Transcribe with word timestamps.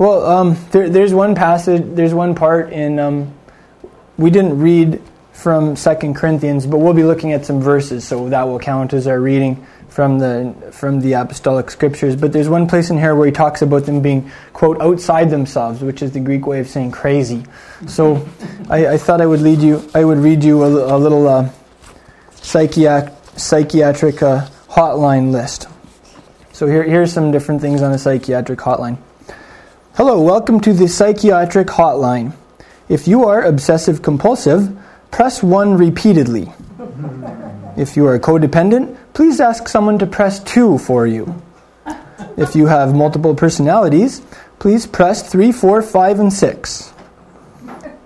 Well, 0.00 0.24
um, 0.24 0.56
there, 0.70 0.88
there's 0.88 1.12
one 1.12 1.34
passage, 1.34 1.82
there's 1.84 2.14
one 2.14 2.34
part 2.34 2.72
in, 2.72 2.98
um, 2.98 3.34
we 4.16 4.30
didn't 4.30 4.58
read 4.58 5.02
from 5.34 5.76
Second 5.76 6.14
Corinthians, 6.14 6.64
but 6.64 6.78
we'll 6.78 6.94
be 6.94 7.04
looking 7.04 7.34
at 7.34 7.44
some 7.44 7.60
verses, 7.60 8.08
so 8.08 8.30
that 8.30 8.44
will 8.44 8.58
count 8.58 8.94
as 8.94 9.06
our 9.06 9.20
reading 9.20 9.66
from 9.90 10.18
the 10.18 10.54
from 10.72 11.00
the 11.00 11.12
apostolic 11.12 11.70
scriptures. 11.70 12.16
But 12.16 12.32
there's 12.32 12.48
one 12.48 12.66
place 12.66 12.88
in 12.88 12.96
here 12.96 13.14
where 13.14 13.26
he 13.26 13.32
talks 13.32 13.60
about 13.60 13.84
them 13.84 14.00
being 14.00 14.30
quote 14.54 14.80
outside 14.80 15.28
themselves, 15.28 15.82
which 15.82 16.00
is 16.00 16.12
the 16.12 16.20
Greek 16.20 16.46
way 16.46 16.60
of 16.60 16.68
saying 16.68 16.92
crazy. 16.92 17.44
So 17.86 18.26
I, 18.70 18.94
I 18.94 18.96
thought 18.96 19.20
I 19.20 19.26
would 19.26 19.42
lead 19.42 19.60
you, 19.60 19.86
I 19.94 20.02
would 20.02 20.16
read 20.16 20.42
you 20.42 20.62
a, 20.62 20.96
a 20.96 20.98
little 20.98 21.28
uh, 21.28 21.50
psychiatric 22.36 23.12
psychiatric 23.36 24.22
uh, 24.22 24.46
hotline 24.66 25.30
list. 25.30 25.68
So 26.54 26.66
here, 26.66 26.84
here's 26.84 27.12
some 27.12 27.32
different 27.32 27.60
things 27.60 27.82
on 27.82 27.92
a 27.92 27.98
psychiatric 27.98 28.60
hotline. 28.60 28.96
Hello, 29.94 30.22
welcome 30.22 30.60
to 30.60 30.72
the 30.72 30.86
psychiatric 30.86 31.66
hotline. 31.66 32.32
If 32.88 33.08
you 33.08 33.24
are 33.24 33.42
obsessive 33.42 34.02
compulsive, 34.02 34.78
press 35.10 35.42
1 35.42 35.76
repeatedly. 35.76 36.52
If 37.76 37.96
you 37.96 38.06
are 38.06 38.16
codependent, 38.20 38.96
please 39.14 39.40
ask 39.40 39.66
someone 39.66 39.98
to 39.98 40.06
press 40.06 40.38
2 40.44 40.78
for 40.78 41.08
you. 41.08 41.42
If 42.36 42.54
you 42.54 42.66
have 42.66 42.94
multiple 42.94 43.34
personalities, 43.34 44.22
please 44.60 44.86
press 44.86 45.28
3, 45.28 45.50
4, 45.50 45.82
5, 45.82 46.20
and 46.20 46.32
6. 46.32 46.92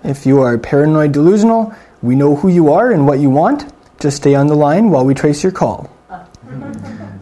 If 0.03 0.25
you 0.25 0.41
are 0.41 0.57
paranoid 0.57 1.11
delusional, 1.11 1.71
we 2.01 2.15
know 2.15 2.35
who 2.35 2.49
you 2.49 2.73
are 2.73 2.91
and 2.91 3.05
what 3.05 3.19
you 3.19 3.29
want. 3.29 3.71
Just 3.99 4.17
stay 4.17 4.33
on 4.33 4.47
the 4.47 4.55
line 4.55 4.89
while 4.89 5.05
we 5.05 5.13
trace 5.13 5.43
your 5.43 5.51
call. 5.51 5.91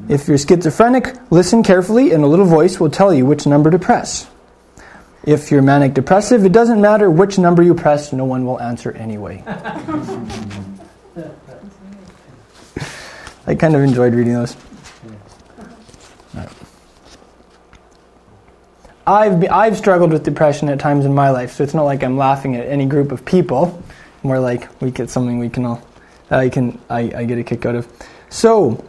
If 0.08 0.30
you're 0.30 0.38
schizophrenic, 0.38 1.16
listen 1.30 1.64
carefully 1.64 2.14
and 2.14 2.24
a 2.24 2.28
little 2.28 2.46
voice 2.46 2.80
will 2.80 2.90
tell 2.90 3.14
you 3.14 3.26
which 3.26 3.46
number 3.46 3.70
to 3.70 3.78
press. 3.78 4.30
If 5.26 5.52
you're 5.52 5.62
manic 5.62 5.94
depressive, 5.94 6.44
it 6.46 6.52
doesn't 6.52 6.82
matter 6.82 7.10
which 7.10 7.38
number 7.38 7.64
you 7.64 7.74
press, 7.74 8.12
no 8.12 8.26
one 8.26 8.46
will 8.46 8.60
answer 8.60 8.92
anyway. 8.92 9.42
I 13.46 13.56
kind 13.56 13.76
of 13.76 13.82
enjoyed 13.82 14.14
reading 14.14 14.34
those. 14.34 14.58
I've, 19.06 19.40
be, 19.40 19.50
I've 19.50 19.78
struggled 19.78 20.12
with 20.12 20.24
depression 20.24 20.70
at 20.70 20.80
times 20.80 21.06
in 21.06 21.14
my 21.14 21.30
life, 21.30 21.54
so 21.54 21.64
it's 21.64 21.74
not 21.74 21.84
like 21.84 22.04
I'm 22.04 22.18
laughing 22.18 22.56
at 22.56 22.68
any 22.68 22.86
group 22.86 23.12
of 23.12 23.26
people. 23.26 23.84
More 24.24 24.40
like 24.40 24.70
we 24.82 24.92
get 24.92 25.10
something 25.10 25.40
we 25.40 25.50
can 25.50 25.66
all, 25.66 25.86
I 26.30 26.48
can, 26.48 26.80
I, 26.90 27.12
I 27.16 27.26
get 27.26 27.38
a 27.38 27.44
kick 27.44 27.66
out 27.66 27.76
of. 27.76 27.88
So, 28.30 28.84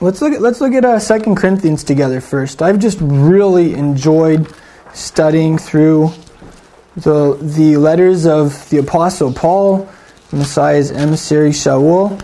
let's 0.00 0.22
look 0.22 0.32
at, 0.32 0.40
let's 0.40 0.60
look 0.60 0.72
at 0.72 0.84
uh, 0.84 1.00
2 1.00 1.34
Corinthians 1.34 1.82
together 1.82 2.20
first. 2.20 2.62
I've 2.62 2.78
just 2.78 2.98
really 3.00 3.74
enjoyed 3.74 4.52
studying 4.94 5.58
through 5.58 6.12
the, 6.96 7.38
the 7.40 7.76
letters 7.76 8.26
of 8.26 8.68
the 8.70 8.78
Apostle 8.78 9.32
Paul, 9.32 9.88
Messiah's 10.32 10.90
emissary 10.90 11.50
Shaul. 11.50 12.20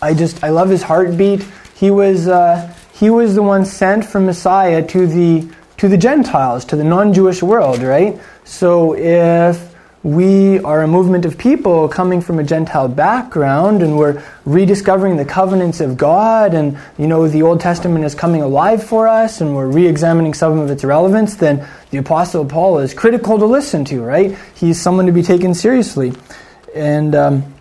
I 0.00 0.14
just 0.14 0.42
I 0.44 0.50
love 0.50 0.68
his 0.68 0.82
heartbeat. 0.82 1.44
He 1.74 1.90
was 1.90 2.28
uh, 2.28 2.74
he 2.92 3.10
was 3.10 3.34
the 3.34 3.42
one 3.42 3.64
sent 3.64 4.04
from 4.04 4.26
Messiah 4.26 4.86
to 4.86 5.06
the 5.06 5.48
to 5.78 5.88
the 5.88 5.96
Gentiles, 5.96 6.64
to 6.66 6.76
the 6.76 6.84
non-Jewish 6.84 7.42
world, 7.42 7.82
right? 7.82 8.20
So 8.44 8.94
if 8.94 9.67
we 10.02 10.60
are 10.60 10.82
a 10.82 10.86
movement 10.86 11.24
of 11.24 11.36
people 11.36 11.88
coming 11.88 12.20
from 12.20 12.38
a 12.38 12.44
Gentile 12.44 12.86
background 12.86 13.82
and 13.82 13.98
we're 13.98 14.22
rediscovering 14.44 15.16
the 15.16 15.24
covenants 15.24 15.80
of 15.80 15.96
God 15.96 16.54
and 16.54 16.78
you 16.98 17.08
know 17.08 17.26
the 17.26 17.42
Old 17.42 17.60
Testament 17.60 18.04
is 18.04 18.14
coming 18.14 18.40
alive 18.40 18.82
for 18.84 19.08
us 19.08 19.40
and 19.40 19.56
we're 19.56 19.66
re-examining 19.66 20.34
some 20.34 20.58
of 20.58 20.70
its 20.70 20.84
relevance, 20.84 21.34
then 21.34 21.66
the 21.90 21.98
Apostle 21.98 22.44
Paul 22.44 22.78
is 22.78 22.94
critical 22.94 23.38
to 23.38 23.46
listen 23.46 23.84
to, 23.86 24.00
right? 24.00 24.38
He's 24.54 24.80
someone 24.80 25.06
to 25.06 25.12
be 25.12 25.22
taken 25.22 25.52
seriously. 25.52 26.12
And 26.76 27.14
um, 27.16 27.54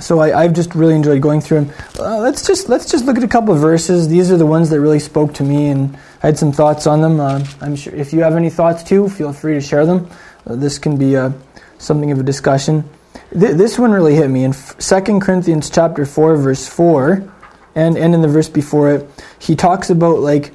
so 0.00 0.20
I, 0.20 0.42
have 0.42 0.54
just 0.54 0.74
really 0.74 0.94
enjoyed 0.94 1.22
going 1.22 1.40
through 1.40 1.64
them. 1.64 1.74
Uh, 1.98 2.18
let's 2.18 2.46
just 2.46 2.68
let's 2.68 2.90
just 2.90 3.04
look 3.04 3.16
at 3.16 3.22
a 3.22 3.28
couple 3.28 3.54
of 3.54 3.60
verses. 3.60 4.08
These 4.08 4.30
are 4.30 4.36
the 4.36 4.46
ones 4.46 4.70
that 4.70 4.80
really 4.80 5.00
spoke 5.00 5.34
to 5.34 5.44
me, 5.44 5.68
and 5.68 5.96
I 6.22 6.26
had 6.26 6.38
some 6.38 6.52
thoughts 6.52 6.86
on 6.86 7.00
them. 7.00 7.20
Uh, 7.20 7.44
I'm 7.60 7.76
sure 7.76 7.94
if 7.94 8.12
you 8.12 8.20
have 8.20 8.36
any 8.36 8.50
thoughts 8.50 8.82
too, 8.82 9.08
feel 9.08 9.32
free 9.32 9.54
to 9.54 9.60
share 9.60 9.86
them. 9.86 10.08
Uh, 10.46 10.56
this 10.56 10.78
can 10.78 10.96
be 10.96 11.16
uh, 11.16 11.30
something 11.78 12.10
of 12.10 12.20
a 12.20 12.22
discussion. 12.22 12.88
Th- 13.30 13.56
this 13.56 13.78
one 13.78 13.92
really 13.92 14.14
hit 14.14 14.28
me 14.28 14.44
in 14.44 14.52
2 14.52 15.20
Corinthians 15.20 15.70
chapter 15.70 16.04
4 16.04 16.36
verse 16.36 16.66
4 16.66 17.32
and, 17.74 17.96
and 17.96 18.14
in 18.14 18.22
the 18.22 18.28
verse 18.28 18.48
before 18.48 18.90
it 18.92 19.10
he 19.38 19.54
talks 19.54 19.90
about 19.90 20.18
like 20.18 20.52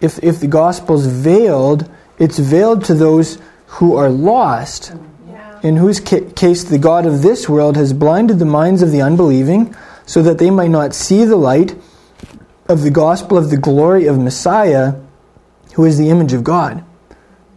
if 0.00 0.22
if 0.22 0.40
the 0.40 0.46
gospel's 0.46 1.06
veiled 1.06 1.90
it's 2.18 2.38
veiled 2.38 2.84
to 2.84 2.94
those 2.94 3.38
who 3.66 3.96
are 3.96 4.10
lost 4.10 4.92
yeah. 5.28 5.60
in 5.62 5.76
whose 5.76 6.00
ca- 6.00 6.28
case 6.34 6.64
the 6.64 6.78
god 6.78 7.06
of 7.06 7.22
this 7.22 7.48
world 7.48 7.76
has 7.76 7.92
blinded 7.92 8.38
the 8.38 8.44
minds 8.44 8.82
of 8.82 8.90
the 8.90 9.02
unbelieving 9.02 9.74
so 10.06 10.22
that 10.22 10.38
they 10.38 10.50
might 10.50 10.70
not 10.70 10.94
see 10.94 11.24
the 11.24 11.36
light 11.36 11.76
of 12.68 12.82
the 12.82 12.90
gospel 12.90 13.36
of 13.38 13.50
the 13.50 13.56
glory 13.56 14.06
of 14.06 14.18
Messiah 14.18 14.94
who 15.74 15.84
is 15.84 15.98
the 15.98 16.08
image 16.08 16.32
of 16.32 16.42
God 16.42 16.82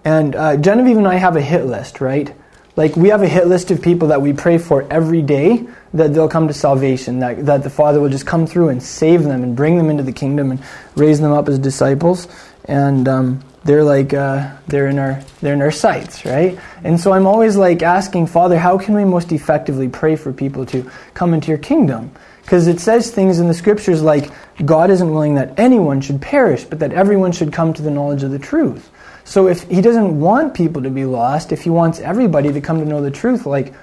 and 0.04 0.36
uh, 0.36 0.58
Genevieve 0.58 0.98
and 0.98 1.08
I 1.08 1.16
have 1.16 1.36
a 1.36 1.42
hit 1.42 1.66
list 1.66 2.02
right 2.02 2.36
like 2.78 2.96
we 2.96 3.10
have 3.10 3.24
a 3.24 3.28
hit 3.28 3.48
list 3.48 3.72
of 3.72 3.82
people 3.82 4.10
that 4.10 4.22
we 4.22 4.32
pray 4.32 4.60
for 4.60 4.88
every 4.90 5.24
day 5.24 5.68
that 5.94 6.14
they'll 6.14 6.30
come 6.30 6.48
to 6.48 6.54
salvation, 6.54 7.20
that, 7.20 7.46
that 7.48 7.64
the 7.64 7.72
Father 7.72 8.00
will 8.00 8.10
just 8.10 8.28
come 8.28 8.46
through 8.46 8.70
and 8.70 8.82
save 8.82 9.24
them 9.24 9.44
and 9.44 9.56
bring 9.56 9.78
them 9.78 9.90
into 9.90 10.04
the 10.04 10.12
kingdom 10.12 10.52
and 10.52 10.62
raise 10.96 11.20
them 11.20 11.32
up 11.32 11.50
as 11.50 11.58
disciples. 11.58 12.28
And 12.66 13.08
um, 13.08 13.44
they're 13.64 13.84
like 13.84 14.14
uh, 14.14 14.56
they're 14.68 14.88
in 14.88 15.00
our 15.00 15.24
they're 15.42 15.54
in 15.54 15.62
our 15.62 15.72
sights, 15.72 16.24
right? 16.24 16.58
And 16.84 17.00
so 17.00 17.14
I'm 17.14 17.26
always 17.26 17.58
like 17.58 17.82
asking 17.82 18.28
Father, 18.28 18.60
how 18.60 18.78
can 18.78 18.94
we 18.94 19.06
most 19.06 19.32
effectively 19.32 19.90
pray 19.90 20.16
for 20.16 20.32
people 20.32 20.66
to 20.68 20.90
come 21.16 21.34
into 21.34 21.48
your 21.48 21.58
kingdom? 21.58 22.12
Because 22.44 22.68
it 22.68 22.80
says 22.80 23.12
things 23.12 23.40
in 23.40 23.48
the 23.48 23.54
scriptures 23.54 24.02
like 24.02 24.32
God 24.64 24.90
isn't 24.90 25.12
willing 25.12 25.36
that 25.36 25.60
anyone 25.60 26.00
should 26.00 26.22
perish, 26.22 26.64
but 26.64 26.80
that 26.80 26.94
everyone 26.94 27.32
should 27.32 27.52
come 27.52 27.74
to 27.74 27.82
the 27.82 27.92
knowledge 27.92 28.24
of 28.24 28.32
the 28.32 28.40
truth. 28.40 28.90
So 29.28 29.50
if 29.50 29.64
he 29.64 29.82
doesn't 29.82 30.22
want 30.22 30.54
people 30.54 30.82
to 30.84 30.90
be 30.90 31.04
lost, 31.04 31.52
if 31.52 31.62
he 31.62 31.70
wants 31.70 32.00
everybody 32.00 32.54
to 32.54 32.62
come 32.62 32.80
to 32.80 32.86
know 32.86 33.02
the 33.02 33.12
truth, 33.12 33.46
like 33.46 33.74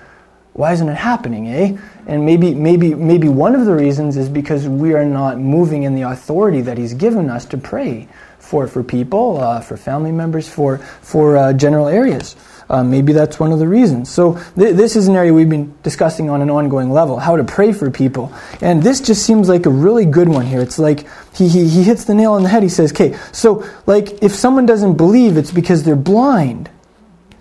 why 0.54 0.72
isn't 0.72 0.88
it 0.88 0.96
happening, 0.96 1.48
eh? 1.48 1.76
And 2.06 2.24
maybe 2.24 2.54
maybe 2.54 2.94
maybe 2.94 3.28
one 3.28 3.54
of 3.54 3.66
the 3.66 3.74
reasons 3.74 4.16
is 4.16 4.30
because 4.30 4.66
we 4.66 4.94
are 4.94 5.04
not 5.04 5.38
moving 5.38 5.82
in 5.82 5.94
the 5.94 6.02
authority 6.02 6.62
that 6.62 6.78
he's 6.78 6.94
given 6.94 7.28
us 7.28 7.44
to 7.46 7.58
pray 7.58 8.08
for 8.38 8.66
for 8.66 8.82
people, 8.82 9.38
uh, 9.38 9.60
for 9.60 9.76
family 9.76 10.12
members, 10.12 10.48
for 10.48 10.78
for 11.02 11.36
uh, 11.36 11.52
general 11.52 11.88
areas. 11.88 12.36
Uh, 12.68 12.82
maybe 12.82 13.12
that's 13.12 13.38
one 13.38 13.52
of 13.52 13.58
the 13.58 13.68
reasons. 13.68 14.10
So 14.10 14.34
th- 14.56 14.74
this 14.74 14.96
is 14.96 15.08
an 15.08 15.16
area 15.16 15.32
we've 15.32 15.48
been 15.48 15.74
discussing 15.82 16.30
on 16.30 16.40
an 16.40 16.50
ongoing 16.50 16.90
level, 16.90 17.18
how 17.18 17.36
to 17.36 17.44
pray 17.44 17.72
for 17.72 17.90
people. 17.90 18.32
And 18.60 18.82
this 18.82 19.00
just 19.00 19.24
seems 19.24 19.48
like 19.48 19.66
a 19.66 19.70
really 19.70 20.06
good 20.06 20.28
one 20.28 20.46
here. 20.46 20.60
It's 20.60 20.78
like 20.78 21.06
he, 21.34 21.48
he, 21.48 21.68
he 21.68 21.82
hits 21.82 22.04
the 22.04 22.14
nail 22.14 22.32
on 22.32 22.42
the 22.42 22.48
head. 22.48 22.62
He 22.62 22.68
says, 22.68 22.92
okay, 22.92 23.16
so 23.32 23.68
like 23.86 24.22
if 24.22 24.34
someone 24.34 24.66
doesn't 24.66 24.96
believe, 24.96 25.36
it's 25.36 25.52
because 25.52 25.82
they're 25.82 25.96
blind. 25.96 26.70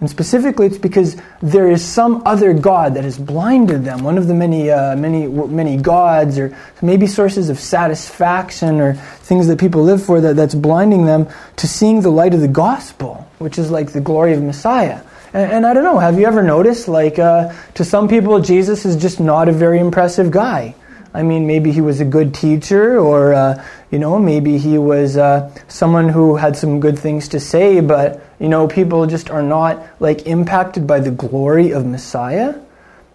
And 0.03 0.09
specifically, 0.09 0.65
it's 0.65 0.77
because 0.77 1.15
there 1.41 1.71
is 1.71 1.81
some 1.81 2.23
other 2.25 2.53
God 2.53 2.95
that 2.95 3.05
has 3.05 3.17
blinded 3.17 3.85
them. 3.85 4.03
One 4.03 4.17
of 4.17 4.27
the 4.27 4.33
many, 4.33 4.69
uh, 4.69 4.97
many, 4.97 5.27
many 5.27 5.77
gods, 5.77 6.37
or 6.37 6.53
maybe 6.81 7.07
sources 7.07 7.47
of 7.47 7.57
satisfaction, 7.57 8.81
or 8.81 8.95
things 8.95 9.47
that 9.47 9.59
people 9.61 9.81
live 9.81 10.03
for, 10.03 10.19
that, 10.19 10.35
that's 10.35 10.55
blinding 10.55 11.05
them 11.05 11.29
to 11.55 11.69
seeing 11.69 12.01
the 12.01 12.09
light 12.09 12.33
of 12.33 12.41
the 12.41 12.49
gospel, 12.49 13.25
which 13.39 13.57
is 13.57 13.71
like 13.71 13.93
the 13.93 14.01
glory 14.01 14.33
of 14.33 14.43
Messiah. 14.43 14.99
And, 15.33 15.51
and 15.51 15.65
I 15.65 15.73
don't 15.73 15.83
know, 15.83 15.97
have 15.97 16.19
you 16.19 16.25
ever 16.25 16.43
noticed, 16.43 16.87
like, 16.87 17.19
uh, 17.19 17.53
to 17.73 17.83
some 17.83 18.07
people, 18.07 18.39
Jesus 18.39 18.85
is 18.85 18.95
just 18.95 19.19
not 19.19 19.49
a 19.49 19.51
very 19.51 19.79
impressive 19.79 20.31
guy. 20.31 20.75
I 21.15 21.21
mean, 21.21 21.45
maybe 21.45 21.71
he 21.71 21.81
was 21.81 21.99
a 21.99 22.05
good 22.05 22.33
teacher, 22.33 22.99
or, 22.99 23.33
uh, 23.33 23.63
you 23.91 23.99
know, 23.99 24.17
maybe 24.17 24.57
he 24.57 24.77
was 24.77 25.15
uh, 25.15 25.53
someone 25.67 26.09
who 26.09 26.35
had 26.35 26.57
some 26.57 26.79
good 26.79 26.97
things 26.97 27.27
to 27.29 27.39
say, 27.39 27.81
but, 27.81 28.25
you 28.39 28.49
know, 28.49 28.67
people 28.67 29.05
just 29.05 29.29
are 29.29 29.43
not, 29.43 29.83
like, 29.99 30.25
impacted 30.25 30.87
by 30.87 30.99
the 30.99 31.11
glory 31.11 31.71
of 31.71 31.85
Messiah. 31.85 32.55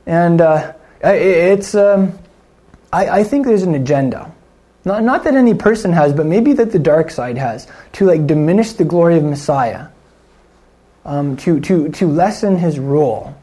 And 0.06 0.41
uh, 0.41 0.75
it's, 1.03 1.75
um, 1.75 2.19
I, 2.93 3.21
I 3.21 3.25
think 3.25 3.47
there's 3.47 3.64
an 3.64 3.75
agenda. 3.75 4.32
Not, 4.85 5.03
not 5.03 5.25
that 5.25 5.35
any 5.35 5.55
person 5.55 5.93
has, 5.93 6.12
but 6.12 6.25
maybe 6.25 6.53
that 6.55 6.71
the 6.71 6.79
dark 6.79 7.11
side 7.11 7.37
has, 7.37 7.67
to, 7.94 8.06
like, 8.06 8.26
diminish 8.26 8.75
the 8.75 8.85
glory 8.85 9.17
of 9.17 9.25
Messiah 9.25 9.88
um, 11.05 11.37
to, 11.39 11.61
to, 11.61 11.89
to 11.91 12.06
lessen 12.06 12.56
his 12.56 12.79
role 12.79 13.35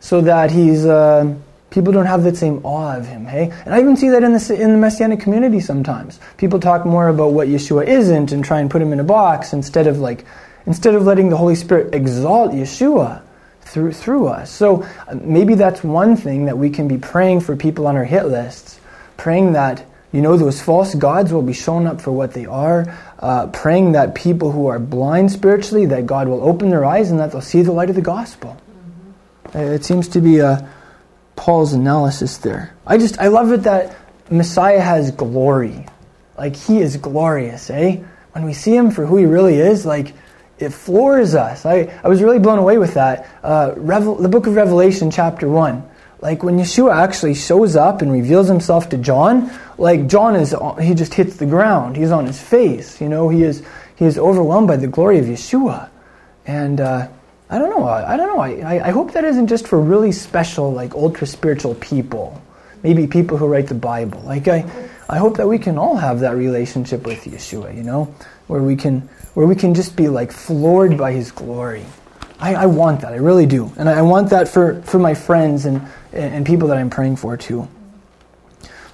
so 0.00 0.20
that 0.20 0.50
he's, 0.50 0.84
uh, 0.84 1.34
people 1.70 1.92
don't 1.92 2.06
have 2.06 2.22
that 2.24 2.36
same 2.36 2.60
awe 2.64 2.96
of 2.96 3.06
him, 3.06 3.26
hey? 3.26 3.52
And 3.64 3.74
I 3.74 3.80
even 3.80 3.96
see 3.96 4.08
that 4.10 4.22
in 4.22 4.32
the, 4.32 4.58
in 4.60 4.72
the 4.72 4.78
Messianic 4.78 5.20
community 5.20 5.60
sometimes. 5.60 6.20
People 6.36 6.60
talk 6.60 6.86
more 6.86 7.08
about 7.08 7.32
what 7.32 7.48
Yeshua 7.48 7.86
isn't 7.86 8.32
and 8.32 8.44
try 8.44 8.60
and 8.60 8.70
put 8.70 8.82
him 8.82 8.92
in 8.92 9.00
a 9.00 9.04
box 9.04 9.52
instead 9.52 9.86
of 9.86 9.98
like, 9.98 10.24
instead 10.66 10.94
of 10.94 11.04
letting 11.04 11.28
the 11.28 11.36
Holy 11.36 11.54
Spirit 11.54 11.94
exalt 11.94 12.52
Yeshua 12.52 13.22
through, 13.62 13.92
through 13.92 14.28
us. 14.28 14.50
So 14.50 14.82
uh, 15.08 15.16
maybe 15.20 15.54
that's 15.54 15.82
one 15.82 16.16
thing 16.16 16.46
that 16.46 16.56
we 16.56 16.70
can 16.70 16.88
be 16.88 16.98
praying 16.98 17.40
for 17.40 17.56
people 17.56 17.86
on 17.86 17.96
our 17.96 18.04
hit 18.04 18.26
lists, 18.26 18.80
praying 19.16 19.52
that 19.54 19.84
You 20.16 20.22
know, 20.22 20.38
those 20.38 20.62
false 20.62 20.94
gods 20.94 21.30
will 21.30 21.42
be 21.42 21.52
shown 21.52 21.86
up 21.86 22.00
for 22.00 22.10
what 22.10 22.32
they 22.32 22.46
are, 22.46 22.86
uh, 23.18 23.48
praying 23.48 23.92
that 23.92 24.14
people 24.14 24.50
who 24.50 24.66
are 24.68 24.78
blind 24.78 25.30
spiritually, 25.30 25.84
that 25.84 26.06
God 26.06 26.26
will 26.26 26.42
open 26.42 26.70
their 26.70 26.86
eyes 26.86 27.10
and 27.10 27.20
that 27.20 27.32
they'll 27.32 27.42
see 27.42 27.60
the 27.60 27.72
light 27.72 27.90
of 27.90 27.96
the 27.96 28.00
gospel. 28.00 28.56
Mm-hmm. 29.46 29.58
It 29.58 29.84
seems 29.84 30.08
to 30.08 30.22
be 30.22 30.40
uh, 30.40 30.66
Paul's 31.36 31.74
analysis 31.74 32.38
there. 32.38 32.74
I 32.86 32.96
just, 32.96 33.18
I 33.18 33.26
love 33.26 33.52
it 33.52 33.64
that 33.64 33.94
Messiah 34.30 34.80
has 34.80 35.10
glory. 35.10 35.84
Like, 36.38 36.56
he 36.56 36.78
is 36.78 36.96
glorious, 36.96 37.68
eh? 37.68 38.02
When 38.32 38.46
we 38.46 38.54
see 38.54 38.74
him 38.74 38.90
for 38.90 39.04
who 39.04 39.18
he 39.18 39.26
really 39.26 39.56
is, 39.56 39.84
like, 39.84 40.14
it 40.58 40.70
floors 40.70 41.34
us. 41.34 41.66
I, 41.66 41.92
I 42.02 42.08
was 42.08 42.22
really 42.22 42.38
blown 42.38 42.58
away 42.58 42.78
with 42.78 42.94
that. 42.94 43.28
Uh, 43.42 43.74
Revel, 43.76 44.14
the 44.14 44.30
book 44.30 44.46
of 44.46 44.54
Revelation, 44.54 45.10
chapter 45.10 45.46
1. 45.46 45.86
Like 46.20 46.42
when 46.42 46.58
Yeshua 46.58 46.94
actually 46.94 47.34
shows 47.34 47.76
up 47.76 48.00
and 48.00 48.10
reveals 48.10 48.48
himself 48.48 48.88
to 48.90 48.96
John, 48.96 49.50
like 49.78 50.06
John 50.06 50.36
is, 50.36 50.54
he 50.80 50.94
just 50.94 51.14
hits 51.14 51.36
the 51.36 51.46
ground. 51.46 51.96
He's 51.96 52.10
on 52.10 52.26
his 52.26 52.40
face. 52.40 53.00
You 53.00 53.08
know, 53.08 53.28
he 53.28 53.42
is, 53.42 53.64
he 53.96 54.04
is 54.04 54.18
overwhelmed 54.18 54.68
by 54.68 54.76
the 54.76 54.86
glory 54.86 55.18
of 55.18 55.26
Yeshua. 55.26 55.90
And 56.46 56.80
uh, 56.80 57.08
I 57.50 57.58
don't 57.58 57.70
know. 57.70 57.84
I, 57.84 58.14
I 58.14 58.16
don't 58.16 58.28
know. 58.28 58.40
I, 58.40 58.88
I 58.88 58.90
hope 58.90 59.12
that 59.12 59.24
isn't 59.24 59.48
just 59.48 59.68
for 59.68 59.80
really 59.80 60.12
special, 60.12 60.72
like 60.72 60.94
ultra 60.94 61.26
spiritual 61.26 61.74
people. 61.76 62.40
Maybe 62.82 63.06
people 63.06 63.36
who 63.36 63.46
write 63.46 63.68
the 63.68 63.74
Bible. 63.74 64.20
Like 64.20 64.48
I, 64.48 64.64
I 65.08 65.18
hope 65.18 65.36
that 65.38 65.48
we 65.48 65.58
can 65.58 65.78
all 65.78 65.96
have 65.96 66.20
that 66.20 66.36
relationship 66.36 67.06
with 67.06 67.24
Yeshua. 67.24 67.74
You 67.74 67.82
know, 67.82 68.14
where 68.46 68.62
we 68.62 68.76
can, 68.76 69.00
where 69.34 69.46
we 69.46 69.56
can 69.56 69.74
just 69.74 69.96
be 69.96 70.08
like 70.08 70.30
floored 70.30 70.96
by 70.96 71.12
His 71.12 71.32
glory. 71.32 71.84
I, 72.38 72.54
I 72.54 72.66
want 72.66 73.00
that. 73.00 73.12
I 73.12 73.16
really 73.16 73.46
do, 73.46 73.72
and 73.76 73.88
I, 73.88 73.98
I 73.98 74.02
want 74.02 74.30
that 74.30 74.46
for 74.46 74.82
for 74.82 74.98
my 74.98 75.14
friends 75.14 75.64
and 75.64 75.88
and 76.12 76.44
people 76.44 76.68
that 76.68 76.76
I'm 76.76 76.90
praying 76.90 77.16
for 77.16 77.36
too. 77.36 77.66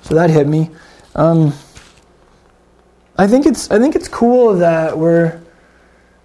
So 0.03 0.15
that 0.15 0.31
hit 0.31 0.47
me. 0.47 0.71
Um, 1.15 1.53
I 3.17 3.27
think 3.27 3.47
it's 3.47 3.71
I 3.71 3.79
think 3.79 3.95
it's 3.95 4.09
cool 4.09 4.55
that 4.57 4.97
we're 4.97 5.41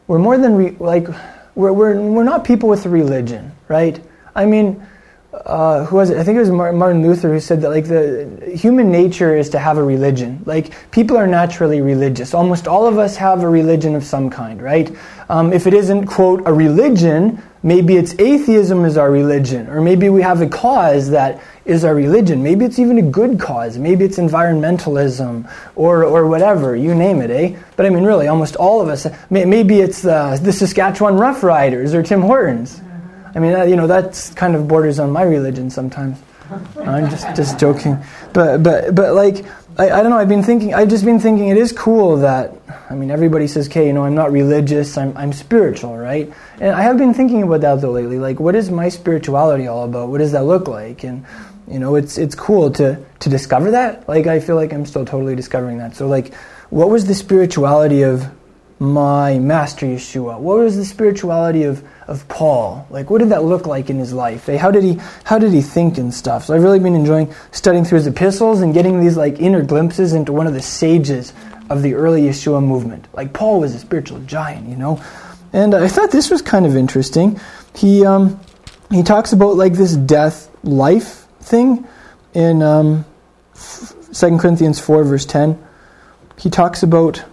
we're 0.08 0.20
more 0.20 0.38
than 0.38 0.56
re, 0.56 0.72
like 0.80 1.08
we're, 1.56 1.74
we're 1.74 2.00
we're 2.00 2.24
not 2.24 2.44
people 2.44 2.70
with 2.70 2.86
a 2.86 2.90
religion, 2.90 3.52
right? 3.68 4.02
I 4.36 4.46
mean, 4.46 4.86
uh, 5.34 5.86
who 5.86 5.98
was 5.98 6.10
it? 6.10 6.18
I 6.18 6.24
think 6.24 6.38
it 6.38 6.40
was 6.40 6.52
Martin 6.52 7.04
Luther 7.04 7.32
who 7.34 7.40
said 7.40 7.62
that 7.62 7.70
like 7.70 7.86
the 7.88 8.54
human 8.56 8.92
nature 8.92 9.36
is 9.36 9.50
to 9.50 9.60
have 9.60 9.78
a 9.78 9.84
religion. 9.84 10.42
Like 10.46 10.74
people 10.92 11.18
are 11.18 11.28
naturally 11.28 11.82
religious. 11.82 12.34
Almost 12.34 12.68
all 12.68 12.88
of 12.88 12.98
us 12.98 13.16
have 13.18 13.44
a 13.44 13.50
religion 13.50 13.96
of 13.96 14.04
some 14.04 14.30
kind, 14.30 14.62
right? 14.62 14.96
Um, 15.30 15.52
if 15.52 15.68
it 15.68 15.74
isn't 15.74 16.08
quote 16.08 16.44
a 16.46 16.54
religion, 16.54 17.42
maybe 17.64 17.96
it's 17.96 18.14
atheism 18.20 18.86
is 18.86 18.98
our 18.98 19.12
religion, 19.12 19.68
or 19.68 19.82
maybe 19.82 20.10
we 20.10 20.22
have 20.22 20.42
a 20.42 20.48
cause 20.48 21.10
that 21.12 21.42
is 21.66 21.84
our 21.84 21.94
religion. 21.94 22.44
Maybe 22.44 22.66
it's 22.66 22.80
even 22.80 22.98
a 22.98 23.02
good 23.02 23.40
cause. 23.40 23.78
Maybe 23.78 24.06
it's 24.06 24.18
environmentalism 24.18 25.50
or 25.76 26.04
or 26.04 26.28
whatever. 26.28 26.76
You 26.76 26.96
name 26.96 27.22
it, 27.22 27.30
eh? 27.30 27.60
But 27.76 27.86
I 27.86 27.90
mean, 27.90 28.04
really, 28.04 28.28
almost 28.28 28.56
all 28.56 28.82
of 28.82 28.88
us. 28.88 29.08
Maybe 29.30 29.80
it's 29.80 30.06
uh, 30.06 30.38
the 30.42 30.54
Saskatchewan 30.54 31.16
Roughriders 31.16 31.94
or 31.94 32.04
Tim 32.04 32.22
Hortons. 32.22 32.82
I 33.36 33.40
mean, 33.40 33.54
uh, 33.54 33.64
you 33.64 33.76
know, 33.76 33.88
that's 33.88 34.34
kind 34.34 34.56
of 34.56 34.68
borders 34.68 35.00
on 35.00 35.12
my 35.12 35.24
religion 35.24 35.70
sometimes. 35.70 36.18
I'm 36.80 37.10
just 37.10 37.28
just 37.36 37.60
joking, 37.60 37.98
but 38.34 38.64
but 38.64 38.96
but 38.96 39.14
like 39.14 39.46
I, 39.78 39.92
I 39.92 40.02
don't 40.02 40.10
know. 40.10 40.18
I've 40.18 40.28
been 40.28 40.44
thinking. 40.44 40.74
I've 40.74 40.90
just 40.90 41.06
been 41.06 41.20
thinking. 41.20 41.50
It 41.50 41.58
is 41.58 41.72
cool 41.72 42.18
that 42.18 42.54
I 42.90 42.96
mean, 42.96 43.12
everybody 43.12 43.48
says, 43.48 43.68
"Okay, 43.68 43.88
you 43.88 43.94
know, 43.94 44.04
I'm 44.04 44.16
not 44.16 44.32
religious. 44.32 44.98
I'm 44.98 45.16
I'm 45.16 45.32
spiritual, 45.34 45.98
right?" 45.98 46.32
And 46.60 46.76
I 46.76 46.82
have 46.82 46.98
been 46.98 47.14
thinking 47.14 47.44
about 47.44 47.62
that 47.62 47.82
though 47.82 47.92
lately. 47.92 48.18
Like, 48.18 48.40
what 48.40 48.56
is 48.56 48.72
my 48.72 48.90
spirituality 48.90 49.68
all 49.68 49.84
about? 49.84 50.10
What 50.10 50.18
does 50.18 50.32
that 50.32 50.46
look 50.46 50.68
like? 50.68 51.04
And 51.04 51.26
you 51.68 51.80
know, 51.80 51.96
it's 51.96 52.18
it's 52.18 52.34
cool 52.34 52.72
to 52.72 52.98
to 53.20 53.30
discover 53.30 53.72
that. 53.72 54.08
Like, 54.10 54.26
I 54.26 54.40
feel 54.40 54.56
like 54.56 54.74
I'm 54.74 54.86
still 54.86 55.06
totally 55.06 55.36
discovering 55.36 55.78
that. 55.78 55.96
So, 55.96 56.08
like, 56.08 56.34
what 56.70 56.90
was 56.90 57.06
the 57.06 57.16
spirituality 57.16 58.02
of 58.02 58.28
my 58.80 59.40
master 59.40 59.86
Yeshua? 59.86 60.40
What 60.40 60.60
was 60.60 60.78
the 60.78 60.86
spirituality 60.86 61.64
of 61.64 61.84
of 62.08 62.28
Paul? 62.28 62.88
Like, 62.90 63.10
what 63.10 63.20
did 63.20 63.30
that 63.30 63.44
look 63.44 63.68
like 63.68 63.90
in 63.90 63.98
his 63.98 64.14
life? 64.14 64.46
How 64.46 64.72
did 64.72 64.84
he 64.84 65.00
how 65.24 65.40
did 65.40 65.52
he 65.52 65.62
think 65.62 65.98
and 65.98 66.14
stuff? 66.14 66.46
So 66.46 66.56
I've 66.56 66.64
really 66.64 66.80
been 66.80 66.96
enjoying 66.96 67.34
studying 67.52 67.86
through 67.86 67.98
his 67.98 68.08
epistles 68.08 68.62
and 68.62 68.74
getting 68.74 69.00
these 69.02 69.18
like 69.18 69.40
inner 69.40 69.64
glimpses 69.64 70.14
into 70.14 70.32
one 70.32 70.48
of 70.48 70.54
the 70.54 70.62
sages 70.62 71.34
of 71.70 71.82
the 71.82 71.96
early 71.96 72.24
Yeshua 72.24 72.64
movement. 72.64 73.08
Like 73.14 73.34
Paul 73.34 73.60
was 73.60 73.76
a 73.76 73.80
spiritual 73.80 74.20
giant, 74.22 74.68
you 74.68 74.76
know. 74.76 75.02
And 75.54 75.74
I 75.74 75.88
thought 75.88 76.12
this 76.12 76.30
was 76.30 76.42
kind 76.42 76.66
of 76.66 76.76
interesting. 76.76 77.40
He 77.76 78.06
um, 78.06 78.40
he 78.92 79.04
talks 79.04 79.34
about 79.34 79.56
like 79.56 79.74
this 79.74 79.96
death 79.96 80.50
life 80.64 81.26
thing 81.42 81.88
in 82.34 82.62
um, 82.62 83.06
2 84.14 84.38
Corinthians 84.38 84.80
4 84.80 85.04
verse 85.04 85.26
10. 85.26 85.62
He 86.38 86.50
talks 86.50 86.84
about 86.84 87.24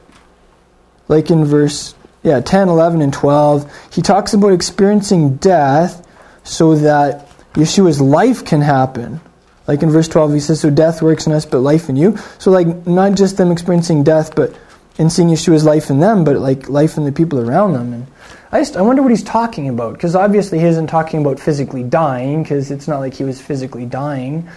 like 1.08 1.30
in 1.30 1.44
verse 1.44 1.94
yeah, 2.24 2.40
10, 2.40 2.68
11, 2.68 3.02
and 3.02 3.12
12, 3.12 3.90
he 3.92 4.00
talks 4.00 4.32
about 4.32 4.52
experiencing 4.52 5.36
death 5.36 6.06
so 6.42 6.74
that 6.76 7.28
Yeshua's 7.52 8.00
life 8.00 8.44
can 8.44 8.62
happen. 8.62 9.20
Like 9.66 9.82
in 9.82 9.90
verse 9.90 10.08
12, 10.08 10.32
he 10.32 10.40
says, 10.40 10.60
So 10.60 10.70
death 10.70 11.02
works 11.02 11.26
in 11.26 11.32
us, 11.32 11.44
but 11.44 11.58
life 11.58 11.88
in 11.88 11.96
you. 11.96 12.16
So, 12.38 12.50
like, 12.50 12.86
not 12.86 13.14
just 13.14 13.36
them 13.36 13.52
experiencing 13.52 14.04
death, 14.04 14.34
but 14.34 14.54
in 14.98 15.10
seeing 15.10 15.28
Yeshua's 15.28 15.64
life 15.64 15.90
in 15.90 16.00
them, 16.00 16.24
but 16.24 16.36
like 16.38 16.68
life 16.68 16.96
in 16.96 17.04
the 17.04 17.12
people 17.12 17.38
around 17.38 17.74
them. 17.74 17.92
And 17.92 18.06
I, 18.52 18.60
just, 18.60 18.76
I 18.76 18.82
wonder 18.82 19.02
what 19.02 19.10
he's 19.10 19.22
talking 19.22 19.68
about, 19.68 19.94
because 19.94 20.14
obviously 20.14 20.58
he 20.58 20.64
isn't 20.64 20.86
talking 20.86 21.20
about 21.20 21.38
physically 21.38 21.82
dying, 21.82 22.42
because 22.42 22.70
it's 22.70 22.88
not 22.88 23.00
like 23.00 23.14
he 23.14 23.24
was 23.24 23.40
physically 23.40 23.84
dying. 23.84 24.48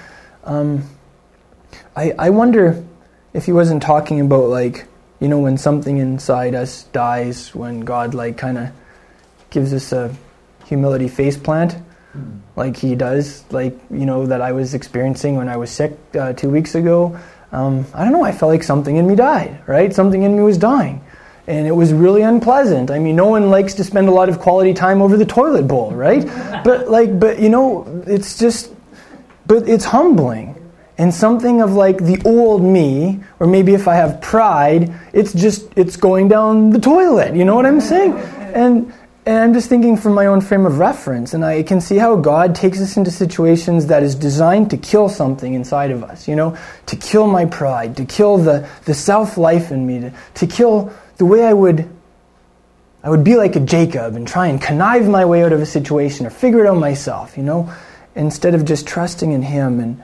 Um, 0.45 0.83
I, 1.95 2.13
I 2.17 2.29
wonder 2.29 2.83
if 3.33 3.45
he 3.45 3.51
wasn't 3.51 3.81
talking 3.83 4.21
about, 4.21 4.47
like, 4.47 4.87
you 5.19 5.27
know, 5.27 5.39
when 5.39 5.57
something 5.57 5.97
inside 5.97 6.53
us 6.53 6.83
dies, 6.93 7.53
when 7.55 7.81
God 7.81 8.13
like 8.13 8.37
kind 8.37 8.57
of 8.57 8.69
gives 9.49 9.73
us 9.73 9.91
a 9.91 10.15
humility 10.65 11.07
face 11.07 11.37
plant, 11.37 11.75
mm. 12.15 12.39
like 12.55 12.77
He 12.77 12.95
does, 12.95 13.43
like 13.51 13.77
you 13.89 14.05
know 14.05 14.27
that 14.27 14.41
I 14.41 14.51
was 14.51 14.73
experiencing 14.73 15.35
when 15.35 15.49
I 15.49 15.57
was 15.57 15.71
sick 15.71 15.97
uh, 16.15 16.33
two 16.33 16.49
weeks 16.49 16.75
ago. 16.75 17.17
Um, 17.51 17.85
I 17.93 18.03
don't 18.03 18.13
know. 18.13 18.23
I 18.23 18.31
felt 18.31 18.51
like 18.51 18.63
something 18.63 18.97
in 18.97 19.07
me 19.07 19.15
died. 19.15 19.59
Right, 19.65 19.93
something 19.93 20.21
in 20.21 20.35
me 20.35 20.43
was 20.43 20.57
dying, 20.57 21.01
and 21.47 21.65
it 21.65 21.75
was 21.75 21.93
really 21.93 22.21
unpleasant. 22.21 22.91
I 22.91 22.99
mean, 22.99 23.15
no 23.15 23.27
one 23.27 23.49
likes 23.49 23.73
to 23.75 23.83
spend 23.83 24.09
a 24.09 24.11
lot 24.11 24.29
of 24.29 24.39
quality 24.39 24.73
time 24.73 25.01
over 25.01 25.17
the 25.17 25.25
toilet 25.25 25.67
bowl, 25.67 25.91
right? 25.91 26.25
but 26.63 26.89
like, 26.91 27.19
but 27.19 27.39
you 27.39 27.49
know, 27.49 28.03
it's 28.05 28.37
just, 28.37 28.71
but 29.47 29.67
it's 29.67 29.85
humbling 29.85 30.56
and 30.97 31.13
something 31.13 31.61
of 31.61 31.73
like 31.73 31.97
the 31.97 32.21
old 32.25 32.63
me, 32.63 33.19
or 33.39 33.47
maybe 33.47 33.73
if 33.73 33.87
I 33.87 33.95
have 33.95 34.21
pride, 34.21 34.93
it's 35.13 35.33
just 35.33 35.67
it's 35.75 35.95
going 35.95 36.27
down 36.27 36.71
the 36.71 36.79
toilet. 36.79 37.35
You 37.35 37.45
know 37.45 37.55
what 37.55 37.65
I'm 37.65 37.81
saying? 37.81 38.13
And 38.13 38.93
and 39.27 39.37
I'm 39.37 39.53
just 39.53 39.67
thinking 39.67 39.97
from 39.97 40.13
my 40.13 40.25
own 40.27 40.39
frame 40.39 40.65
of 40.65 40.79
reference, 40.79 41.33
and 41.33 41.43
I 41.43 41.61
can 41.61 41.81
see 41.81 41.97
how 41.97 42.15
God 42.15 42.55
takes 42.55 42.79
us 42.79 42.95
into 42.95 43.11
situations 43.11 43.87
that 43.87 44.01
is 44.01 44.15
designed 44.15 44.69
to 44.69 44.77
kill 44.77 45.09
something 45.09 45.53
inside 45.53 45.91
of 45.91 46.01
us, 46.01 46.29
you 46.29 46.35
know, 46.35 46.57
to 46.85 46.95
kill 46.95 47.27
my 47.27 47.45
pride, 47.45 47.97
to 47.97 48.05
kill 48.05 48.37
the, 48.37 48.67
the 48.85 48.93
self 48.93 49.37
life 49.37 49.69
in 49.69 49.85
me, 49.85 49.99
to, 49.99 50.13
to 50.35 50.47
kill 50.47 50.93
the 51.17 51.25
way 51.25 51.43
I 51.43 51.53
would 51.53 51.89
I 53.03 53.09
would 53.09 53.23
be 53.23 53.35
like 53.35 53.55
a 53.55 53.59
Jacob 53.59 54.15
and 54.15 54.27
try 54.27 54.47
and 54.47 54.61
connive 54.61 55.07
my 55.07 55.25
way 55.25 55.43
out 55.43 55.53
of 55.53 55.61
a 55.61 55.65
situation 55.65 56.25
or 56.25 56.29
figure 56.29 56.65
it 56.65 56.67
out 56.67 56.77
myself, 56.77 57.37
you 57.37 57.43
know, 57.43 57.71
instead 58.15 58.55
of 58.55 58.65
just 58.65 58.87
trusting 58.87 59.31
in 59.31 59.43
Him 59.43 59.79
and 59.79 60.03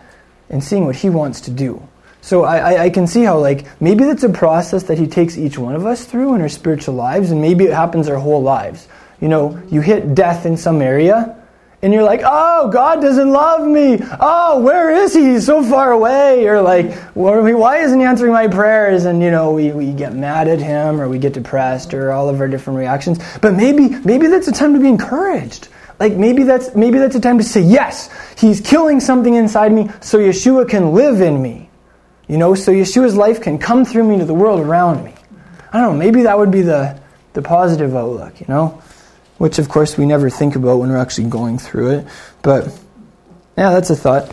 and 0.54 0.64
seeing 0.64 0.86
what 0.86 0.96
He 0.96 1.10
wants 1.10 1.42
to 1.42 1.52
do. 1.52 1.86
So 2.22 2.46
I, 2.46 2.84
I, 2.84 2.90
can 2.90 3.06
see 3.06 3.24
how 3.24 3.38
like 3.40 3.66
maybe 3.82 4.06
that's 4.06 4.24
a 4.24 4.30
process 4.30 4.84
that 4.84 4.98
He 4.98 5.08
takes 5.08 5.38
each 5.38 5.58
one 5.58 5.76
of 5.76 5.86
us 5.86 6.06
through 6.06 6.36
in 6.36 6.42
our 6.42 6.48
spiritual 6.48 6.96
lives, 6.96 7.32
and 7.32 7.42
maybe 7.42 7.66
it 7.66 7.74
happens 7.74 8.08
our 8.08 8.18
whole 8.18 8.42
lives. 8.42 8.88
You 9.20 9.28
know, 9.28 9.62
you 9.70 9.82
hit 9.82 10.16
death 10.16 10.46
in 10.46 10.56
some 10.56 10.82
area, 10.82 11.36
and 11.82 11.92
you're 11.92 12.04
like, 12.04 12.22
oh, 12.24 12.70
God 12.70 13.02
doesn't 13.02 13.30
love 13.30 13.68
me. 13.68 13.98
Oh, 14.22 14.62
where 14.62 14.90
is 14.90 15.14
He? 15.14 15.34
He's 15.34 15.46
so 15.46 15.62
far 15.62 15.92
away. 15.92 16.48
Or 16.48 16.62
like, 16.62 16.94
why 17.14 17.80
isn't 17.80 18.00
He 18.00 18.06
answering 18.06 18.32
my 18.32 18.48
prayers? 18.48 19.04
And 19.04 19.22
you 19.22 19.30
know, 19.30 19.52
we, 19.52 19.72
we 19.72 19.92
get 19.92 20.14
mad 20.14 20.48
at 20.48 20.60
Him, 20.60 21.02
or 21.02 21.10
we 21.10 21.20
get 21.20 21.34
depressed, 21.34 21.94
or 21.94 22.14
all 22.14 22.30
of 22.30 22.40
our 22.40 22.48
different 22.48 22.80
reactions. 22.80 23.20
But 23.42 23.56
maybe 23.56 23.90
maybe 23.90 24.28
that's 24.28 24.48
a 24.48 24.54
time 24.54 24.74
to 24.76 24.80
be 24.80 24.88
encouraged. 24.88 25.68
Like 26.04 26.18
maybe 26.18 26.44
that's 26.44 26.76
maybe 26.76 27.00
that's 27.00 27.16
a 27.16 27.22
time 27.22 27.38
to 27.38 27.46
say, 27.46 27.62
yes, 27.62 28.10
he's 28.38 28.60
killing 28.60 29.00
something 29.00 29.36
inside 29.36 29.72
me 29.72 29.90
so 30.02 30.20
Yeshua 30.20 30.68
can 30.68 30.92
live 30.92 31.22
in 31.22 31.42
me. 31.42 31.70
You 32.28 32.36
know, 32.36 32.56
so 32.56 32.74
Yeshua's 32.74 33.16
life 33.16 33.40
can 33.40 33.58
come 33.58 33.86
through 33.86 34.04
me 34.04 34.18
to 34.18 34.26
the 34.26 34.34
world 34.34 34.60
around 34.60 35.06
me. 35.06 35.14
I 35.72 35.80
don't 35.80 35.94
know, 35.94 35.98
maybe 35.98 36.24
that 36.24 36.38
would 36.38 36.52
be 36.52 36.62
the, 36.62 37.00
the 37.32 37.42
positive 37.42 37.96
outlook, 37.96 38.42
you 38.42 38.48
know? 38.50 38.82
Which 39.38 39.60
of 39.60 39.70
course 39.70 39.98
we 39.98 40.06
never 40.06 40.30
think 40.30 40.58
about 40.58 40.80
when 40.80 40.90
we're 40.90 40.98
actually 40.98 41.30
going 41.30 41.58
through 41.58 42.00
it. 42.00 42.08
But 42.42 42.66
yeah, 43.58 43.70
that's 43.70 43.90
a 43.90 43.96
thought. 43.96 44.30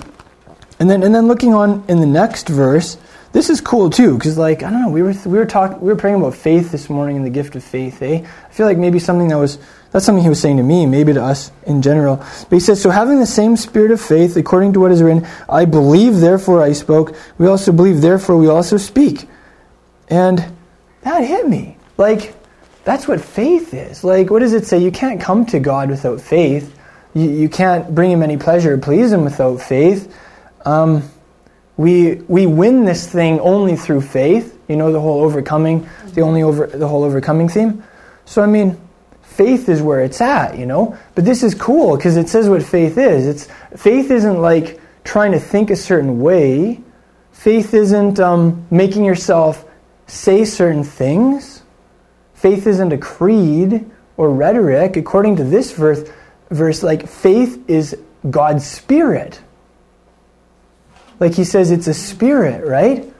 And 0.81 0.91
then 0.91 1.05
and 1.05 1.15
then 1.15 1.29
looking 1.29 1.55
on 1.55 1.85
in 1.87 2.01
the 2.01 2.07
next 2.07 2.49
verse, 2.49 2.97
this 3.33 3.49
is 3.49 3.61
cool 3.61 3.91
too, 3.91 4.17
because 4.17 4.37
like 4.37 4.63
I 4.63 4.71
don't 4.71 4.83
know, 4.83 4.89
we 4.89 5.03
were 5.03 5.15
we 5.25 5.39
were 5.39 5.47
talking, 5.47 5.81
we 5.81 5.89
were 5.89 5.97
praying 5.97 6.17
about 6.17 6.35
faith 6.35 6.73
this 6.73 6.91
morning 6.91 7.17
and 7.17 7.25
the 7.25 7.31
gift 7.31 7.55
of 7.55 7.63
faith. 7.63 8.03
Eh? 8.03 8.23
I 8.25 8.53
feel 8.53 8.67
like 8.67 8.77
maybe 8.77 8.99
something 8.99 9.29
that 9.29 9.37
was 9.37 9.59
that's 9.93 10.05
something 10.05 10.23
he 10.23 10.29
was 10.29 10.41
saying 10.41 10.57
to 10.57 10.63
me, 10.63 10.87
maybe 10.87 11.13
to 11.13 11.23
us 11.23 11.53
in 11.67 11.83
general. 11.83 12.17
But 12.17 12.51
he 12.51 12.61
says, 12.61 12.81
so 12.81 12.91
having 12.91 13.19
the 13.19 13.27
same 13.27 13.57
spirit 13.57 13.91
of 13.91 14.01
faith, 14.01 14.37
according 14.37 14.73
to 14.75 14.81
what 14.81 14.93
is 14.93 15.03
written, 15.03 15.27
I 15.49 15.65
believe, 15.65 16.17
therefore 16.17 16.63
I 16.63 16.73
spoke. 16.73 17.15
We 17.39 17.47
also 17.47 17.73
believe, 17.73 18.01
therefore 18.01 18.37
we 18.37 18.49
also 18.49 18.77
speak. 18.77 19.29
And 20.09 20.45
that 21.03 21.25
hit 21.25 21.49
me. 21.49 21.77
Like 21.97 22.35
that's 22.85 23.07
what 23.07 23.21
faith 23.21 23.73
is. 23.75 24.03
Like 24.03 24.31
what 24.31 24.41
does 24.41 24.55
it 24.55 24.67
say? 24.67 24.79
You 24.79 24.91
can't 24.91 25.21
come 25.21 25.47
to 25.47 25.61
God 25.61 25.91
without 25.91 26.21
faith. 26.21 26.77
You, 27.15 27.31
you 27.31 27.49
can't 27.49 27.95
bring 27.95 28.11
Him 28.11 28.23
any 28.23 28.37
pleasure 28.37 28.75
or 28.75 28.79
please 28.79 29.13
Him 29.13 29.23
without 29.23 29.61
faith. 29.61 30.13
Um, 30.65 31.05
we 31.81 32.17
we 32.29 32.45
win 32.45 32.85
this 32.85 33.11
thing 33.11 33.41
only 33.41 33.75
through 33.75 34.03
faith. 34.03 34.55
You 34.69 34.77
know 34.77 34.93
the 34.93 35.01
whole 35.01 35.23
overcoming, 35.23 35.89
the 36.13 36.21
only 36.21 36.43
over 36.43 36.67
the 36.67 36.87
whole 36.87 37.05
overcoming 37.05 37.49
theme. 37.49 37.83
So 38.27 38.43
I 38.43 38.47
mean, 38.47 38.79
faith 39.23 39.67
is 39.67 39.81
where 39.81 40.03
it's 40.03 40.21
at, 40.21 40.59
you 40.59 40.67
know. 40.67 40.99
But 41.15 41.25
this 41.25 41.43
is 41.43 41.55
cool 41.55 41.97
because 41.97 42.19
it 42.19 42.29
says 42.29 42.51
what 42.51 42.63
faith 42.63 42.99
is. 42.99 43.27
It's 43.27 43.49
faith 43.83 44.11
isn't 44.11 44.43
like 44.43 44.79
trying 45.05 45.33
to 45.33 45.41
think 45.41 45.71
a 45.71 45.77
certain 45.77 46.21
way. 46.21 46.83
Faith 47.33 47.73
isn't 47.73 48.21
um, 48.21 48.67
making 48.71 49.07
yourself 49.07 49.65
say 50.07 50.45
certain 50.45 50.85
things. 50.85 51.63
Faith 52.35 52.67
isn't 52.67 52.93
a 52.93 52.99
creed 52.99 53.91
or 54.19 54.31
rhetoric. 54.31 54.99
According 54.99 55.37
to 55.37 55.45
this 55.45 55.73
verse, 55.73 56.07
verse 56.51 56.83
like 56.83 57.09
faith 57.09 57.65
is 57.71 57.97
God's 58.29 58.67
spirit. 58.67 59.41
Like 61.21 61.35
he 61.35 61.45
says, 61.45 61.71
it's 61.71 61.87
a 61.87 61.95
spirit, 61.95 62.67
right? 62.67 63.13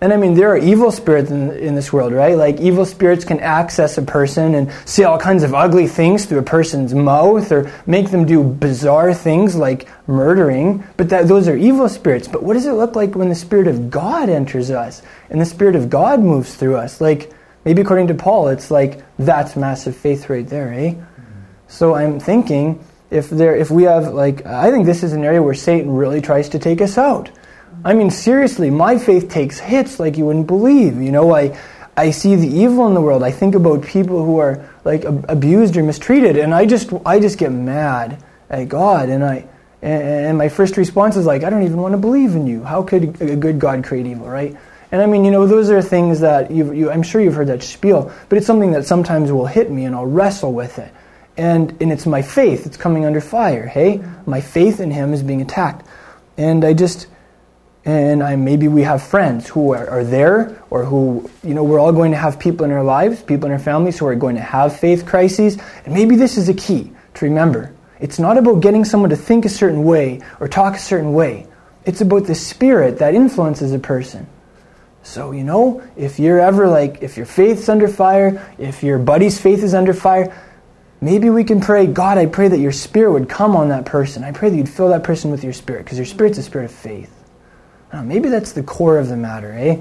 And 0.00 0.12
I 0.12 0.18
mean, 0.18 0.34
there 0.34 0.50
are 0.50 0.58
evil 0.58 0.90
spirits 0.90 1.30
in, 1.30 1.52
in 1.52 1.74
this 1.74 1.90
world, 1.90 2.12
right? 2.12 2.36
Like, 2.36 2.60
evil 2.60 2.84
spirits 2.84 3.24
can 3.24 3.40
access 3.40 3.96
a 3.96 4.02
person 4.02 4.54
and 4.54 4.70
see 4.84 5.02
all 5.02 5.18
kinds 5.18 5.42
of 5.42 5.54
ugly 5.54 5.86
things 5.86 6.26
through 6.26 6.40
a 6.40 6.42
person's 6.42 6.92
mouth 6.92 7.50
or 7.50 7.72
make 7.86 8.10
them 8.10 8.26
do 8.26 8.44
bizarre 8.44 9.14
things 9.14 9.56
like 9.56 9.88
murdering. 10.06 10.84
But 10.98 11.08
that, 11.08 11.26
those 11.26 11.48
are 11.48 11.56
evil 11.56 11.88
spirits. 11.88 12.28
But 12.28 12.42
what 12.42 12.52
does 12.52 12.66
it 12.66 12.72
look 12.72 12.96
like 12.96 13.14
when 13.14 13.30
the 13.30 13.34
Spirit 13.34 13.66
of 13.66 13.88
God 13.88 14.28
enters 14.28 14.70
us 14.70 15.00
and 15.30 15.40
the 15.40 15.46
Spirit 15.46 15.74
of 15.74 15.88
God 15.88 16.20
moves 16.20 16.54
through 16.54 16.76
us? 16.76 17.00
Like, 17.00 17.32
maybe 17.64 17.80
according 17.80 18.08
to 18.08 18.14
Paul, 18.14 18.48
it's 18.48 18.70
like 18.70 19.02
that's 19.18 19.56
massive 19.56 19.96
faith 19.96 20.28
right 20.28 20.46
there, 20.46 20.70
eh? 20.74 20.96
So 21.68 21.94
I'm 21.94 22.20
thinking 22.20 22.84
if 23.10 23.30
there, 23.30 23.56
if 23.56 23.70
we 23.70 23.84
have, 23.84 24.12
like, 24.12 24.44
I 24.44 24.70
think 24.70 24.84
this 24.84 25.02
is 25.02 25.14
an 25.14 25.24
area 25.24 25.42
where 25.42 25.54
Satan 25.54 25.94
really 25.94 26.20
tries 26.20 26.50
to 26.50 26.58
take 26.58 26.82
us 26.82 26.98
out 26.98 27.30
I 27.84 27.94
mean, 27.94 28.10
seriously, 28.10 28.70
my 28.70 28.98
faith 28.98 29.28
takes 29.28 29.58
hits 29.58 29.98
like 29.98 30.16
you 30.16 30.26
wouldn't 30.26 30.46
believe. 30.46 31.00
You 31.00 31.12
know, 31.12 31.34
I, 31.34 31.58
I 31.96 32.10
see 32.10 32.36
the 32.36 32.46
evil 32.46 32.86
in 32.86 32.94
the 32.94 33.00
world. 33.00 33.22
I 33.22 33.30
think 33.30 33.54
about 33.54 33.82
people 33.82 34.24
who 34.24 34.38
are 34.38 34.68
like 34.84 35.04
abused 35.04 35.76
or 35.76 35.82
mistreated, 35.82 36.36
and 36.36 36.54
I 36.54 36.66
just, 36.66 36.92
I 37.06 37.20
just 37.20 37.38
get 37.38 37.52
mad 37.52 38.22
at 38.50 38.68
God. 38.68 39.08
And 39.08 39.24
I, 39.24 39.46
and 39.82 40.38
my 40.38 40.48
first 40.48 40.76
response 40.76 41.16
is 41.16 41.26
like, 41.26 41.42
I 41.42 41.50
don't 41.50 41.62
even 41.62 41.78
want 41.78 41.92
to 41.92 41.98
believe 41.98 42.34
in 42.34 42.46
you. 42.46 42.64
How 42.64 42.82
could 42.82 43.20
a 43.20 43.36
good 43.36 43.58
God 43.58 43.84
create 43.84 44.06
evil, 44.06 44.28
right? 44.28 44.56
And 44.90 45.02
I 45.02 45.06
mean, 45.06 45.24
you 45.24 45.30
know, 45.30 45.46
those 45.46 45.70
are 45.70 45.82
things 45.82 46.20
that 46.20 46.50
you, 46.50 46.90
I'm 46.90 47.02
sure 47.02 47.20
you've 47.20 47.34
heard 47.34 47.48
that 47.48 47.62
spiel, 47.62 48.12
but 48.28 48.38
it's 48.38 48.46
something 48.46 48.72
that 48.72 48.86
sometimes 48.86 49.32
will 49.32 49.46
hit 49.46 49.70
me, 49.70 49.84
and 49.84 49.94
I'll 49.94 50.06
wrestle 50.06 50.52
with 50.52 50.78
it. 50.78 50.92
And 51.36 51.82
and 51.82 51.90
it's 51.90 52.06
my 52.06 52.22
faith. 52.22 52.64
It's 52.64 52.76
coming 52.76 53.04
under 53.04 53.20
fire. 53.20 53.66
Hey, 53.66 54.00
my 54.24 54.40
faith 54.40 54.78
in 54.78 54.92
Him 54.92 55.12
is 55.12 55.20
being 55.20 55.42
attacked, 55.42 55.84
and 56.38 56.64
I 56.64 56.74
just 56.74 57.08
and 57.84 58.22
I, 58.22 58.36
maybe 58.36 58.66
we 58.66 58.82
have 58.82 59.02
friends 59.02 59.46
who 59.48 59.74
are, 59.74 59.88
are, 59.88 60.04
there 60.04 60.62
or 60.70 60.84
who 60.84 61.30
you 61.42 61.52
know 61.52 61.62
we're 61.62 61.78
all 61.78 61.92
going 61.92 62.12
to 62.12 62.16
have 62.16 62.38
people 62.38 62.64
in 62.64 62.70
our 62.70 62.82
lives 62.82 63.22
people 63.22 63.46
in 63.46 63.52
our 63.52 63.58
families 63.58 63.98
who 63.98 64.06
are 64.06 64.14
going 64.14 64.36
to 64.36 64.42
have 64.42 64.78
faith 64.78 65.04
crises. 65.04 65.58
And 65.84 65.92
maybe 65.92 66.16
this 66.16 66.38
is 66.38 66.48
a 66.48 66.54
key 66.54 66.92
to 67.14 67.24
remember. 67.26 67.74
It's 68.00 68.18
not 68.18 68.38
about 68.38 68.60
getting 68.60 68.84
someone 68.84 69.10
to 69.10 69.16
think 69.16 69.44
a 69.44 69.50
certain 69.50 69.84
way 69.84 70.22
or 70.40 70.48
talk 70.48 70.74
a 70.74 70.78
certain 70.78 71.12
way. 71.12 71.46
It's 71.84 72.00
about 72.00 72.26
the 72.26 72.34
spirit 72.34 72.98
that 72.98 73.14
influences 73.14 73.72
a 73.72 73.78
person. 73.78 74.26
So 75.02 75.32
you 75.32 75.44
know 75.44 75.82
if 75.94 76.18
you're 76.18 76.40
ever 76.40 76.66
like 76.68 77.02
if 77.02 77.18
your 77.18 77.26
faith's 77.26 77.68
under 77.68 77.88
fire 77.88 78.54
if 78.56 78.82
your 78.82 78.98
buddy's 78.98 79.38
faith 79.38 79.62
is 79.62 79.74
under 79.74 79.92
fire 79.92 80.34
maybe 81.02 81.28
we 81.28 81.44
can 81.44 81.60
pray 81.60 81.86
god 81.86 82.16
i 82.16 82.24
pray 82.24 82.48
that 82.48 82.58
your 82.58 82.72
spirit 82.72 83.12
would 83.12 83.28
come 83.28 83.54
on 83.54 83.68
that 83.68 83.84
person. 83.84 84.24
I 84.24 84.32
pray 84.32 84.48
that 84.48 84.56
you'd 84.56 84.70
fill 84.70 84.88
that 84.88 85.04
person 85.04 85.30
with 85.30 85.44
your 85.44 85.52
spirit 85.52 85.84
because 85.84 85.98
your 85.98 86.06
spirit's 86.06 86.38
a 86.38 86.42
spirit 86.42 86.64
of 86.64 86.72
faith 86.72 87.13
maybe 87.92 88.28
that's 88.28 88.52
the 88.52 88.62
core 88.62 88.98
of 88.98 89.08
the 89.08 89.16
matter, 89.16 89.52
eh? 89.52 89.78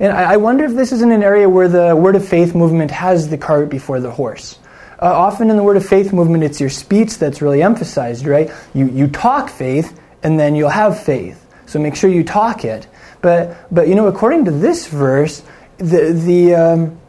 And 0.00 0.12
I, 0.12 0.34
I 0.34 0.36
wonder 0.36 0.64
if 0.64 0.72
this 0.72 0.92
isn't 0.92 1.10
an 1.10 1.22
area 1.22 1.48
where 1.48 1.68
the 1.68 1.96
Word 1.96 2.14
of 2.16 2.26
Faith 2.26 2.54
movement 2.54 2.90
has 2.90 3.28
the 3.28 3.38
cart 3.38 3.68
before 3.68 4.00
the 4.00 4.10
horse. 4.10 4.58
Uh, 5.00 5.06
often 5.06 5.50
in 5.50 5.56
the 5.56 5.62
Word 5.62 5.76
of 5.76 5.86
Faith 5.86 6.12
movement, 6.12 6.44
it's 6.44 6.60
your 6.60 6.70
speech 6.70 7.18
that's 7.18 7.40
really 7.40 7.62
emphasized, 7.62 8.26
right? 8.26 8.50
You, 8.74 8.86
you 8.88 9.08
talk 9.08 9.48
faith, 9.48 9.98
and 10.22 10.38
then 10.38 10.54
you'll 10.54 10.68
have 10.68 11.02
faith. 11.02 11.46
So 11.66 11.78
make 11.78 11.94
sure 11.94 12.10
you 12.10 12.24
talk 12.24 12.64
it. 12.64 12.86
But, 13.20 13.56
but 13.72 13.88
you 13.88 13.94
know, 13.94 14.06
according 14.06 14.44
to 14.46 14.50
this 14.50 14.88
verse, 14.88 15.42
the, 15.78 16.12
the, 16.12 16.54
um, 16.54 17.00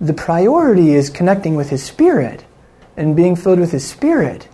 the 0.00 0.12
priority 0.12 0.94
is 0.94 1.10
connecting 1.10 1.54
with 1.54 1.70
His 1.70 1.82
Spirit 1.82 2.44
and 2.96 3.16
being 3.16 3.36
filled 3.36 3.60
with 3.60 3.72
His 3.72 3.86
Spirit. 3.86 4.48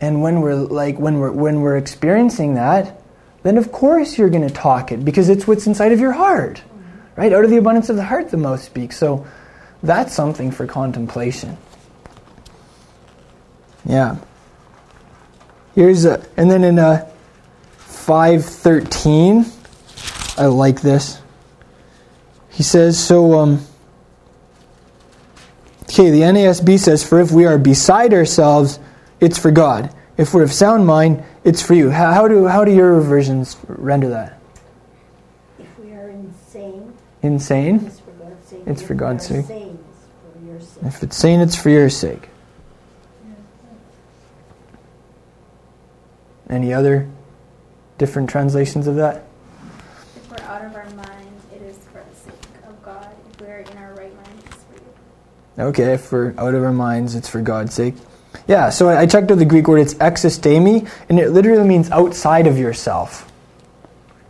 And 0.00 0.20
when 0.20 0.40
we're 0.40 0.56
like 0.56 0.98
when 0.98 1.20
we're 1.20 1.30
when 1.30 1.60
we're 1.60 1.76
experiencing 1.76 2.54
that, 2.54 3.00
then 3.42 3.58
of 3.58 3.72
course 3.72 4.18
you're 4.18 4.30
going 4.30 4.46
to 4.46 4.54
talk 4.54 4.92
it 4.92 5.04
because 5.04 5.28
it's 5.28 5.46
what's 5.46 5.66
inside 5.66 5.92
of 5.92 6.00
your 6.00 6.12
heart. 6.12 6.62
Right? 7.16 7.32
Out 7.32 7.44
of 7.44 7.50
the 7.50 7.58
abundance 7.58 7.90
of 7.90 7.96
the 7.96 8.04
heart, 8.04 8.30
the 8.30 8.36
mouth 8.38 8.62
speaks. 8.62 8.96
So 8.96 9.26
that's 9.82 10.14
something 10.14 10.50
for 10.50 10.66
contemplation. 10.66 11.58
Yeah. 13.84 14.16
Here's 15.74 16.04
a, 16.04 16.24
and 16.36 16.50
then 16.50 16.64
in 16.64 16.78
a 16.78 16.88
uh, 16.88 17.08
513, 17.78 19.44
I 20.36 20.46
like 20.46 20.80
this. 20.80 21.20
He 22.50 22.62
says, 22.62 23.02
so, 23.02 23.38
um, 23.38 23.64
okay, 25.84 26.10
the 26.10 26.20
NASB 26.20 26.78
says, 26.78 27.06
for 27.06 27.20
if 27.20 27.30
we 27.32 27.46
are 27.46 27.58
beside 27.58 28.12
ourselves, 28.12 28.78
it's 29.20 29.38
for 29.38 29.50
God. 29.50 29.94
If 30.16 30.34
we're 30.34 30.42
of 30.42 30.52
sound 30.52 30.86
mind, 30.86 31.24
it's 31.44 31.62
for 31.62 31.74
you. 31.74 31.90
How, 31.90 32.12
how, 32.12 32.28
do, 32.28 32.46
how 32.46 32.64
do 32.64 32.72
your 32.72 33.00
versions 33.00 33.56
render 33.66 34.08
that? 34.10 34.38
If 35.58 35.78
we 35.78 35.92
are 35.92 36.08
insane, 36.08 36.92
insane, 37.22 37.86
it's 37.86 38.00
for 38.00 38.12
God's 38.12 38.48
sake. 38.48 38.62
It's 38.66 38.82
for 38.82 38.94
God's 38.94 39.26
sake. 39.26 39.46
Sane, 39.46 39.78
it's 39.88 40.60
for 40.60 40.60
sake. 40.60 40.84
If 40.84 41.02
it's 41.02 41.16
sane, 41.16 41.40
it's 41.40 41.56
for 41.56 41.70
your 41.70 41.90
sake. 41.90 42.28
Any 46.48 46.74
other 46.74 47.08
different 47.98 48.28
translations 48.28 48.86
of 48.86 48.96
that? 48.96 49.24
If 50.16 50.30
we're 50.30 50.46
out 50.46 50.64
of 50.64 50.74
our 50.74 50.88
mind, 50.90 51.28
it 51.54 51.62
is 51.62 51.78
for 51.78 52.02
the 52.08 52.14
sake 52.14 52.34
of 52.68 52.82
God. 52.82 53.08
If 53.32 53.40
we're 53.40 53.60
in 53.60 53.78
our 53.78 53.94
right 53.94 54.14
mind, 54.14 54.42
it's 54.44 54.62
for 54.64 54.74
you. 54.74 55.64
Okay, 55.68 55.94
if 55.94 56.12
we're 56.12 56.34
out 56.36 56.54
of 56.54 56.62
our 56.62 56.72
minds, 56.72 57.14
it's 57.14 57.28
for 57.28 57.40
God's 57.40 57.72
sake. 57.74 57.94
Yeah, 58.48 58.70
so 58.70 58.88
I 58.88 59.06
checked 59.06 59.30
out 59.30 59.38
the 59.38 59.44
Greek 59.44 59.68
word, 59.68 59.78
it's 59.78 59.94
existemi, 59.94 60.88
and 61.08 61.18
it 61.18 61.30
literally 61.30 61.66
means 61.66 61.90
outside 61.90 62.46
of 62.46 62.58
yourself. 62.58 63.30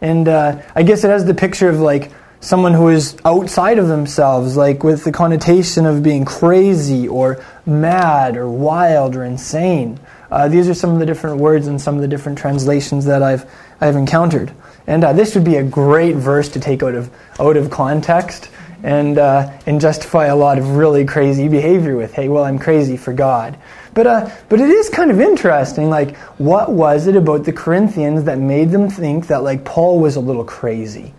And 0.00 0.28
uh, 0.28 0.60
I 0.74 0.82
guess 0.82 1.04
it 1.04 1.08
has 1.08 1.24
the 1.24 1.34
picture 1.34 1.68
of 1.68 1.80
like 1.80 2.12
someone 2.40 2.74
who 2.74 2.88
is 2.88 3.16
outside 3.24 3.78
of 3.78 3.86
themselves, 3.86 4.56
like 4.56 4.82
with 4.82 5.04
the 5.04 5.12
connotation 5.12 5.86
of 5.86 6.02
being 6.02 6.24
crazy 6.24 7.06
or 7.06 7.42
mad 7.64 8.36
or 8.36 8.50
wild 8.50 9.14
or 9.14 9.24
insane. 9.24 9.98
Uh, 10.30 10.48
these 10.48 10.68
are 10.68 10.74
some 10.74 10.90
of 10.90 10.98
the 10.98 11.06
different 11.06 11.38
words 11.38 11.68
and 11.68 11.80
some 11.80 11.94
of 11.94 12.00
the 12.00 12.08
different 12.08 12.36
translations 12.36 13.04
that 13.04 13.22
I've, 13.22 13.48
I've 13.80 13.96
encountered. 13.96 14.52
And 14.88 15.04
uh, 15.04 15.12
this 15.12 15.34
would 15.36 15.44
be 15.44 15.56
a 15.56 15.62
great 15.62 16.16
verse 16.16 16.48
to 16.50 16.60
take 16.60 16.82
out 16.82 16.96
of, 16.96 17.10
out 17.38 17.56
of 17.56 17.70
context 17.70 18.50
and, 18.82 19.18
uh, 19.18 19.56
and 19.66 19.80
justify 19.80 20.26
a 20.26 20.36
lot 20.36 20.58
of 20.58 20.76
really 20.76 21.04
crazy 21.04 21.46
behavior 21.46 21.96
with. 21.96 22.12
Hey, 22.12 22.28
well, 22.28 22.44
I'm 22.44 22.58
crazy 22.58 22.96
for 22.96 23.12
God. 23.12 23.56
But, 23.94 24.06
uh, 24.06 24.30
but 24.48 24.60
it 24.60 24.70
is 24.70 24.88
kind 24.88 25.10
of 25.10 25.20
interesting. 25.20 25.90
Like, 25.90 26.16
what 26.38 26.72
was 26.72 27.06
it 27.06 27.16
about 27.16 27.44
the 27.44 27.52
Corinthians 27.52 28.24
that 28.24 28.38
made 28.38 28.70
them 28.70 28.88
think 28.88 29.26
that, 29.26 29.42
like, 29.42 29.64
Paul 29.64 30.00
was 30.00 30.16
a 30.16 30.20
little 30.20 30.44
crazy? 30.44 31.12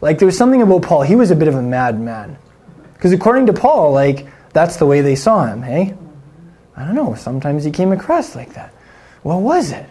Like, 0.00 0.18
there 0.18 0.26
was 0.26 0.36
something 0.36 0.62
about 0.62 0.82
Paul. 0.82 1.02
He 1.02 1.16
was 1.16 1.30
a 1.30 1.36
bit 1.36 1.48
of 1.48 1.54
a 1.54 1.62
madman. 1.62 2.36
Because 2.94 3.12
according 3.12 3.46
to 3.46 3.52
Paul, 3.52 3.92
like, 3.92 4.26
that's 4.52 4.76
the 4.76 4.86
way 4.86 5.00
they 5.00 5.14
saw 5.14 5.46
him, 5.46 5.62
hey? 5.62 5.94
I 6.76 6.84
don't 6.84 6.94
know. 6.94 7.14
Sometimes 7.14 7.64
he 7.64 7.70
came 7.70 7.92
across 7.92 8.34
like 8.34 8.54
that. 8.54 8.72
What 9.22 9.40
was 9.40 9.72
it? 9.72 9.88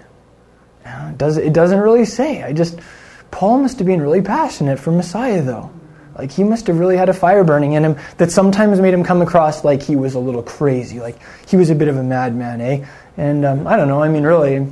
it, 0.86 1.18
does, 1.18 1.38
it 1.38 1.54
doesn't 1.54 1.80
really 1.80 2.06
say. 2.06 2.44
I 2.44 2.54
just, 2.54 2.80
Paul 3.32 3.60
must 3.60 3.78
have 3.80 3.88
been 3.88 4.02
really 4.02 4.22
passionate 4.22 4.80
for 4.80 4.92
Messiah, 4.92 5.42
though. 5.42 5.72
Like 6.20 6.32
he 6.32 6.44
must 6.44 6.68
have 6.68 6.78
really 6.78 6.98
had 6.98 7.08
a 7.08 7.14
fire 7.14 7.46
burning 7.46 7.74
in 7.74 7.86
him 7.86 7.98
that 8.18 8.30
sometimes 8.30 8.82
made 8.82 8.94
him 8.94 9.06
come 9.06 9.22
across 9.22 9.64
like 9.64 9.82
he 9.82 9.96
was 9.96 10.16
a 10.16 10.20
little 10.20 10.44
crazy, 10.44 11.00
like 11.00 11.18
he 11.48 11.56
was 11.56 11.70
a 11.70 11.76
bit 11.76 11.88
of 11.88 11.96
a 11.96 12.04
madman, 12.04 12.60
eh? 12.60 12.86
And 13.16 13.46
um, 13.46 13.66
I 13.66 13.78
don't 13.78 13.88
know. 13.88 14.04
I 14.04 14.10
mean, 14.10 14.24
really, 14.24 14.68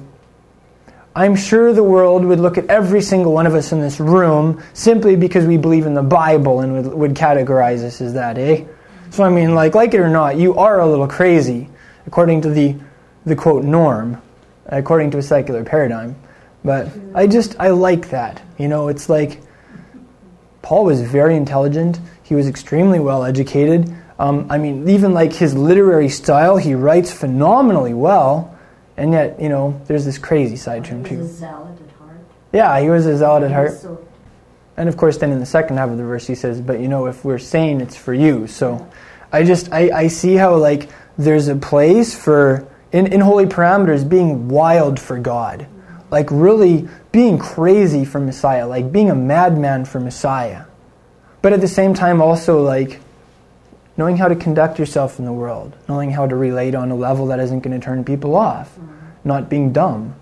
I'm 1.16 1.38
sure 1.38 1.72
the 1.72 1.84
world 1.84 2.26
would 2.26 2.42
look 2.42 2.58
at 2.58 2.66
every 2.66 3.02
single 3.02 3.32
one 3.32 3.48
of 3.48 3.56
us 3.56 3.72
in 3.72 3.80
this 3.80 4.02
room 4.02 4.62
simply 4.74 5.16
because 5.16 5.46
we 5.46 5.56
believe 5.56 5.86
in 5.86 5.94
the 5.94 6.04
Bible 6.04 6.60
and 6.60 6.74
would, 6.74 6.94
would 6.94 7.14
categorize 7.14 7.82
us 7.82 8.02
as 8.02 8.14
that, 8.16 8.38
eh? 8.38 8.66
So 9.12 9.24
I 9.24 9.30
mean, 9.30 9.56
like, 9.56 9.74
like 9.74 9.94
it 9.94 10.02
or 10.02 10.10
not, 10.10 10.36
you 10.36 10.56
are 10.56 10.82
a 10.82 10.86
little 10.86 11.08
crazy, 11.08 11.70
according 12.08 12.42
to 12.42 12.50
the, 12.50 12.76
the 13.26 13.38
quote 13.38 13.64
norm, 13.64 14.22
according 14.66 15.12
to 15.12 15.20
a 15.20 15.24
secular 15.24 15.64
paradigm. 15.64 16.14
But 16.66 16.90
I 17.16 17.26
just 17.26 17.56
I 17.58 17.70
like 17.70 18.10
that. 18.10 18.42
You 18.58 18.68
know, 18.68 18.90
it's 18.90 19.08
like 19.08 19.40
Paul 20.68 20.84
was 20.84 21.00
very 21.02 21.38
intelligent. 21.38 21.98
He 22.24 22.36
was 22.36 22.46
extremely 22.46 23.00
well 23.00 23.24
educated. 23.24 23.90
Um, 24.20 24.48
I 24.50 24.58
mean, 24.58 24.90
even 24.90 25.14
like 25.14 25.32
his 25.32 25.56
literary 25.56 26.10
style, 26.10 26.58
he 26.58 26.76
writes 26.76 27.10
phenomenally 27.10 27.94
well. 27.94 28.54
And 28.98 29.14
yet, 29.14 29.40
you 29.40 29.48
know, 29.48 29.80
there's 29.86 30.04
this 30.04 30.18
crazy 30.18 30.58
side 30.58 30.84
to 30.86 30.90
him 30.92 31.06
He 31.06 31.16
was 31.16 31.28
too. 31.30 31.34
a 31.36 31.38
zealot 31.38 31.78
at 31.82 31.96
heart. 31.98 32.18
Yeah, 32.52 32.82
he 32.82 32.90
was 32.90 33.06
a 33.06 33.16
zealot 33.18 33.44
at 33.44 33.52
heart. 33.54 33.78
so- 33.80 33.98
And 34.76 34.90
of 34.90 34.98
course, 34.98 35.18
then 35.20 35.32
in 35.32 35.40
the 35.40 35.46
second 35.46 35.78
half 35.78 35.90
of 35.90 35.96
the 35.98 36.04
verse, 36.04 36.28
he 36.28 36.36
says, 36.36 36.60
"But 36.60 36.82
you 36.82 36.90
know, 36.90 37.06
if 37.06 37.24
we're 37.24 37.38
sane, 37.40 37.80
it's 37.80 37.96
for 37.96 38.14
you." 38.14 38.46
So, 38.48 38.86
I 39.32 39.44
just 39.44 39.72
I, 39.72 39.90
I 40.04 40.08
see 40.08 40.36
how 40.36 40.54
like 40.58 40.90
there's 41.18 41.48
a 41.48 41.56
place 41.56 42.14
for 42.14 42.68
in, 42.92 43.08
in 43.08 43.22
holy 43.22 43.46
parameters 43.46 44.04
being 44.08 44.50
wild 44.50 45.00
for 45.00 45.18
God, 45.18 45.66
like 46.10 46.30
really 46.32 46.88
being 47.12 47.38
crazy 47.38 48.06
for 48.06 48.20
Messiah, 48.20 48.68
like 48.68 48.92
being 48.92 49.10
a 49.10 49.16
madman 49.16 49.86
for 49.86 50.00
Messiah, 50.00 50.66
but 51.42 51.54
at 51.54 51.62
the 51.62 51.68
same 51.68 51.94
time 51.94 52.22
also 52.22 52.62
like 52.62 53.00
knowing 53.98 54.16
how 54.16 54.28
to 54.28 54.36
conduct 54.36 54.80
yourself 54.80 55.20
in 55.20 55.26
the 55.26 55.34
world, 55.34 55.76
knowing 55.90 56.12
how 56.12 56.28
to 56.28 56.36
relate 56.36 56.76
on 56.76 56.92
a 56.92 56.96
level 56.96 57.28
that 57.28 57.40
isn't 57.40 57.62
going 57.62 57.78
to 57.78 57.84
turn 57.84 58.06
people 58.06 58.36
off, 58.36 58.70
mm-hmm. 58.76 58.96
not 59.24 59.50
being 59.50 59.74
dumb. 59.74 60.16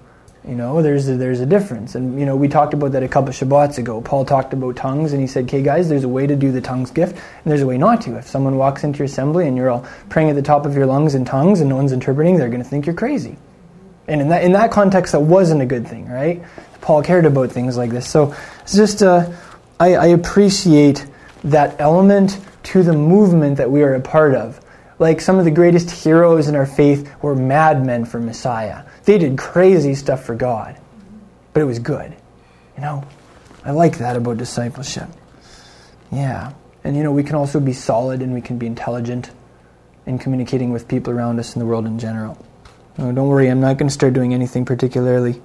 You 0.48 0.54
know, 0.54 0.84
there's 0.84 1.10
a, 1.10 1.18
there's 1.18 1.39
a 1.39 1.46
difference, 1.46 1.96
and 1.96 2.20
you 2.20 2.25
know 2.25 2.36
we 2.36 2.48
talked 2.48 2.75
about 2.75 2.92
that 2.92 3.01
a 3.01 3.08
couple 3.08 3.32
Shabbats 3.32 3.80
ago. 3.80 4.00
Paul 4.00 4.25
talked 4.25 4.54
about 4.54 4.75
tongues, 4.75 5.12
and 5.12 5.20
he 5.20 5.25
said, 5.25 5.46
"Okay, 5.46 5.63
guys, 5.63 5.89
there's 5.89 6.04
a 6.04 6.10
way 6.10 6.27
to 6.27 6.36
do 6.36 6.51
the 6.51 6.62
tongues 6.62 6.92
gift, 6.92 7.13
and 7.13 7.51
there's 7.51 7.63
a 7.63 7.65
way 7.65 7.80
not 7.80 8.01
to. 8.01 8.15
If 8.15 8.27
someone 8.27 8.56
walks 8.56 8.84
into 8.84 9.00
your 9.00 9.06
assembly 9.06 9.48
and 9.48 9.58
you're 9.58 9.72
all 9.72 9.88
praying 10.10 10.30
at 10.30 10.36
the 10.36 10.44
top 10.44 10.68
of 10.68 10.75
your 10.75 10.86
lungs 10.86 11.15
in 11.15 11.25
tongues, 11.25 11.62
and 11.62 11.70
no 11.70 11.75
one's 11.75 11.92
interpreting, 11.92 12.38
they're 12.38 12.50
going 12.50 12.62
to 12.62 12.70
think 12.70 12.86
you're 12.86 12.94
crazy. 12.94 13.38
And 14.08 14.22
in 14.22 14.30
that 14.30 14.44
in 14.44 14.52
that 14.54 14.72
context, 14.72 15.14
that 15.14 15.22
wasn't 15.22 15.62
a 15.62 15.66
good 15.66 15.88
thing, 15.88 16.08
right? 16.08 16.44
Paul 16.82 17.02
cared 17.02 17.26
about 17.26 17.52
things 17.52 17.78
like 17.78 17.90
this, 17.90 18.08
so 18.08 18.36
it's 18.62 18.76
just 18.76 19.02
uh, 19.02 19.32
I, 19.80 19.96
I 19.96 20.06
appreciate 20.08 21.06
that 21.44 21.80
element 21.80 22.40
to 22.64 22.84
the 22.84 22.94
movement 22.94 23.58
that 23.58 23.70
we 23.70 23.84
are 23.84 23.94
a 23.94 24.02
part 24.02 24.36
of. 24.36 24.60
Like 24.98 25.20
some 25.20 25.38
of 25.38 25.46
the 25.46 25.52
greatest 25.52 25.92
heroes 25.92 26.48
in 26.48 26.56
our 26.56 26.66
faith 26.66 27.12
were 27.22 27.36
madmen 27.36 28.06
for 28.06 28.20
Messiah. 28.20 28.84
They 29.04 29.18
did 29.18 29.38
crazy 29.38 29.94
stuff 29.94 30.24
for 30.24 30.36
God, 30.36 30.80
but 31.54 31.62
it 31.62 31.66
was 31.66 31.80
good. 31.80 32.16
You 32.76 32.82
know, 32.82 33.04
I 33.64 33.72
like 33.72 33.98
that 33.98 34.16
about 34.16 34.38
discipleship. 34.38 35.10
Yeah. 36.12 36.54
And 36.84 36.96
you 36.96 37.04
know, 37.04 37.12
we 37.12 37.24
can 37.24 37.36
also 37.36 37.60
be 37.60 37.74
solid 37.74 38.22
and 38.22 38.34
we 38.34 38.42
can 38.42 38.58
be 38.58 38.68
intelligent 38.68 39.32
in 40.06 40.20
communicating 40.20 40.72
with 40.72 40.88
people 40.88 41.12
around 41.12 41.40
us 41.40 41.56
in 41.56 41.60
the 41.60 41.66
world 41.66 41.86
in 41.86 42.00
general. 42.00 42.45
No, 42.98 43.12
don't 43.12 43.28
worry, 43.28 43.50
I'm 43.50 43.60
not 43.60 43.78
going 43.78 43.88
to 43.88 43.94
start 43.94 44.14
doing 44.14 44.34
anything 44.34 44.66
particularly 44.66 45.42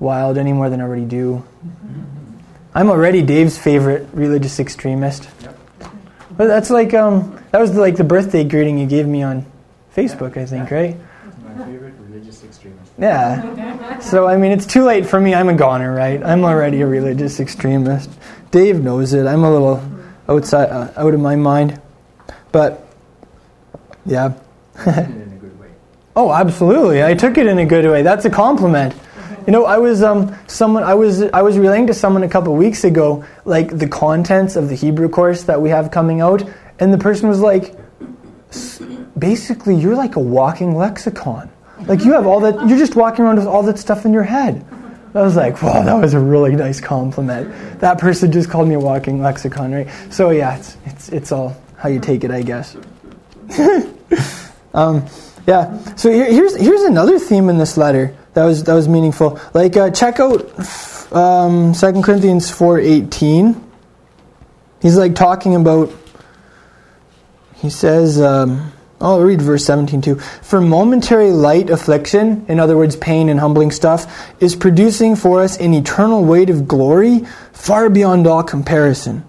wild 0.00 0.38
any 0.38 0.52
more 0.52 0.70
than 0.70 0.80
I 0.80 0.84
already 0.84 1.04
do. 1.04 1.44
I'm 2.74 2.90
already 2.90 3.22
Dave's 3.22 3.56
favorite 3.56 4.08
religious 4.12 4.58
extremist. 4.58 5.28
But 6.36 6.48
that's 6.48 6.70
like 6.70 6.94
um, 6.94 7.38
that 7.52 7.60
was 7.60 7.74
like 7.74 7.96
the 7.96 8.04
birthday 8.04 8.42
greeting 8.42 8.78
you 8.78 8.86
gave 8.86 9.06
me 9.06 9.22
on 9.22 9.46
Facebook, 9.94 10.36
I 10.36 10.46
think, 10.46 10.70
right? 10.70 10.96
My 11.44 11.64
favorite 11.64 11.94
religious 12.00 12.42
extremist. 12.42 12.92
Yeah. 12.98 14.00
So 14.00 14.26
I 14.26 14.36
mean, 14.36 14.50
it's 14.50 14.66
too 14.66 14.82
late 14.82 15.06
for 15.06 15.20
me. 15.20 15.34
I'm 15.34 15.48
a 15.48 15.54
goner, 15.54 15.94
right? 15.94 16.20
I'm 16.22 16.44
already 16.44 16.80
a 16.80 16.86
religious 16.86 17.38
extremist. 17.38 18.10
Dave 18.50 18.82
knows 18.82 19.12
it. 19.12 19.26
I'm 19.26 19.44
a 19.44 19.52
little 19.52 19.82
outside, 20.28 20.70
uh, 20.70 20.92
out 20.96 21.14
of 21.14 21.20
my 21.20 21.36
mind. 21.36 21.80
But 22.50 22.84
yeah. 24.04 24.34
in 24.86 24.92
a 24.92 25.38
good 25.40 25.58
way. 25.60 25.68
Oh, 26.16 26.32
absolutely. 26.32 27.02
I 27.02 27.14
took 27.14 27.38
it 27.38 27.46
in 27.46 27.58
a 27.58 27.66
good 27.66 27.84
way. 27.84 28.02
That's 28.02 28.24
a 28.24 28.30
compliment. 28.30 28.94
You 29.46 29.52
know, 29.52 29.64
I 29.64 29.78
was 29.78 30.02
um, 30.02 30.34
someone 30.46 30.84
I 30.84 30.94
was 30.94 31.22
I 31.22 31.42
was 31.42 31.58
relaying 31.58 31.88
to 31.88 31.94
someone 31.94 32.22
a 32.22 32.28
couple 32.28 32.54
weeks 32.56 32.84
ago 32.84 33.24
like 33.44 33.76
the 33.76 33.88
contents 33.88 34.56
of 34.56 34.68
the 34.68 34.74
Hebrew 34.74 35.08
course 35.08 35.42
that 35.44 35.60
we 35.60 35.68
have 35.70 35.90
coming 35.90 36.20
out, 36.22 36.42
and 36.78 36.94
the 36.94 36.98
person 36.98 37.28
was 37.28 37.40
like, 37.40 37.74
"S- 38.50 38.80
basically, 39.18 39.74
you're 39.74 39.96
like 39.96 40.16
a 40.16 40.20
walking 40.20 40.76
lexicon. 40.76 41.50
Like 41.86 42.04
you 42.04 42.12
have 42.12 42.26
all 42.26 42.40
that. 42.40 42.54
You're 42.68 42.78
just 42.78 42.96
walking 42.96 43.24
around 43.24 43.36
with 43.36 43.46
all 43.46 43.62
that 43.64 43.78
stuff 43.78 44.06
in 44.06 44.12
your 44.14 44.22
head. 44.22 44.64
I 45.14 45.22
was 45.22 45.36
like, 45.36 45.62
wow, 45.62 45.82
that 45.82 45.94
was 45.94 46.14
a 46.14 46.18
really 46.18 46.56
nice 46.56 46.80
compliment. 46.80 47.80
That 47.80 47.98
person 47.98 48.32
just 48.32 48.50
called 48.50 48.66
me 48.66 48.74
a 48.74 48.80
walking 48.80 49.20
lexicon, 49.22 49.72
right? 49.72 49.88
So 50.10 50.30
yeah, 50.30 50.56
it's 50.56 50.76
it's 50.86 51.08
it's 51.10 51.32
all 51.32 51.56
how 51.76 51.88
you 51.88 52.00
take 52.00 52.24
it, 52.24 52.30
I 52.30 52.42
guess. 52.42 52.76
um, 54.74 55.06
yeah. 55.46 55.78
So 55.96 56.10
here, 56.10 56.30
here's 56.30 56.56
here's 56.56 56.82
another 56.82 57.18
theme 57.18 57.48
in 57.48 57.58
this 57.58 57.76
letter 57.76 58.16
that 58.34 58.44
was 58.44 58.64
that 58.64 58.74
was 58.74 58.88
meaningful. 58.88 59.38
Like 59.52 59.76
uh, 59.76 59.90
check 59.90 60.20
out 60.20 60.42
um, 61.12 61.72
2 61.72 62.02
Corinthians 62.02 62.50
four 62.50 62.78
eighteen. 62.78 63.62
He's 64.80 64.96
like 64.96 65.14
talking 65.14 65.54
about. 65.54 65.92
He 67.56 67.70
says. 67.70 68.20
Um, 68.20 68.72
I'll 69.00 69.20
read 69.20 69.42
verse 69.42 69.66
17 69.66 70.00
too. 70.00 70.14
For 70.14 70.62
momentary 70.62 71.30
light 71.30 71.68
affliction, 71.68 72.46
in 72.48 72.58
other 72.58 72.74
words, 72.74 72.96
pain 72.96 73.28
and 73.28 73.38
humbling 73.38 73.70
stuff, 73.70 74.32
is 74.40 74.56
producing 74.56 75.14
for 75.14 75.42
us 75.42 75.58
an 75.58 75.74
eternal 75.74 76.24
weight 76.24 76.48
of 76.48 76.66
glory 76.66 77.26
far 77.52 77.90
beyond 77.90 78.26
all 78.26 78.42
comparison. 78.42 79.22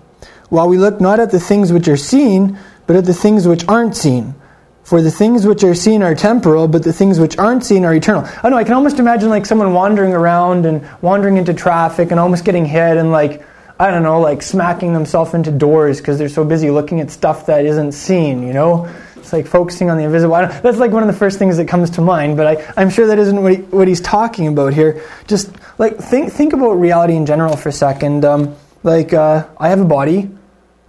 While 0.47 0.69
we 0.69 0.77
look 0.77 1.01
not 1.01 1.19
at 1.19 1.31
the 1.31 1.41
things 1.41 1.73
which 1.73 1.89
are 1.89 1.97
seen, 1.97 2.57
but 2.87 2.95
at 2.95 3.03
the 3.03 3.13
things 3.13 3.47
which 3.47 3.67
aren't 3.67 3.97
seen. 3.97 4.35
For 4.85 5.01
the 5.01 5.09
things 5.09 5.47
which 5.47 5.63
are 5.63 5.73
seen 5.73 6.03
are 6.03 6.13
temporal, 6.13 6.67
but 6.67 6.83
the 6.83 6.93
things 6.93 7.19
which 7.19 7.39
aren't 7.39 7.65
seen 7.65 7.85
are 7.85 7.93
eternal. 7.95 8.29
I 8.43 8.49
know, 8.49 8.57
I 8.57 8.63
can 8.63 8.73
almost 8.73 8.99
imagine 8.99 9.29
like 9.29 9.47
someone 9.47 9.73
wandering 9.73 10.13
around 10.13 10.67
and 10.67 10.87
wandering 11.01 11.37
into 11.37 11.55
traffic 11.55 12.11
and 12.11 12.19
almost 12.19 12.45
getting 12.45 12.65
hit 12.65 12.97
and 12.97 13.11
like, 13.11 13.43
I 13.79 13.89
don't 13.89 14.03
know, 14.03 14.21
like 14.21 14.43
smacking 14.43 14.93
themselves 14.93 15.33
into 15.33 15.49
doors 15.49 15.97
because 15.97 16.19
they're 16.19 16.29
so 16.29 16.45
busy 16.45 16.69
looking 16.69 17.01
at 17.01 17.09
stuff 17.09 17.47
that 17.47 17.65
isn't 17.65 17.93
seen, 17.93 18.45
you 18.45 18.53
know? 18.53 18.87
It's 19.15 19.33
like 19.33 19.47
focusing 19.47 19.89
on 19.89 19.97
the 19.97 20.03
invisible. 20.03 20.35
That's 20.35 20.77
like 20.77 20.91
one 20.91 21.01
of 21.01 21.07
the 21.07 21.17
first 21.17 21.39
things 21.39 21.57
that 21.57 21.67
comes 21.67 21.89
to 21.91 22.01
mind, 22.01 22.37
but 22.37 22.45
I, 22.45 22.73
I'm 22.77 22.91
sure 22.91 23.07
that 23.07 23.17
isn't 23.17 23.41
what, 23.41 23.53
he, 23.53 23.57
what 23.63 23.87
he's 23.87 24.01
talking 24.01 24.47
about 24.47 24.75
here. 24.75 25.01
Just 25.25 25.51
like 25.79 25.97
think, 25.97 26.31
think 26.31 26.53
about 26.53 26.73
reality 26.73 27.15
in 27.15 27.25
general 27.25 27.57
for 27.57 27.69
a 27.69 27.73
second. 27.73 28.23
Um, 28.23 28.55
like, 28.83 29.13
uh, 29.13 29.47
I 29.57 29.69
have 29.69 29.81
a 29.81 29.85
body. 29.85 30.29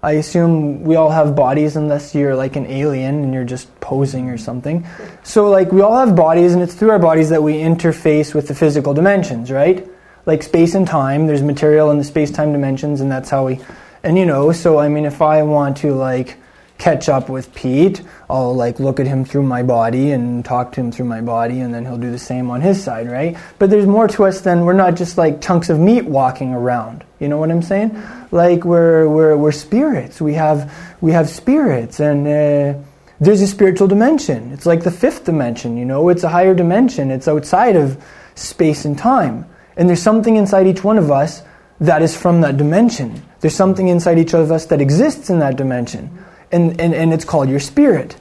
I 0.06 0.12
assume 0.12 0.84
we 0.84 0.94
all 0.94 1.10
have 1.10 1.34
bodies 1.34 1.74
unless 1.74 2.14
you're 2.14 2.36
like 2.36 2.54
an 2.54 2.66
alien 2.66 3.24
and 3.24 3.34
you're 3.34 3.42
just 3.42 3.68
posing 3.80 4.30
or 4.30 4.38
something. 4.38 4.86
So, 5.24 5.50
like, 5.50 5.72
we 5.72 5.80
all 5.80 5.96
have 5.96 6.14
bodies, 6.14 6.54
and 6.54 6.62
it's 6.62 6.74
through 6.74 6.90
our 6.90 7.00
bodies 7.00 7.30
that 7.30 7.42
we 7.42 7.54
interface 7.54 8.32
with 8.32 8.46
the 8.46 8.54
physical 8.54 8.94
dimensions, 8.94 9.50
right? 9.50 9.84
Like 10.24 10.44
space 10.44 10.76
and 10.76 10.86
time, 10.86 11.26
there's 11.26 11.42
material 11.42 11.90
in 11.90 11.98
the 11.98 12.04
space 12.04 12.30
time 12.30 12.52
dimensions, 12.52 13.00
and 13.00 13.10
that's 13.10 13.30
how 13.30 13.46
we. 13.46 13.58
And 14.04 14.16
you 14.16 14.26
know, 14.26 14.52
so 14.52 14.78
I 14.78 14.88
mean, 14.88 15.06
if 15.06 15.20
I 15.20 15.42
want 15.42 15.78
to, 15.78 15.92
like, 15.94 16.38
catch 16.78 17.08
up 17.08 17.28
with 17.28 17.54
Pete, 17.54 18.02
I'll 18.28 18.54
like 18.54 18.78
look 18.78 19.00
at 19.00 19.06
him 19.06 19.24
through 19.24 19.44
my 19.44 19.62
body 19.62 20.12
and 20.12 20.44
talk 20.44 20.72
to 20.72 20.80
him 20.80 20.92
through 20.92 21.06
my 21.06 21.20
body, 21.20 21.60
and 21.60 21.72
then 21.72 21.84
he'll 21.84 21.96
do 21.98 22.10
the 22.10 22.18
same 22.18 22.50
on 22.50 22.60
his 22.60 22.82
side, 22.82 23.10
right? 23.10 23.36
But 23.58 23.70
there's 23.70 23.86
more 23.86 24.08
to 24.08 24.24
us 24.24 24.42
than 24.42 24.64
we're 24.64 24.74
not 24.74 24.96
just 24.96 25.16
like 25.16 25.40
chunks 25.40 25.70
of 25.70 25.78
meat 25.78 26.04
walking 26.04 26.52
around. 26.52 27.04
You 27.18 27.28
know 27.28 27.38
what 27.38 27.50
I'm 27.50 27.62
saying? 27.62 28.00
Like 28.30 28.64
we're 28.64 29.08
we're 29.08 29.36
we're 29.36 29.52
spirits. 29.52 30.20
We 30.20 30.34
have 30.34 30.72
we 31.00 31.12
have 31.12 31.28
spirits, 31.28 32.00
and 32.00 32.26
uh, 32.26 32.78
there's 33.20 33.40
a 33.40 33.46
spiritual 33.46 33.88
dimension. 33.88 34.52
It's 34.52 34.66
like 34.66 34.84
the 34.84 34.90
fifth 34.90 35.24
dimension. 35.24 35.76
You 35.76 35.86
know, 35.86 36.08
it's 36.10 36.24
a 36.24 36.28
higher 36.28 36.54
dimension. 36.54 37.10
It's 37.10 37.28
outside 37.28 37.76
of 37.76 38.02
space 38.34 38.84
and 38.84 38.98
time, 38.98 39.46
and 39.76 39.88
there's 39.88 40.02
something 40.02 40.36
inside 40.36 40.66
each 40.66 40.84
one 40.84 40.98
of 40.98 41.10
us 41.10 41.42
that 41.80 42.02
is 42.02 42.16
from 42.16 42.40
that 42.42 42.56
dimension. 42.56 43.22
There's 43.40 43.54
something 43.54 43.88
inside 43.88 44.18
each 44.18 44.34
of 44.34 44.50
us 44.50 44.66
that 44.66 44.80
exists 44.80 45.30
in 45.30 45.38
that 45.40 45.56
dimension 45.56 46.10
and, 46.56 46.80
and, 46.80 46.94
and 46.94 47.12
it's 47.12 47.24
called 47.24 47.48
your 47.48 47.60
spirit. 47.60 48.16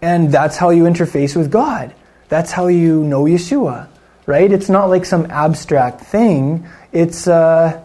And 0.00 0.32
that's 0.32 0.56
how 0.56 0.70
you 0.70 0.84
interface 0.84 1.36
with 1.36 1.50
God. 1.50 1.92
That's 2.28 2.52
how 2.52 2.68
you 2.68 3.02
know 3.02 3.24
Yeshua, 3.24 3.88
right? 4.24 4.50
It's 4.50 4.70
not 4.70 4.88
like 4.88 5.04
some 5.04 5.26
abstract 5.30 6.00
thing. 6.00 6.66
It's, 6.92 7.26
uh, 7.26 7.82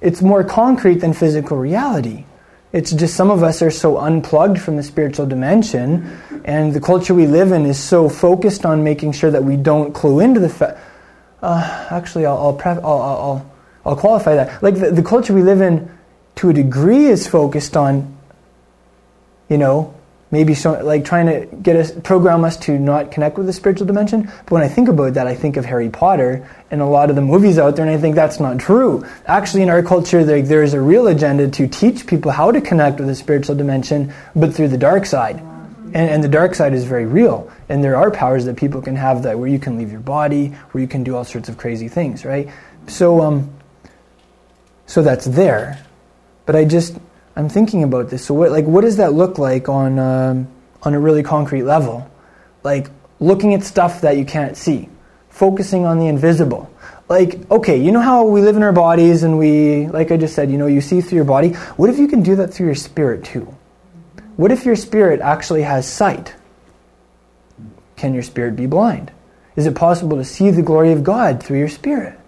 it's 0.00 0.22
more 0.22 0.44
concrete 0.44 0.96
than 0.96 1.12
physical 1.12 1.56
reality. 1.56 2.24
It's 2.72 2.92
just 2.92 3.16
some 3.16 3.30
of 3.30 3.42
us 3.42 3.62
are 3.62 3.70
so 3.70 3.96
unplugged 3.98 4.60
from 4.60 4.76
the 4.76 4.82
spiritual 4.82 5.24
dimension, 5.26 6.20
and 6.44 6.74
the 6.74 6.80
culture 6.80 7.14
we 7.14 7.26
live 7.26 7.52
in 7.52 7.64
is 7.64 7.78
so 7.78 8.08
focused 8.08 8.66
on 8.66 8.84
making 8.84 9.12
sure 9.12 9.30
that 9.30 9.42
we 9.42 9.56
don't 9.56 9.94
clue 9.94 10.20
into 10.20 10.40
the 10.40 10.48
fact. 10.50 10.78
Uh, 11.40 11.88
actually, 11.90 12.26
I'll, 12.26 12.36
I'll, 12.36 12.60
I'll, 12.62 12.84
I'll, 12.84 13.02
I'll, 13.02 13.52
I'll 13.86 13.96
qualify 13.96 14.34
that. 14.34 14.62
Like 14.62 14.74
the, 14.74 14.90
the 14.90 15.02
culture 15.02 15.32
we 15.32 15.42
live 15.42 15.62
in, 15.62 15.90
to 16.36 16.50
a 16.50 16.52
degree, 16.52 17.06
is 17.06 17.26
focused 17.26 17.76
on 17.76 18.15
you 19.48 19.58
know, 19.58 19.94
maybe 20.30 20.54
show, 20.54 20.72
like 20.82 21.04
trying 21.04 21.26
to 21.26 21.56
get 21.56 21.76
us 21.76 21.92
program 22.02 22.44
us 22.44 22.56
to 22.56 22.78
not 22.78 23.10
connect 23.10 23.38
with 23.38 23.46
the 23.46 23.52
spiritual 23.52 23.86
dimension. 23.86 24.22
But 24.22 24.50
when 24.50 24.62
i 24.62 24.68
think 24.68 24.88
about 24.88 25.14
that 25.14 25.26
i 25.26 25.34
think 25.34 25.56
of 25.56 25.64
harry 25.64 25.88
potter 25.88 26.48
and 26.70 26.80
a 26.80 26.86
lot 26.86 27.10
of 27.10 27.16
the 27.16 27.22
movies 27.22 27.58
out 27.58 27.76
there 27.76 27.86
and 27.86 27.94
i 27.94 28.00
think 28.00 28.14
that's 28.14 28.40
not 28.40 28.58
true. 28.58 29.06
Actually 29.26 29.62
in 29.62 29.70
our 29.70 29.82
culture 29.82 30.24
there, 30.24 30.42
there's 30.42 30.74
a 30.74 30.80
real 30.80 31.06
agenda 31.06 31.48
to 31.50 31.68
teach 31.68 32.06
people 32.06 32.32
how 32.32 32.50
to 32.50 32.60
connect 32.60 32.98
with 32.98 33.08
the 33.08 33.14
spiritual 33.14 33.54
dimension 33.54 34.12
but 34.34 34.52
through 34.52 34.68
the 34.68 34.78
dark 34.78 35.06
side. 35.06 35.38
And, 35.94 36.10
and 36.10 36.24
the 36.24 36.28
dark 36.28 36.54
side 36.54 36.74
is 36.74 36.84
very 36.84 37.06
real. 37.06 37.50
And 37.68 37.82
there 37.82 37.96
are 37.96 38.10
powers 38.10 38.44
that 38.46 38.56
people 38.56 38.82
can 38.82 38.96
have 38.96 39.22
that 39.22 39.38
where 39.38 39.48
you 39.48 39.60
can 39.60 39.78
leave 39.78 39.92
your 39.92 40.00
body 40.00 40.48
where 40.72 40.82
you 40.82 40.88
can 40.88 41.04
do 41.04 41.16
all 41.16 41.24
sorts 41.24 41.48
of 41.48 41.56
crazy 41.56 41.88
things 41.88 42.24
right? 42.24 42.50
So 42.88 43.20
um 43.22 43.50
so 44.86 45.02
that's 45.02 45.24
there. 45.24 45.78
But 46.46 46.56
i 46.56 46.64
just 46.64 46.98
I'm 47.36 47.48
thinking 47.50 47.84
about 47.84 48.08
this. 48.08 48.24
So, 48.24 48.34
what, 48.34 48.50
like, 48.50 48.64
what 48.64 48.80
does 48.80 48.96
that 48.96 49.12
look 49.12 49.38
like 49.38 49.68
on 49.68 49.98
um, 49.98 50.48
on 50.82 50.94
a 50.94 50.98
really 50.98 51.22
concrete 51.22 51.64
level? 51.64 52.10
Like 52.62 52.90
looking 53.20 53.54
at 53.54 53.62
stuff 53.62 54.00
that 54.00 54.16
you 54.16 54.24
can't 54.24 54.56
see, 54.56 54.88
focusing 55.28 55.84
on 55.84 55.98
the 55.98 56.06
invisible. 56.06 56.70
Like, 57.08 57.48
okay, 57.50 57.76
you 57.80 57.92
know 57.92 58.00
how 58.00 58.24
we 58.24 58.40
live 58.42 58.56
in 58.56 58.62
our 58.62 58.72
bodies, 58.72 59.22
and 59.22 59.38
we, 59.38 59.86
like 59.88 60.10
I 60.10 60.16
just 60.16 60.34
said, 60.34 60.50
you 60.50 60.58
know, 60.58 60.66
you 60.66 60.80
see 60.80 61.00
through 61.00 61.16
your 61.16 61.24
body. 61.24 61.50
What 61.76 61.88
if 61.90 61.98
you 61.98 62.08
can 62.08 62.22
do 62.22 62.36
that 62.36 62.52
through 62.52 62.66
your 62.66 62.74
spirit 62.74 63.24
too? 63.24 63.54
What 64.36 64.50
if 64.50 64.66
your 64.66 64.76
spirit 64.76 65.20
actually 65.20 65.62
has 65.62 65.90
sight? 65.90 66.34
Can 67.96 68.12
your 68.12 68.22
spirit 68.22 68.56
be 68.56 68.66
blind? 68.66 69.12
Is 69.54 69.66
it 69.66 69.74
possible 69.74 70.18
to 70.18 70.24
see 70.24 70.50
the 70.50 70.62
glory 70.62 70.92
of 70.92 71.04
God 71.04 71.42
through 71.42 71.58
your 71.58 71.68
spirit? 71.68 72.18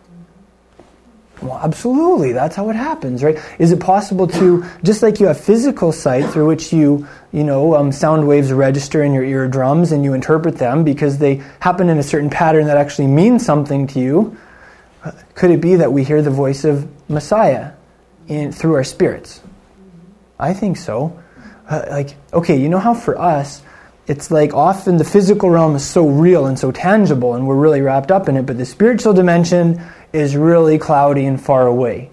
Well, 1.41 1.61
absolutely. 1.63 2.33
That's 2.33 2.57
how 2.57 2.69
it 2.71 2.77
happens, 2.77 3.23
right? 3.23 3.39
Is 3.59 3.71
it 3.71 3.79
possible 3.79 4.27
to, 4.27 4.65
just 4.83 5.03
like 5.03 5.21
you 5.21 5.27
have 5.27 5.41
physical 5.41 5.93
sight 5.93 6.29
through 6.31 6.49
which 6.49 6.73
you, 6.73 7.07
you 7.33 7.45
know, 7.45 7.77
um, 7.77 7.93
sound 7.93 8.27
waves 8.27 8.53
register 8.53 9.05
in 9.05 9.13
your 9.13 9.25
eardrums 9.25 9.93
and 9.93 10.03
you 10.03 10.15
interpret 10.15 10.57
them 10.57 10.83
because 10.83 11.19
they 11.19 11.37
happen 11.61 11.89
in 11.89 11.99
a 11.99 12.03
certain 12.03 12.29
pattern 12.29 12.67
that 12.67 12.77
actually 12.77 13.07
means 13.07 13.45
something 13.45 13.87
to 13.89 14.01
you? 14.01 14.37
Could 15.35 15.51
it 15.53 15.61
be 15.61 15.77
that 15.77 15.93
we 15.93 16.03
hear 16.03 16.23
the 16.23 16.31
voice 16.31 16.65
of 16.65 16.89
Messiah 17.09 17.73
in, 18.27 18.51
through 18.51 18.75
our 18.75 18.85
spirits? 18.85 19.41
I 20.39 20.55
think 20.55 20.77
so. 20.77 21.21
Uh, 21.69 21.85
like, 21.91 22.17
okay, 22.33 22.61
you 22.61 22.69
know 22.69 22.79
how 22.79 22.95
for 22.95 23.19
us, 23.19 23.63
it's 24.09 24.31
like 24.31 24.55
often 24.55 24.97
the 24.97 25.05
physical 25.05 25.51
realm 25.51 25.77
is 25.77 25.85
so 25.85 26.09
real 26.09 26.47
and 26.47 26.59
so 26.59 26.73
tangible 26.73 27.35
and 27.35 27.47
we're 27.47 27.57
really 27.57 27.83
wrapped 27.83 28.11
up 28.11 28.29
in 28.29 28.37
it, 28.37 28.47
but 28.47 28.59
the 28.59 28.65
spiritual 28.65 29.13
dimension, 29.13 29.81
is 30.13 30.37
really 30.37 30.79
cloudy 30.79 31.27
and 31.27 31.41
far 31.41 31.67
away. 31.67 32.11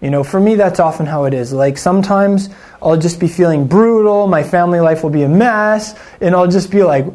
You 0.00 0.10
know, 0.10 0.22
for 0.22 0.38
me, 0.38 0.54
that's 0.54 0.78
often 0.78 1.06
how 1.06 1.24
it 1.24 1.32
is. 1.32 1.52
Like 1.52 1.78
sometimes 1.78 2.50
I'll 2.82 2.98
just 2.98 3.18
be 3.18 3.28
feeling 3.28 3.66
brutal, 3.66 4.26
my 4.26 4.42
family 4.42 4.80
life 4.80 5.02
will 5.02 5.10
be 5.10 5.22
a 5.22 5.28
mess, 5.28 5.98
and 6.20 6.34
I'll 6.34 6.46
just 6.46 6.70
be 6.70 6.82
like, 6.82 7.06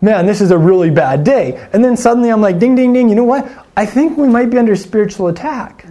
man, 0.00 0.26
this 0.26 0.40
is 0.40 0.50
a 0.50 0.58
really 0.58 0.90
bad 0.90 1.24
day. 1.24 1.68
And 1.72 1.84
then 1.84 1.96
suddenly 1.96 2.30
I'm 2.30 2.40
like, 2.40 2.58
ding, 2.58 2.74
ding, 2.74 2.92
ding, 2.92 3.08
you 3.08 3.14
know 3.14 3.24
what? 3.24 3.50
I 3.76 3.86
think 3.86 4.16
we 4.16 4.28
might 4.28 4.50
be 4.50 4.58
under 4.58 4.74
spiritual 4.74 5.28
attack. 5.28 5.86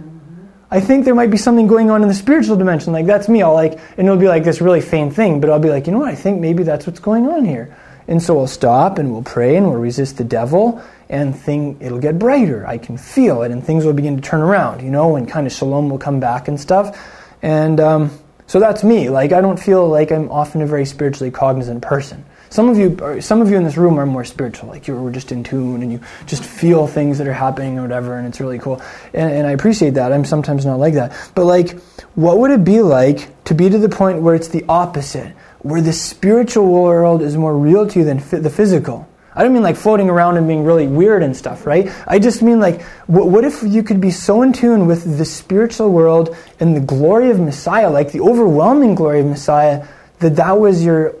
I 0.72 0.80
think 0.80 1.04
there 1.04 1.14
might 1.14 1.30
be 1.30 1.36
something 1.36 1.66
going 1.66 1.90
on 1.90 2.00
in 2.00 2.08
the 2.08 2.14
spiritual 2.14 2.56
dimension. 2.56 2.94
Like 2.94 3.04
that's 3.04 3.28
me. 3.28 3.42
I'll 3.42 3.52
like, 3.52 3.78
and 3.98 4.06
it'll 4.06 4.16
be 4.16 4.26
like 4.26 4.42
this 4.42 4.62
really 4.62 4.80
faint 4.80 5.14
thing, 5.14 5.38
but 5.38 5.50
I'll 5.50 5.58
be 5.58 5.68
like, 5.68 5.86
you 5.86 5.92
know 5.92 5.98
what? 5.98 6.08
I 6.08 6.14
think 6.14 6.40
maybe 6.40 6.62
that's 6.62 6.86
what's 6.86 6.98
going 6.98 7.26
on 7.26 7.44
here. 7.44 7.76
And 8.08 8.22
so 8.22 8.34
we'll 8.34 8.46
stop 8.46 8.96
and 8.96 9.12
we'll 9.12 9.22
pray 9.22 9.56
and 9.56 9.66
we'll 9.66 9.78
resist 9.78 10.16
the 10.16 10.24
devil 10.24 10.82
and 11.10 11.36
thing 11.36 11.76
it'll 11.82 11.98
get 11.98 12.18
brighter. 12.18 12.66
I 12.66 12.78
can 12.78 12.96
feel 12.96 13.42
it, 13.42 13.50
and 13.50 13.62
things 13.62 13.84
will 13.84 13.92
begin 13.92 14.16
to 14.16 14.22
turn 14.22 14.40
around, 14.40 14.82
you 14.82 14.90
know, 14.90 15.16
and 15.16 15.28
kind 15.28 15.46
of 15.46 15.52
shalom 15.52 15.90
will 15.90 15.98
come 15.98 16.20
back 16.20 16.48
and 16.48 16.58
stuff. 16.58 16.98
And 17.42 17.78
um, 17.78 18.10
so 18.46 18.58
that's 18.58 18.82
me. 18.82 19.10
Like 19.10 19.32
I 19.32 19.42
don't 19.42 19.60
feel 19.60 19.86
like 19.86 20.10
I'm 20.10 20.30
often 20.30 20.62
a 20.62 20.66
very 20.66 20.86
spiritually 20.86 21.30
cognizant 21.30 21.82
person. 21.82 22.24
Some 22.52 22.68
of 22.68 22.76
you, 22.76 23.18
some 23.22 23.40
of 23.40 23.48
you 23.48 23.56
in 23.56 23.64
this 23.64 23.78
room 23.78 23.98
are 23.98 24.04
more 24.04 24.26
spiritual, 24.26 24.68
like 24.68 24.86
you 24.86 25.06
are 25.06 25.10
just 25.10 25.32
in 25.32 25.42
tune 25.42 25.82
and 25.82 25.90
you 25.90 26.00
just 26.26 26.44
feel 26.44 26.86
things 26.86 27.16
that 27.16 27.26
are 27.26 27.32
happening 27.32 27.78
or 27.78 27.82
whatever, 27.82 28.18
and 28.18 28.28
it's 28.28 28.40
really 28.40 28.58
cool. 28.58 28.82
And, 29.14 29.32
and 29.32 29.46
I 29.46 29.52
appreciate 29.52 29.94
that. 29.94 30.12
I'm 30.12 30.26
sometimes 30.26 30.66
not 30.66 30.78
like 30.78 30.92
that. 30.92 31.16
But 31.34 31.46
like, 31.46 31.80
what 32.14 32.40
would 32.40 32.50
it 32.50 32.62
be 32.62 32.82
like 32.82 33.42
to 33.44 33.54
be 33.54 33.70
to 33.70 33.78
the 33.78 33.88
point 33.88 34.20
where 34.20 34.34
it's 34.34 34.48
the 34.48 34.66
opposite, 34.68 35.34
where 35.60 35.80
the 35.80 35.94
spiritual 35.94 36.70
world 36.70 37.22
is 37.22 37.38
more 37.38 37.56
real 37.56 37.86
to 37.86 38.00
you 38.00 38.04
than 38.04 38.18
the 38.18 38.50
physical? 38.50 39.08
I 39.34 39.42
don't 39.42 39.54
mean 39.54 39.62
like 39.62 39.76
floating 39.76 40.10
around 40.10 40.36
and 40.36 40.46
being 40.46 40.62
really 40.62 40.86
weird 40.86 41.22
and 41.22 41.34
stuff, 41.34 41.66
right? 41.66 41.90
I 42.06 42.18
just 42.18 42.42
mean 42.42 42.60
like, 42.60 42.82
what 43.06 43.46
if 43.46 43.62
you 43.62 43.82
could 43.82 43.98
be 43.98 44.10
so 44.10 44.42
in 44.42 44.52
tune 44.52 44.86
with 44.86 45.16
the 45.16 45.24
spiritual 45.24 45.90
world 45.90 46.36
and 46.60 46.76
the 46.76 46.80
glory 46.80 47.30
of 47.30 47.40
Messiah, 47.40 47.88
like 47.88 48.12
the 48.12 48.20
overwhelming 48.20 48.94
glory 48.94 49.20
of 49.20 49.26
Messiah, 49.26 49.88
that 50.18 50.36
that 50.36 50.60
was 50.60 50.84
your, 50.84 51.16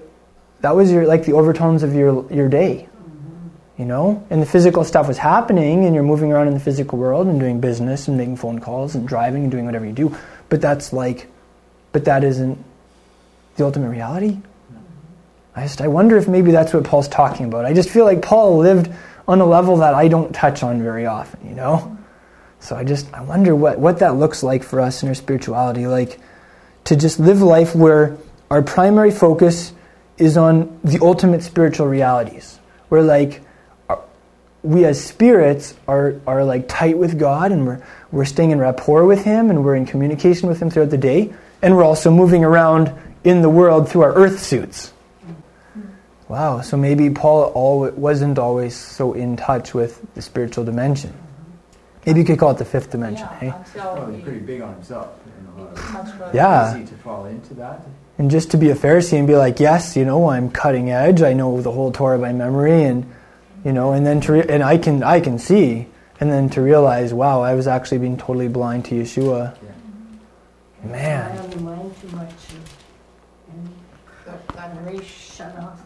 that 0.62 0.74
was 0.74 0.90
your, 0.90 1.06
like 1.06 1.24
the 1.24 1.32
overtones 1.32 1.82
of 1.82 1.94
your, 1.94 2.30
your 2.32 2.48
day, 2.48 2.88
you 3.76 3.84
know? 3.84 4.24
And 4.30 4.40
the 4.40 4.46
physical 4.46 4.84
stuff 4.84 5.08
was 5.08 5.18
happening 5.18 5.84
and 5.84 5.94
you're 5.94 6.04
moving 6.04 6.32
around 6.32 6.48
in 6.48 6.54
the 6.54 6.60
physical 6.60 6.98
world 6.98 7.26
and 7.26 7.38
doing 7.38 7.60
business 7.60 8.08
and 8.08 8.16
making 8.16 8.36
phone 8.36 8.60
calls 8.60 8.94
and 8.94 9.06
driving 9.06 9.42
and 9.42 9.50
doing 9.50 9.66
whatever 9.66 9.84
you 9.84 9.92
do. 9.92 10.16
But 10.48 10.60
that's 10.60 10.92
like, 10.92 11.28
but 11.90 12.04
that 12.06 12.24
isn't 12.24 12.64
the 13.56 13.64
ultimate 13.64 13.90
reality. 13.90 14.38
I 15.54 15.62
just 15.62 15.82
I 15.82 15.88
wonder 15.88 16.16
if 16.16 16.28
maybe 16.28 16.50
that's 16.50 16.72
what 16.72 16.84
Paul's 16.84 17.08
talking 17.08 17.44
about. 17.46 17.66
I 17.66 17.74
just 17.74 17.90
feel 17.90 18.04
like 18.04 18.22
Paul 18.22 18.58
lived 18.58 18.90
on 19.28 19.40
a 19.40 19.44
level 19.44 19.76
that 19.78 19.94
I 19.94 20.08
don't 20.08 20.32
touch 20.32 20.62
on 20.62 20.82
very 20.82 21.06
often, 21.06 21.46
you 21.46 21.54
know? 21.54 21.98
So 22.60 22.76
I 22.76 22.84
just 22.84 23.12
I 23.12 23.20
wonder 23.22 23.54
what, 23.54 23.78
what 23.78 23.98
that 23.98 24.14
looks 24.14 24.42
like 24.42 24.62
for 24.62 24.80
us 24.80 25.02
in 25.02 25.08
our 25.08 25.14
spirituality, 25.14 25.86
like 25.86 26.20
to 26.84 26.96
just 26.96 27.18
live 27.18 27.42
life 27.42 27.74
where 27.74 28.16
our 28.50 28.62
primary 28.62 29.10
focus 29.10 29.72
is 30.18 30.36
on 30.36 30.78
the 30.84 30.98
ultimate 31.00 31.42
spiritual 31.42 31.86
realities. 31.86 32.58
Where 32.88 33.02
like 33.02 33.40
uh, 33.88 33.96
we 34.62 34.84
as 34.84 35.02
spirits 35.02 35.74
are, 35.88 36.20
are 36.26 36.44
like 36.44 36.68
tight 36.68 36.98
with 36.98 37.18
God 37.18 37.52
and 37.52 37.66
we're, 37.66 37.82
we're 38.10 38.24
staying 38.24 38.50
in 38.50 38.58
rapport 38.58 39.04
with 39.04 39.24
Him 39.24 39.50
and 39.50 39.64
we're 39.64 39.76
in 39.76 39.86
communication 39.86 40.48
with 40.48 40.60
Him 40.60 40.70
throughout 40.70 40.90
the 40.90 40.98
day. 40.98 41.32
And 41.62 41.76
we're 41.76 41.84
also 41.84 42.10
moving 42.10 42.44
around 42.44 42.92
in 43.24 43.42
the 43.42 43.48
world 43.48 43.88
through 43.88 44.02
our 44.02 44.14
earth 44.14 44.40
suits. 44.40 44.92
Wow, 46.28 46.62
so 46.62 46.78
maybe 46.78 47.10
Paul 47.10 47.90
wasn't 47.90 48.38
always 48.38 48.74
so 48.74 49.12
in 49.12 49.36
touch 49.36 49.74
with 49.74 50.02
the 50.14 50.22
spiritual 50.22 50.64
dimension. 50.64 51.12
Maybe 52.06 52.20
you 52.20 52.26
could 52.26 52.38
call 52.38 52.52
it 52.52 52.58
the 52.58 52.64
fifth 52.64 52.90
dimension, 52.90 53.28
yeah, 53.30 53.52
hey? 53.52 53.54
Probably 53.78 54.22
pretty 54.22 54.40
big 54.40 54.62
on 54.62 54.74
himself. 54.74 55.10
yeah. 56.32 56.74
Easy 56.74 56.86
to 56.86 56.94
fall 56.94 57.26
into 57.26 57.54
that. 57.54 57.86
And 58.18 58.30
just 58.30 58.50
to 58.50 58.56
be 58.56 58.70
a 58.70 58.74
Pharisee 58.74 59.18
and 59.18 59.26
be 59.26 59.36
like, 59.36 59.58
yes, 59.58 59.96
you 59.96 60.04
know, 60.04 60.28
I'm 60.28 60.50
cutting 60.50 60.90
edge. 60.90 61.22
I 61.22 61.32
know 61.32 61.60
the 61.60 61.72
whole 61.72 61.90
Torah 61.90 62.18
by 62.18 62.32
memory, 62.32 62.84
and 62.84 63.10
you 63.64 63.72
know, 63.72 63.92
and 63.92 64.06
then 64.06 64.20
to 64.22 64.32
re- 64.32 64.46
and 64.48 64.62
I 64.62 64.78
can 64.78 65.02
I 65.02 65.20
can 65.20 65.38
see, 65.38 65.86
and 66.20 66.30
then 66.30 66.50
to 66.50 66.60
realize, 66.60 67.14
wow, 67.14 67.40
I 67.40 67.54
was 67.54 67.66
actually 67.66 67.98
being 67.98 68.16
totally 68.16 68.48
blind 68.48 68.84
to 68.86 68.94
Yeshua. 68.94 69.56
Yeah. 69.62 70.90
Man. 70.90 71.38
I 71.38 71.54
mind 71.56 71.94
too 72.00 72.16
much, 72.16 72.32
and 73.50 73.74
got 74.54 74.74
very 74.74 75.02
shut 75.04 75.56
off 75.58 75.80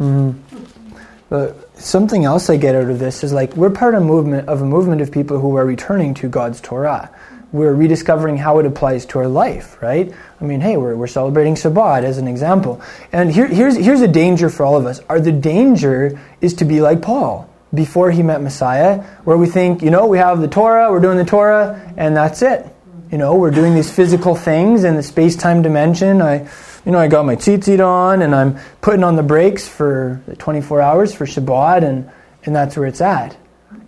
Mm-hmm. 0.00 0.96
But 1.28 1.78
something 1.78 2.24
else 2.24 2.50
I 2.50 2.56
get 2.56 2.74
out 2.74 2.90
of 2.90 2.98
this 2.98 3.24
is 3.24 3.32
like 3.32 3.56
we're 3.56 3.70
part 3.70 3.94
of 3.94 4.02
a 4.02 4.04
movement 4.04 4.48
of 4.48 4.60
a 4.60 4.66
movement 4.66 5.00
of 5.00 5.10
people 5.10 5.38
who 5.38 5.56
are 5.56 5.64
returning 5.64 6.14
to 6.14 6.28
God's 6.28 6.60
Torah. 6.60 7.10
We're 7.52 7.74
rediscovering 7.74 8.38
how 8.38 8.58
it 8.58 8.66
applies 8.66 9.04
to 9.06 9.18
our 9.18 9.28
life, 9.28 9.80
right? 9.82 10.12
I 10.40 10.44
mean, 10.44 10.60
hey, 10.60 10.76
we're, 10.78 10.96
we're 10.96 11.06
celebrating 11.06 11.54
Shabbat 11.54 12.02
as 12.02 12.18
an 12.18 12.26
example. 12.26 12.80
And 13.12 13.30
here, 13.30 13.46
here's, 13.46 13.76
here's 13.76 14.00
a 14.00 14.08
danger 14.08 14.48
for 14.48 14.64
all 14.64 14.76
of 14.76 14.86
us. 14.86 15.00
Our, 15.08 15.20
the 15.20 15.32
danger 15.32 16.18
is 16.40 16.54
to 16.54 16.64
be 16.64 16.80
like 16.80 17.02
Paul 17.02 17.48
before 17.74 18.10
he 18.10 18.22
met 18.22 18.42
Messiah, 18.42 19.02
where 19.24 19.36
we 19.36 19.46
think, 19.46 19.82
you 19.82 19.90
know, 19.90 20.06
we 20.06 20.18
have 20.18 20.40
the 20.40 20.48
Torah, 20.48 20.90
we're 20.90 21.00
doing 21.00 21.18
the 21.18 21.24
Torah, 21.24 21.92
and 21.96 22.16
that's 22.16 22.42
it. 22.42 22.66
You 23.10 23.18
know, 23.18 23.34
we're 23.34 23.50
doing 23.50 23.74
these 23.74 23.90
physical 23.90 24.34
things 24.34 24.84
in 24.84 24.96
the 24.96 25.02
space 25.02 25.36
time 25.36 25.62
dimension. 25.62 26.22
I, 26.22 26.48
you 26.84 26.92
know, 26.92 26.98
I 26.98 27.08
got 27.08 27.26
my 27.26 27.36
tzitzit 27.36 27.84
on 27.84 28.22
and 28.22 28.34
I'm 28.34 28.58
putting 28.80 29.04
on 29.04 29.16
the 29.16 29.22
brakes 29.22 29.68
for 29.68 30.22
24 30.38 30.80
hours 30.80 31.14
for 31.14 31.26
Shabbat, 31.26 31.84
and, 31.84 32.10
and 32.44 32.56
that's 32.56 32.76
where 32.76 32.86
it's 32.86 33.00
at. 33.00 33.36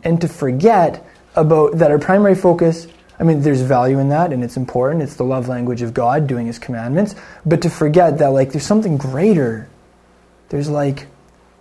And 0.02 0.20
to 0.20 0.28
forget 0.28 1.04
about 1.34 1.78
that 1.78 1.90
our 1.90 1.98
primary 1.98 2.34
focus, 2.34 2.86
I 3.24 3.26
mean, 3.26 3.40
there's 3.40 3.62
value 3.62 3.98
in 3.98 4.10
that 4.10 4.34
and 4.34 4.44
it's 4.44 4.58
important. 4.58 5.02
It's 5.02 5.16
the 5.16 5.24
love 5.24 5.48
language 5.48 5.80
of 5.80 5.94
God, 5.94 6.26
doing 6.26 6.46
His 6.46 6.58
commandments. 6.58 7.14
But 7.46 7.62
to 7.62 7.70
forget 7.70 8.18
that, 8.18 8.28
like, 8.28 8.52
there's 8.52 8.66
something 8.66 8.98
greater. 8.98 9.66
There's 10.50 10.68
like, 10.68 11.06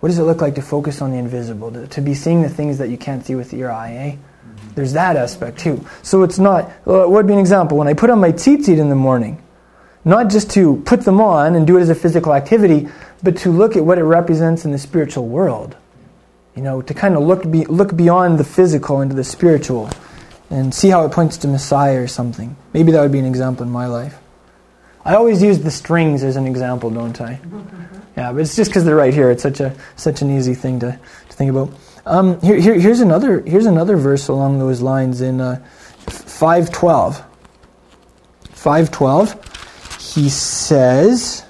what 0.00 0.10
does 0.10 0.18
it 0.18 0.24
look 0.24 0.42
like 0.42 0.56
to 0.56 0.62
focus 0.62 1.00
on 1.00 1.10
the 1.10 1.16
invisible? 1.16 1.72
To, 1.72 1.86
to 1.86 2.02
be 2.02 2.12
seeing 2.12 2.42
the 2.42 2.50
things 2.50 2.76
that 2.78 2.90
you 2.90 2.98
can't 2.98 3.24
see 3.24 3.34
with 3.34 3.54
your 3.54 3.72
eye, 3.72 3.92
eh? 3.94 4.10
Mm-hmm. 4.10 4.74
There's 4.74 4.92
that 4.92 5.16
aspect 5.16 5.58
too. 5.58 5.86
So 6.02 6.22
it's 6.22 6.38
not, 6.38 6.70
well, 6.84 7.08
what 7.08 7.12
would 7.12 7.26
be 7.26 7.32
an 7.32 7.38
example? 7.38 7.78
When 7.78 7.88
I 7.88 7.94
put 7.94 8.10
on 8.10 8.20
my 8.20 8.32
tzitzit 8.32 8.76
in 8.76 8.90
the 8.90 8.94
morning, 8.94 9.42
not 10.04 10.28
just 10.28 10.50
to 10.50 10.82
put 10.84 11.06
them 11.06 11.18
on 11.18 11.54
and 11.54 11.66
do 11.66 11.78
it 11.78 11.80
as 11.80 11.88
a 11.88 11.94
physical 11.94 12.34
activity, 12.34 12.88
but 13.22 13.38
to 13.38 13.50
look 13.50 13.74
at 13.74 13.86
what 13.86 13.96
it 13.96 14.04
represents 14.04 14.66
in 14.66 14.70
the 14.70 14.78
spiritual 14.78 15.28
world. 15.28 15.78
You 16.54 16.62
know, 16.62 16.82
to 16.82 16.92
kind 16.92 17.16
of 17.16 17.22
look, 17.22 17.50
be, 17.50 17.64
look 17.64 17.96
beyond 17.96 18.38
the 18.38 18.44
physical 18.44 19.00
into 19.00 19.14
the 19.14 19.24
spiritual 19.24 19.88
and 20.50 20.74
see 20.74 20.88
how 20.88 21.04
it 21.04 21.12
points 21.12 21.36
to 21.38 21.48
Messiah 21.48 22.00
or 22.00 22.06
something. 22.06 22.56
Maybe 22.72 22.92
that 22.92 23.00
would 23.00 23.12
be 23.12 23.18
an 23.18 23.24
example 23.24 23.64
in 23.64 23.72
my 23.72 23.86
life. 23.86 24.18
I 25.04 25.14
always 25.14 25.42
use 25.42 25.58
the 25.58 25.70
strings 25.70 26.22
as 26.22 26.36
an 26.36 26.46
example, 26.46 26.90
don't 26.90 27.20
I? 27.20 27.40
Yeah, 28.16 28.30
but 28.30 28.42
it's 28.42 28.54
just 28.54 28.70
because 28.70 28.84
they're 28.84 28.94
right 28.94 29.12
here. 29.12 29.30
It's 29.30 29.42
such 29.42 29.58
a 29.58 29.74
such 29.96 30.22
an 30.22 30.30
easy 30.30 30.54
thing 30.54 30.78
to, 30.80 30.92
to 31.28 31.36
think 31.36 31.50
about. 31.50 31.70
Um, 32.06 32.40
here, 32.42 32.56
here, 32.56 32.78
here's 32.78 33.00
another 33.00 33.40
here's 33.40 33.66
another 33.66 33.96
verse 33.96 34.28
along 34.28 34.60
those 34.60 34.80
lines 34.80 35.20
in 35.20 35.40
uh, 35.40 35.64
five 36.06 36.70
twelve. 36.70 37.24
Five 38.52 38.92
twelve, 38.92 39.32
he 39.98 40.28
says, 40.28 41.44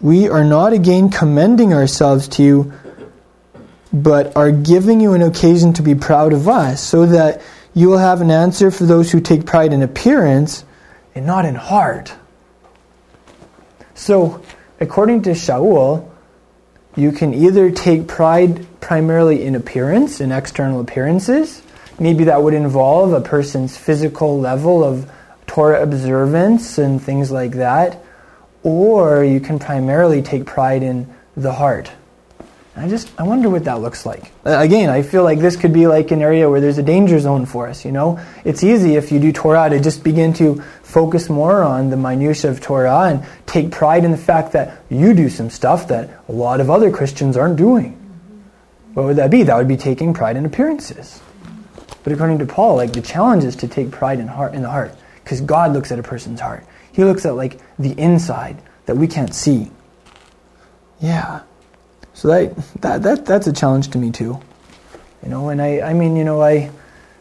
"We 0.00 0.28
are 0.28 0.44
not 0.44 0.72
again 0.72 1.08
commending 1.08 1.72
ourselves 1.72 2.26
to 2.28 2.42
you, 2.42 2.72
but 3.92 4.36
are 4.36 4.50
giving 4.50 5.00
you 5.00 5.12
an 5.14 5.22
occasion 5.22 5.72
to 5.74 5.82
be 5.82 5.94
proud 5.94 6.32
of 6.32 6.48
us, 6.48 6.80
so 6.80 7.06
that 7.06 7.40
you 7.74 7.88
will 7.88 7.98
have 7.98 8.20
an 8.20 8.30
answer 8.30 8.70
for 8.70 8.84
those 8.84 9.10
who 9.10 9.20
take 9.20 9.46
pride 9.46 9.72
in 9.72 9.82
appearance 9.82 10.64
and 11.14 11.26
not 11.26 11.44
in 11.44 11.54
heart." 11.54 12.12
So, 13.94 14.40
according 14.80 15.22
to 15.22 15.30
Shaul, 15.30 16.04
you 16.96 17.12
can 17.12 17.32
either 17.32 17.70
take 17.70 18.06
pride 18.08 18.66
primarily 18.80 19.44
in 19.44 19.54
appearance, 19.54 20.20
in 20.20 20.32
external 20.32 20.80
appearances. 20.80 21.62
Maybe 21.98 22.24
that 22.24 22.42
would 22.42 22.54
involve 22.54 23.12
a 23.12 23.20
person's 23.20 23.76
physical 23.76 24.38
level 24.38 24.84
of 24.84 25.06
Torah 25.46 25.82
observance 25.82 26.78
and 26.78 27.02
things 27.02 27.30
like 27.30 27.52
that. 27.52 28.02
Or 28.62 29.24
you 29.24 29.40
can 29.40 29.58
primarily 29.58 30.22
take 30.22 30.44
pride 30.44 30.82
in 30.82 31.06
the 31.36 31.52
heart. 31.52 31.90
I 32.78 32.88
just 32.88 33.10
I 33.18 33.24
wonder 33.24 33.50
what 33.50 33.64
that 33.64 33.80
looks 33.80 34.06
like. 34.06 34.32
Uh, 34.46 34.58
again, 34.58 34.88
I 34.88 35.02
feel 35.02 35.24
like 35.24 35.40
this 35.40 35.56
could 35.56 35.72
be 35.72 35.86
like 35.86 36.10
an 36.10 36.22
area 36.22 36.48
where 36.48 36.60
there's 36.60 36.78
a 36.78 36.82
danger 36.82 37.18
zone 37.18 37.44
for 37.44 37.66
us. 37.66 37.84
You 37.84 37.92
know, 37.92 38.20
it's 38.44 38.62
easy 38.62 38.96
if 38.96 39.10
you 39.10 39.18
do 39.18 39.32
Torah 39.32 39.68
to 39.68 39.80
just 39.80 40.04
begin 40.04 40.32
to 40.34 40.62
focus 40.82 41.28
more 41.28 41.62
on 41.62 41.90
the 41.90 41.96
minutia 41.96 42.50
of 42.50 42.60
Torah 42.60 43.08
and 43.08 43.26
take 43.46 43.70
pride 43.70 44.04
in 44.04 44.12
the 44.12 44.16
fact 44.16 44.52
that 44.52 44.82
you 44.88 45.12
do 45.12 45.28
some 45.28 45.50
stuff 45.50 45.88
that 45.88 46.08
a 46.28 46.32
lot 46.32 46.60
of 46.60 46.70
other 46.70 46.90
Christians 46.90 47.36
aren't 47.36 47.56
doing. 47.56 47.92
What 48.94 49.06
would 49.06 49.16
that 49.16 49.30
be? 49.30 49.42
That 49.42 49.56
would 49.56 49.68
be 49.68 49.76
taking 49.76 50.14
pride 50.14 50.36
in 50.36 50.46
appearances. 50.46 51.20
But 52.04 52.12
according 52.12 52.38
to 52.38 52.46
Paul, 52.46 52.76
like 52.76 52.92
the 52.92 53.02
challenge 53.02 53.44
is 53.44 53.56
to 53.56 53.68
take 53.68 53.90
pride 53.90 54.20
in 54.20 54.28
heart 54.28 54.54
in 54.54 54.62
the 54.62 54.70
heart, 54.70 54.94
because 55.24 55.40
God 55.40 55.72
looks 55.72 55.92
at 55.92 55.98
a 55.98 56.02
person's 56.02 56.40
heart. 56.40 56.64
He 56.92 57.04
looks 57.04 57.26
at 57.26 57.34
like 57.34 57.60
the 57.78 57.92
inside 57.98 58.62
that 58.86 58.96
we 58.96 59.06
can't 59.06 59.34
see. 59.34 59.70
Yeah. 61.00 61.42
So 62.18 62.26
that, 62.26 62.56
that, 62.80 63.02
that 63.04 63.26
that's 63.26 63.46
a 63.46 63.52
challenge 63.52 63.90
to 63.90 63.98
me 63.98 64.10
too. 64.10 64.40
You 65.22 65.28
know, 65.28 65.50
and 65.50 65.62
I, 65.62 65.82
I 65.82 65.94
mean, 65.94 66.16
you 66.16 66.24
know, 66.24 66.42
I, 66.42 66.68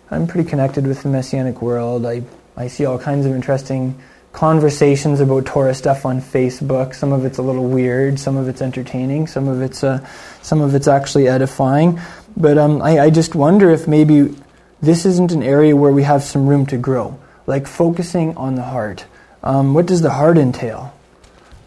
I'm 0.10 0.26
pretty 0.26 0.50
connected 0.50 0.88
with 0.88 1.04
the 1.04 1.10
Messianic 1.10 1.62
world. 1.62 2.04
I, 2.04 2.24
I 2.56 2.68
see 2.68 2.84
all 2.86 2.98
kinds 2.98 3.28
of 3.28 3.32
interesting 3.32 4.02
conversations 4.32 5.20
about 5.20 5.46
Torah 5.46 5.76
stuff 5.76 6.04
on 6.04 6.20
Facebook. 6.20 6.96
Some 6.96 7.14
of 7.14 7.26
it's 7.26 7.38
a 7.38 7.44
little 7.44 7.68
weird, 7.68 8.20
some 8.20 8.38
of 8.38 8.48
it's 8.48 8.60
entertaining, 8.60 9.28
some 9.28 9.48
of 9.48 9.62
it's, 9.62 9.84
uh, 9.84 10.04
some 10.42 10.62
of 10.62 10.74
it's 10.74 10.88
actually 10.88 11.28
edifying. 11.28 12.00
But 12.36 12.58
um, 12.58 12.82
I, 12.82 13.00
I 13.00 13.10
just 13.12 13.36
wonder 13.36 13.70
if 13.70 13.88
maybe 13.88 14.36
this 14.82 15.06
isn't 15.06 15.32
an 15.32 15.44
area 15.44 15.76
where 15.76 15.92
we 15.92 16.02
have 16.02 16.24
some 16.24 16.48
room 16.48 16.66
to 16.68 16.78
grow, 16.78 17.20
like 17.46 17.68
focusing 17.68 18.36
on 18.36 18.56
the 18.56 18.64
heart. 18.64 19.06
Um, 19.44 19.76
what 19.76 19.86
does 19.86 20.02
the 20.02 20.10
heart 20.10 20.40
entail? 20.40 20.92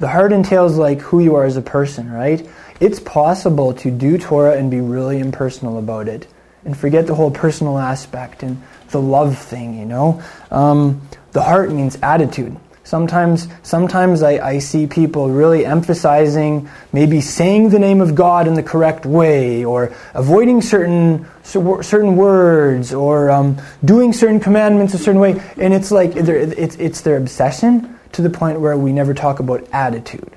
The 0.00 0.08
heart 0.08 0.32
entails 0.32 0.76
like 0.76 1.00
who 1.00 1.20
you 1.20 1.36
are 1.36 1.44
as 1.44 1.56
a 1.56 1.62
person, 1.62 2.10
right? 2.10 2.44
It's 2.80 2.98
possible 2.98 3.74
to 3.74 3.90
do 3.90 4.16
Torah 4.16 4.56
and 4.56 4.70
be 4.70 4.80
really 4.80 5.18
impersonal 5.20 5.78
about 5.78 6.08
it 6.08 6.26
and 6.64 6.76
forget 6.76 7.06
the 7.06 7.14
whole 7.14 7.30
personal 7.30 7.78
aspect 7.78 8.42
and 8.42 8.62
the 8.90 9.00
love 9.00 9.38
thing, 9.38 9.78
you 9.78 9.84
know? 9.84 10.22
Um, 10.50 11.06
the 11.32 11.42
heart 11.42 11.70
means 11.70 11.98
attitude. 12.02 12.56
Sometimes, 12.82 13.46
sometimes 13.62 14.22
I, 14.22 14.44
I, 14.44 14.58
see 14.58 14.86
people 14.88 15.30
really 15.30 15.64
emphasizing 15.64 16.68
maybe 16.92 17.20
saying 17.20 17.68
the 17.68 17.78
name 17.78 18.00
of 18.00 18.16
God 18.16 18.48
in 18.48 18.54
the 18.54 18.64
correct 18.64 19.06
way, 19.06 19.64
or 19.64 19.94
avoiding 20.12 20.60
certain 20.60 21.24
certain 21.44 22.16
words, 22.16 22.92
or 22.92 23.30
um, 23.30 23.58
doing 23.84 24.12
certain 24.12 24.40
commandments 24.40 24.94
a 24.94 24.98
certain 24.98 25.20
way, 25.20 25.40
and 25.56 25.72
it's 25.72 25.92
like 25.92 26.16
it's 26.16 26.74
it's 26.76 27.02
their 27.02 27.16
obsession 27.16 27.96
to 28.10 28.22
the 28.22 28.30
point 28.30 28.58
where 28.58 28.76
we 28.76 28.92
never 28.92 29.14
talk 29.14 29.38
about 29.38 29.68
attitude. 29.72 30.36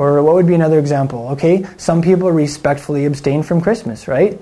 Or 0.00 0.22
what 0.22 0.34
would 0.34 0.46
be 0.46 0.54
another 0.54 0.78
example? 0.78 1.28
Okay, 1.32 1.66
some 1.76 2.00
people 2.00 2.32
respectfully 2.32 3.04
abstain 3.04 3.42
from 3.42 3.60
Christmas, 3.60 4.08
right? 4.08 4.40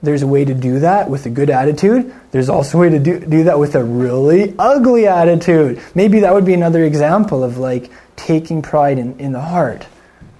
There's 0.00 0.22
a 0.22 0.28
way 0.28 0.44
to 0.44 0.54
do 0.54 0.78
that 0.78 1.10
with 1.10 1.26
a 1.26 1.28
good 1.28 1.50
attitude. 1.50 2.14
There's 2.30 2.48
also 2.48 2.78
a 2.78 2.82
way 2.82 2.90
to 2.90 3.00
do, 3.00 3.18
do 3.18 3.42
that 3.42 3.58
with 3.58 3.74
a 3.74 3.82
really 3.82 4.54
ugly 4.60 5.08
attitude. 5.08 5.82
Maybe 5.96 6.20
that 6.20 6.32
would 6.32 6.44
be 6.44 6.54
another 6.54 6.84
example 6.84 7.42
of 7.42 7.58
like 7.58 7.90
taking 8.14 8.62
pride 8.62 9.00
in, 9.00 9.18
in 9.18 9.32
the 9.32 9.40
heart, 9.40 9.88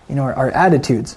you 0.09 0.15
know, 0.15 0.23
our, 0.23 0.35
our 0.35 0.51
attitudes. 0.53 1.17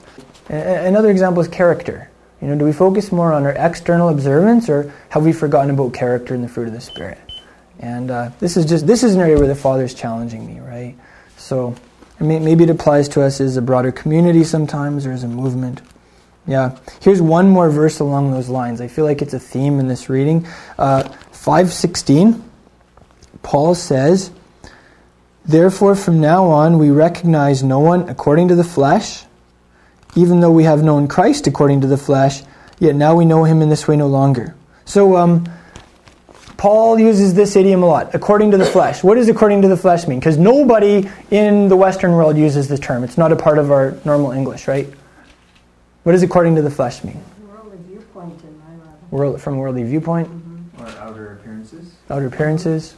A- 0.49 0.87
another 0.87 1.11
example 1.11 1.39
is 1.39 1.47
character. 1.47 2.09
You 2.41 2.47
know, 2.47 2.57
do 2.57 2.65
we 2.65 2.73
focus 2.73 3.11
more 3.11 3.31
on 3.31 3.43
our 3.43 3.53
external 3.53 4.09
observance 4.09 4.69
or 4.69 4.91
have 5.09 5.23
we 5.23 5.33
forgotten 5.33 5.69
about 5.69 5.93
character 5.93 6.33
and 6.33 6.43
the 6.43 6.49
fruit 6.49 6.65
of 6.65 6.73
the 6.73 6.81
Spirit? 6.81 7.19
And 7.77 8.09
uh, 8.09 8.31
this 8.39 8.57
is 8.57 8.65
just 8.65 8.87
this 8.87 9.03
is 9.03 9.13
an 9.13 9.21
area 9.21 9.37
where 9.37 9.47
the 9.47 9.53
Father's 9.53 9.93
challenging 9.93 10.47
me, 10.47 10.61
right? 10.61 10.95
So 11.37 11.75
maybe 12.19 12.63
it 12.63 12.69
applies 12.69 13.09
to 13.09 13.21
us 13.21 13.41
as 13.41 13.57
a 13.57 13.61
broader 13.61 13.91
community 13.91 14.43
sometimes 14.43 15.05
or 15.05 15.11
as 15.11 15.23
a 15.23 15.27
movement. 15.27 15.81
Yeah. 16.47 16.77
Here's 17.01 17.21
one 17.21 17.49
more 17.49 17.69
verse 17.69 17.99
along 17.99 18.31
those 18.31 18.49
lines. 18.49 18.79
I 18.79 18.87
feel 18.87 19.05
like 19.05 19.21
it's 19.21 19.33
a 19.33 19.39
theme 19.39 19.79
in 19.79 19.87
this 19.87 20.09
reading. 20.09 20.45
Uh, 20.77 21.03
516, 21.31 22.43
Paul 23.41 23.75
says, 23.75 24.31
Therefore, 25.43 25.95
from 25.95 26.21
now 26.21 26.45
on, 26.45 26.79
we 26.79 26.89
recognize 26.89 27.63
no 27.63 27.79
one 27.79 28.09
according 28.09 28.47
to 28.47 28.55
the 28.55 28.63
flesh, 28.63 29.23
even 30.15 30.39
though 30.39 30.51
we 30.51 30.63
have 30.63 30.83
known 30.83 31.07
Christ 31.07 31.45
according 31.45 31.81
to 31.81 31.87
the 31.87 31.97
flesh, 31.97 32.41
yet 32.79 32.95
now 32.95 33.15
we 33.15 33.25
know 33.25 33.43
him 33.43 33.61
in 33.61 33.69
this 33.69 33.87
way 33.87 33.95
no 33.95 34.07
longer. 34.07 34.55
So, 34.85 35.17
um, 35.17 35.45
Paul 36.57 36.99
uses 36.99 37.33
this 37.33 37.55
idiom 37.55 37.83
a 37.83 37.85
lot, 37.85 38.15
according 38.15 38.51
to 38.51 38.57
the 38.57 38.65
flesh. 38.65 39.03
What 39.03 39.15
does 39.15 39.27
according 39.27 39.63
to 39.63 39.67
the 39.67 39.77
flesh 39.77 40.07
mean? 40.07 40.19
Because 40.19 40.37
nobody 40.37 41.09
in 41.29 41.67
the 41.67 41.75
Western 41.75 42.13
world 42.13 42.37
uses 42.37 42.67
this 42.67 42.79
term. 42.79 43.03
It's 43.03 43.17
not 43.17 43.31
a 43.31 43.35
part 43.35 43.57
of 43.57 43.71
our 43.71 43.97
normal 44.05 44.31
English, 44.31 44.67
right? 44.67 44.87
What 46.03 46.13
does 46.13 46.23
according 46.23 46.55
to 46.55 46.61
the 46.61 46.71
flesh 46.71 47.03
mean? 47.03 47.21
Worldly 47.47 47.79
viewpoint 47.87 48.41
in 48.43 48.59
my 48.59 48.71
level. 48.71 48.99
World, 49.11 49.41
from 49.41 49.55
a 49.55 49.57
worldly 49.57 49.83
viewpoint? 49.83 50.29
Mm-hmm. 50.29 50.81
Or 50.81 50.87
outer 51.01 51.33
appearances? 51.33 51.93
Outer 52.09 52.27
appearances. 52.27 52.95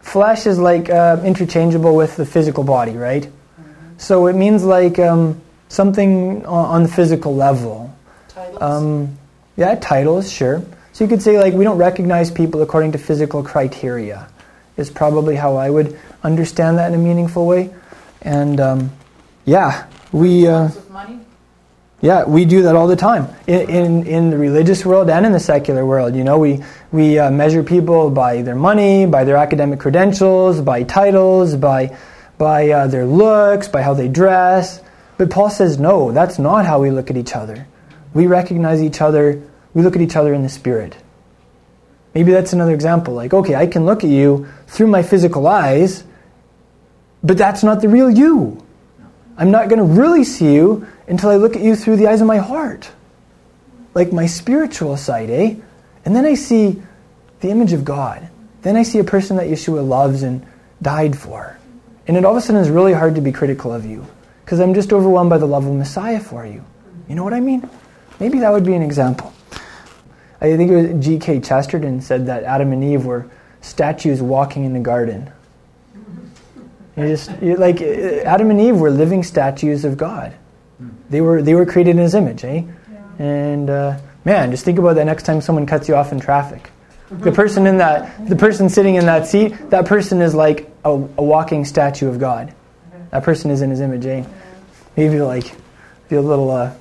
Flesh 0.00 0.46
is 0.46 0.58
like 0.58 0.88
uh, 0.88 1.20
interchangeable 1.24 1.94
with 1.94 2.16
the 2.16 2.24
physical 2.24 2.64
body, 2.64 2.92
right? 2.92 3.24
Mm-hmm. 3.24 3.98
So 3.98 4.28
it 4.28 4.34
means 4.34 4.64
like 4.64 4.98
um, 4.98 5.40
something 5.68 6.46
on 6.46 6.84
the 6.84 6.88
physical 6.88 7.34
level. 7.34 7.94
Titles? 8.28 8.62
Um, 8.62 9.18
yeah, 9.56 9.74
titles, 9.74 10.30
sure. 10.30 10.62
So 11.00 11.04
you 11.04 11.08
could 11.08 11.22
say, 11.22 11.38
like, 11.38 11.54
we 11.54 11.64
don't 11.64 11.78
recognize 11.78 12.30
people 12.30 12.60
according 12.60 12.92
to 12.92 12.98
physical 12.98 13.42
criteria, 13.42 14.28
is 14.76 14.90
probably 14.90 15.34
how 15.34 15.56
I 15.56 15.70
would 15.70 15.98
understand 16.22 16.76
that 16.76 16.92
in 16.92 17.00
a 17.00 17.02
meaningful 17.02 17.46
way. 17.46 17.72
And 18.20 18.60
um, 18.60 18.92
yeah, 19.46 19.86
we. 20.12 20.46
Uh, 20.46 20.68
yeah, 22.02 22.24
we 22.24 22.44
do 22.44 22.64
that 22.64 22.76
all 22.76 22.86
the 22.86 22.96
time 22.96 23.34
in, 23.46 23.70
in, 23.70 24.06
in, 24.06 24.30
the 24.30 24.36
religious 24.36 24.84
world 24.84 25.08
and 25.08 25.24
in 25.24 25.32
the 25.32 25.40
secular 25.40 25.86
world. 25.86 26.14
You 26.14 26.22
know, 26.22 26.38
we, 26.38 26.62
we 26.92 27.18
uh, 27.18 27.30
measure 27.30 27.62
people 27.62 28.10
by 28.10 28.42
their 28.42 28.54
money, 28.54 29.06
by 29.06 29.24
their 29.24 29.36
academic 29.38 29.80
credentials, 29.80 30.60
by 30.60 30.82
titles, 30.82 31.56
by, 31.56 31.96
by 32.36 32.68
uh, 32.68 32.86
their 32.88 33.06
looks, 33.06 33.68
by 33.68 33.80
how 33.80 33.94
they 33.94 34.08
dress. 34.08 34.82
But 35.16 35.30
Paul 35.30 35.48
says, 35.48 35.78
no, 35.78 36.12
that's 36.12 36.38
not 36.38 36.66
how 36.66 36.82
we 36.82 36.90
look 36.90 37.08
at 37.08 37.16
each 37.16 37.34
other. 37.34 37.66
We 38.12 38.26
recognize 38.26 38.82
each 38.82 39.00
other 39.00 39.42
we 39.74 39.82
look 39.82 39.96
at 39.96 40.02
each 40.02 40.16
other 40.16 40.34
in 40.34 40.42
the 40.42 40.48
spirit. 40.48 40.96
Maybe 42.14 42.32
that's 42.32 42.52
another 42.52 42.74
example. 42.74 43.14
Like, 43.14 43.32
okay, 43.32 43.54
I 43.54 43.66
can 43.66 43.86
look 43.86 44.02
at 44.02 44.10
you 44.10 44.48
through 44.66 44.88
my 44.88 45.02
physical 45.02 45.46
eyes, 45.46 46.04
but 47.22 47.38
that's 47.38 47.62
not 47.62 47.80
the 47.80 47.88
real 47.88 48.10
you. 48.10 48.64
I'm 49.36 49.50
not 49.50 49.68
going 49.68 49.78
to 49.78 50.00
really 50.00 50.24
see 50.24 50.54
you 50.54 50.86
until 51.06 51.30
I 51.30 51.36
look 51.36 51.56
at 51.56 51.62
you 51.62 51.76
through 51.76 51.96
the 51.96 52.08
eyes 52.08 52.20
of 52.20 52.26
my 52.26 52.38
heart. 52.38 52.90
Like 53.94 54.12
my 54.12 54.26
spiritual 54.26 54.96
side, 54.96 55.30
eh? 55.30 55.54
And 56.04 56.14
then 56.16 56.26
I 56.26 56.34
see 56.34 56.82
the 57.40 57.48
image 57.50 57.72
of 57.72 57.84
God. 57.84 58.28
Then 58.62 58.76
I 58.76 58.82
see 58.82 58.98
a 58.98 59.04
person 59.04 59.36
that 59.36 59.48
Yeshua 59.48 59.86
loves 59.86 60.22
and 60.22 60.46
died 60.82 61.16
for. 61.16 61.56
And 62.06 62.16
it 62.16 62.24
all 62.24 62.32
of 62.32 62.38
a 62.38 62.40
sudden 62.40 62.60
is 62.60 62.70
really 62.70 62.92
hard 62.92 63.14
to 63.14 63.20
be 63.20 63.32
critical 63.32 63.72
of 63.72 63.86
you 63.86 64.06
because 64.44 64.60
I'm 64.60 64.74
just 64.74 64.92
overwhelmed 64.92 65.30
by 65.30 65.38
the 65.38 65.46
love 65.46 65.66
of 65.66 65.74
Messiah 65.74 66.20
for 66.20 66.44
you. 66.44 66.64
You 67.08 67.14
know 67.14 67.24
what 67.24 67.34
I 67.34 67.40
mean? 67.40 67.68
Maybe 68.18 68.40
that 68.40 68.52
would 68.52 68.64
be 68.64 68.74
an 68.74 68.82
example. 68.82 69.32
I 70.40 70.56
think 70.56 70.70
it 70.70 70.94
was 70.94 71.04
G.K. 71.04 71.40
Chesterton 71.40 72.00
said 72.00 72.26
that 72.26 72.44
Adam 72.44 72.72
and 72.72 72.82
Eve 72.82 73.04
were 73.04 73.30
statues 73.60 74.22
walking 74.22 74.64
in 74.64 74.72
the 74.72 74.80
garden. 74.80 75.30
You 76.96 77.08
just 77.08 77.30
you 77.40 77.56
like 77.56 77.80
Adam 77.80 78.50
and 78.50 78.60
Eve 78.60 78.76
were 78.76 78.90
living 78.90 79.22
statues 79.22 79.84
of 79.84 79.96
God. 79.96 80.34
They 81.08 81.20
were 81.20 81.42
they 81.42 81.54
were 81.54 81.66
created 81.66 81.90
in 81.92 81.98
His 81.98 82.14
image, 82.14 82.44
eh? 82.44 82.62
Yeah. 82.62 83.24
And 83.24 83.70
uh, 83.70 83.98
man, 84.24 84.50
just 84.50 84.64
think 84.64 84.78
about 84.78 84.94
that 84.94 85.04
next 85.04 85.24
time 85.24 85.40
someone 85.40 85.66
cuts 85.66 85.88
you 85.88 85.94
off 85.94 86.12
in 86.12 86.20
traffic. 86.20 86.70
The 87.10 87.32
person 87.32 87.66
in 87.66 87.78
that 87.78 88.28
the 88.28 88.36
person 88.36 88.68
sitting 88.68 88.94
in 88.94 89.06
that 89.06 89.26
seat, 89.26 89.70
that 89.70 89.86
person 89.86 90.20
is 90.22 90.34
like 90.34 90.70
a, 90.84 90.90
a 90.90 91.22
walking 91.22 91.64
statue 91.64 92.08
of 92.08 92.18
God. 92.18 92.54
That 93.10 93.24
person 93.24 93.50
is 93.50 93.62
in 93.62 93.70
His 93.70 93.80
image, 93.80 94.06
eh? 94.06 94.24
Maybe 94.96 95.20
like 95.20 95.54
be 96.08 96.16
a 96.16 96.22
little, 96.22 96.50
uh, 96.50 96.72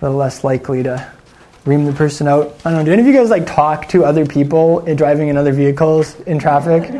little 0.00 0.16
less 0.16 0.44
likely 0.44 0.82
to 0.84 1.12
ream 1.64 1.84
the 1.84 1.92
person 1.92 2.28
out. 2.28 2.54
I 2.64 2.70
don't 2.70 2.80
know. 2.80 2.84
Do 2.84 2.92
any 2.92 3.02
of 3.02 3.08
you 3.08 3.14
guys 3.14 3.30
like 3.30 3.46
talk 3.46 3.88
to 3.90 4.04
other 4.04 4.26
people 4.26 4.80
in 4.80 4.96
driving 4.96 5.28
in 5.28 5.36
other 5.36 5.52
vehicles 5.52 6.18
in 6.20 6.38
traffic? 6.38 6.90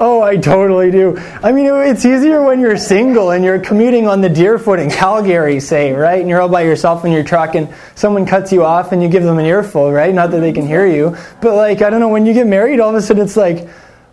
Oh, 0.00 0.20
I 0.20 0.36
totally 0.36 0.90
do. 0.90 1.16
I 1.44 1.52
mean, 1.52 1.66
it's 1.66 2.04
easier 2.04 2.42
when 2.42 2.58
you're 2.58 2.76
single 2.76 3.30
and 3.30 3.44
you're 3.44 3.60
commuting 3.60 4.08
on 4.08 4.20
the 4.20 4.28
Deerfoot 4.28 4.80
in 4.80 4.90
Calgary, 4.90 5.60
say, 5.60 5.92
right? 5.92 6.18
And 6.18 6.28
you're 6.28 6.40
all 6.40 6.48
by 6.48 6.62
yourself 6.62 7.04
in 7.04 7.12
your 7.12 7.22
truck 7.22 7.54
and 7.54 7.72
someone 7.94 8.26
cuts 8.26 8.50
you 8.50 8.64
off 8.64 8.90
and 8.90 9.00
you 9.00 9.08
give 9.08 9.22
them 9.22 9.38
an 9.38 9.46
earful, 9.46 9.92
right? 9.92 10.12
Not 10.12 10.32
that 10.32 10.40
they 10.40 10.52
can 10.52 10.66
hear 10.66 10.86
you. 10.86 11.16
But, 11.40 11.54
like, 11.54 11.82
I 11.82 11.90
don't 11.90 12.00
know, 12.00 12.08
when 12.08 12.26
you 12.26 12.32
get 12.32 12.48
married, 12.48 12.80
all 12.80 12.88
of 12.88 12.96
a 12.96 13.02
sudden 13.02 13.22
it's 13.22 13.36
like, 13.36 13.68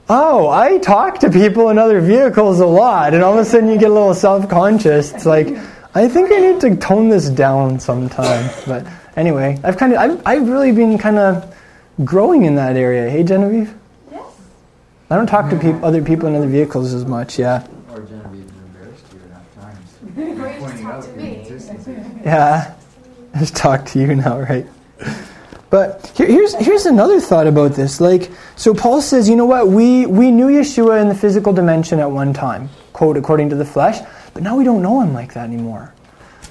oh, 0.10 0.48
I 0.48 0.78
talk 0.78 1.20
to 1.22 1.32
people 1.32 1.70
in 1.70 1.80
other 1.80 2.02
vehicles 2.02 2.60
a 2.60 2.68
lot. 2.68 3.16
And 3.16 3.24
all 3.24 3.34
of 3.34 3.40
a 3.40 3.46
sudden 3.46 3.70
you 3.70 3.80
get 3.80 3.90
a 3.90 3.94
little 3.94 4.14
self 4.14 4.48
conscious. 4.48 5.12
It's 5.14 5.26
like, 5.26 5.48
I 5.96 6.08
think 6.08 6.32
I 6.32 6.38
need 6.38 6.62
to 6.62 6.76
tone 6.76 7.10
this 7.10 7.30
down 7.30 7.80
sometime. 7.80 8.52
But 8.68 8.86
anyway, 9.16 9.60
I've 9.64 9.78
kind 9.78 9.94
of, 9.94 10.00
I've, 10.00 10.22
I've 10.26 10.50
really 10.50 10.72
been 10.72 10.98
kind 10.98 11.18
of 11.18 11.56
growing 12.04 12.44
in 12.44 12.56
that 12.56 12.76
area. 12.76 13.10
Hey, 13.10 13.24
Genevieve? 13.24 13.74
Yes. 14.12 14.26
I 15.10 15.16
don't 15.16 15.28
talk 15.28 15.50
to 15.50 15.58
peop 15.58 15.84
other 15.84 16.04
people 16.04 16.28
in 16.28 16.36
other 16.36 16.48
vehicles 16.48 16.94
as 16.94 17.06
much, 17.06 17.40
yeah. 17.40 17.66
Or 17.92 18.02
Genevieve 18.02 18.50
has 18.50 18.62
embarrassed 18.62 19.06
you 19.14 19.20
enough 19.26 19.56
times. 19.56 19.98
Great, 20.40 20.60
Pointing 20.60 20.84
talk 20.84 20.94
out 20.94 21.04
to 21.04 21.12
me. 21.14 22.22
Yeah, 22.24 22.76
just 23.40 23.56
talk 23.56 23.86
to 23.88 24.00
you 24.00 24.16
now, 24.16 24.40
right? 24.40 24.66
But 25.70 26.12
here, 26.16 26.26
here's 26.26 26.56
here's 26.56 26.86
another 26.88 27.22
thought 27.22 27.46
about 27.46 27.74
this. 27.74 28.02
Like, 28.02 28.32
so 28.56 28.74
Paul 28.74 29.02
says, 29.02 29.30
you 29.30 29.36
know 29.36 29.46
what? 29.46 29.68
We 29.68 30.08
we 30.08 30.32
knew 30.32 30.48
Yeshua 30.48 31.00
in 31.02 31.10
the 31.10 31.16
physical 31.16 31.54
dimension 31.54 32.00
at 32.00 32.10
one 32.10 32.34
time, 32.34 32.70
quote 32.92 33.18
according 33.18 33.50
to 33.50 33.56
the 33.56 33.66
flesh, 33.66 34.00
but 34.34 34.42
now 34.42 34.58
we 34.58 34.64
don't 34.64 34.82
know 34.82 35.02
him 35.02 35.14
like 35.14 35.34
that 35.34 35.44
anymore. 35.48 35.94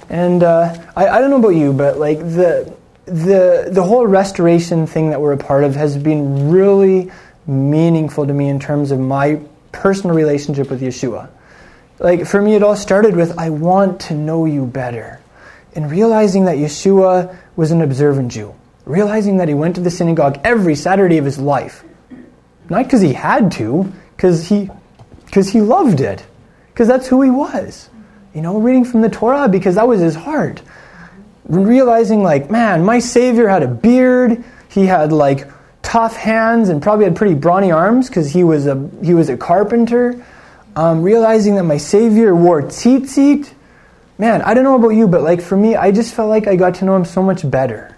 And 0.09 0.41
uh, 0.41 0.75
I, 0.95 1.07
I 1.07 1.21
don't 1.21 1.29
know 1.29 1.37
about 1.37 1.55
you, 1.55 1.71
but 1.71 1.99
like 1.99 2.19
the 2.19 2.73
the 3.05 3.69
the 3.71 3.83
whole 3.83 4.05
restoration 4.05 4.85
thing 4.87 5.11
that 5.11 5.21
we're 5.21 5.33
a 5.33 5.37
part 5.37 5.63
of 5.63 5.75
has 5.75 5.97
been 5.97 6.49
really 6.49 7.11
meaningful 7.47 8.25
to 8.25 8.33
me 8.33 8.49
in 8.49 8.59
terms 8.59 8.91
of 8.91 8.99
my 8.99 9.39
personal 9.71 10.15
relationship 10.15 10.69
with 10.69 10.81
Yeshua. 10.81 11.29
Like 11.99 12.25
for 12.25 12.41
me, 12.41 12.55
it 12.55 12.63
all 12.63 12.75
started 12.75 13.15
with 13.15 13.37
I 13.37 13.49
want 13.49 13.99
to 14.01 14.15
know 14.15 14.45
you 14.45 14.65
better, 14.65 15.19
and 15.75 15.91
realizing 15.91 16.45
that 16.45 16.57
Yeshua 16.57 17.35
was 17.55 17.71
an 17.71 17.81
observant 17.81 18.31
Jew, 18.31 18.55
realizing 18.85 19.37
that 19.37 19.47
he 19.47 19.53
went 19.53 19.75
to 19.75 19.81
the 19.81 19.91
synagogue 19.91 20.39
every 20.43 20.75
Saturday 20.75 21.19
of 21.19 21.25
his 21.25 21.37
life, 21.37 21.83
not 22.69 22.85
because 22.85 23.01
he 23.01 23.13
had 23.13 23.51
to, 23.53 23.91
because 24.15 24.47
he 24.47 24.69
because 25.25 25.49
he 25.49 25.61
loved 25.61 25.99
it, 25.99 26.25
because 26.73 26.87
that's 26.87 27.07
who 27.07 27.21
he 27.21 27.29
was. 27.29 27.89
You 28.33 28.41
know, 28.41 28.59
reading 28.59 28.85
from 28.85 29.01
the 29.01 29.09
Torah 29.09 29.47
because 29.47 29.75
that 29.75 29.87
was 29.87 30.01
his 30.01 30.15
heart. 30.15 30.61
Realizing 31.45 32.21
like, 32.21 32.51
man, 32.51 32.85
my 32.85 32.99
Savior 32.99 33.47
had 33.47 33.63
a 33.63 33.67
beard. 33.67 34.43
He 34.69 34.85
had 34.85 35.11
like 35.11 35.47
tough 35.81 36.15
hands 36.15 36.69
and 36.69 36.81
probably 36.81 37.05
had 37.05 37.15
pretty 37.15 37.33
brawny 37.33 37.71
arms 37.71 38.07
because 38.07 38.31
he 38.31 38.43
was 38.43 38.67
a 38.67 38.89
he 39.03 39.13
was 39.13 39.29
a 39.29 39.37
carpenter. 39.37 40.23
Um, 40.75 41.01
realizing 41.01 41.55
that 41.55 41.63
my 41.63 41.77
Savior 41.77 42.35
wore 42.35 42.61
tzitzit. 42.61 43.51
Man, 44.19 44.41
I 44.43 44.53
don't 44.53 44.63
know 44.63 44.75
about 44.75 44.89
you, 44.89 45.07
but 45.07 45.23
like 45.23 45.41
for 45.41 45.57
me, 45.57 45.75
I 45.75 45.91
just 45.91 46.13
felt 46.13 46.29
like 46.29 46.45
I 46.45 46.55
got 46.55 46.75
to 46.75 46.85
know 46.85 46.95
him 46.95 47.05
so 47.05 47.23
much 47.23 47.49
better. 47.49 47.95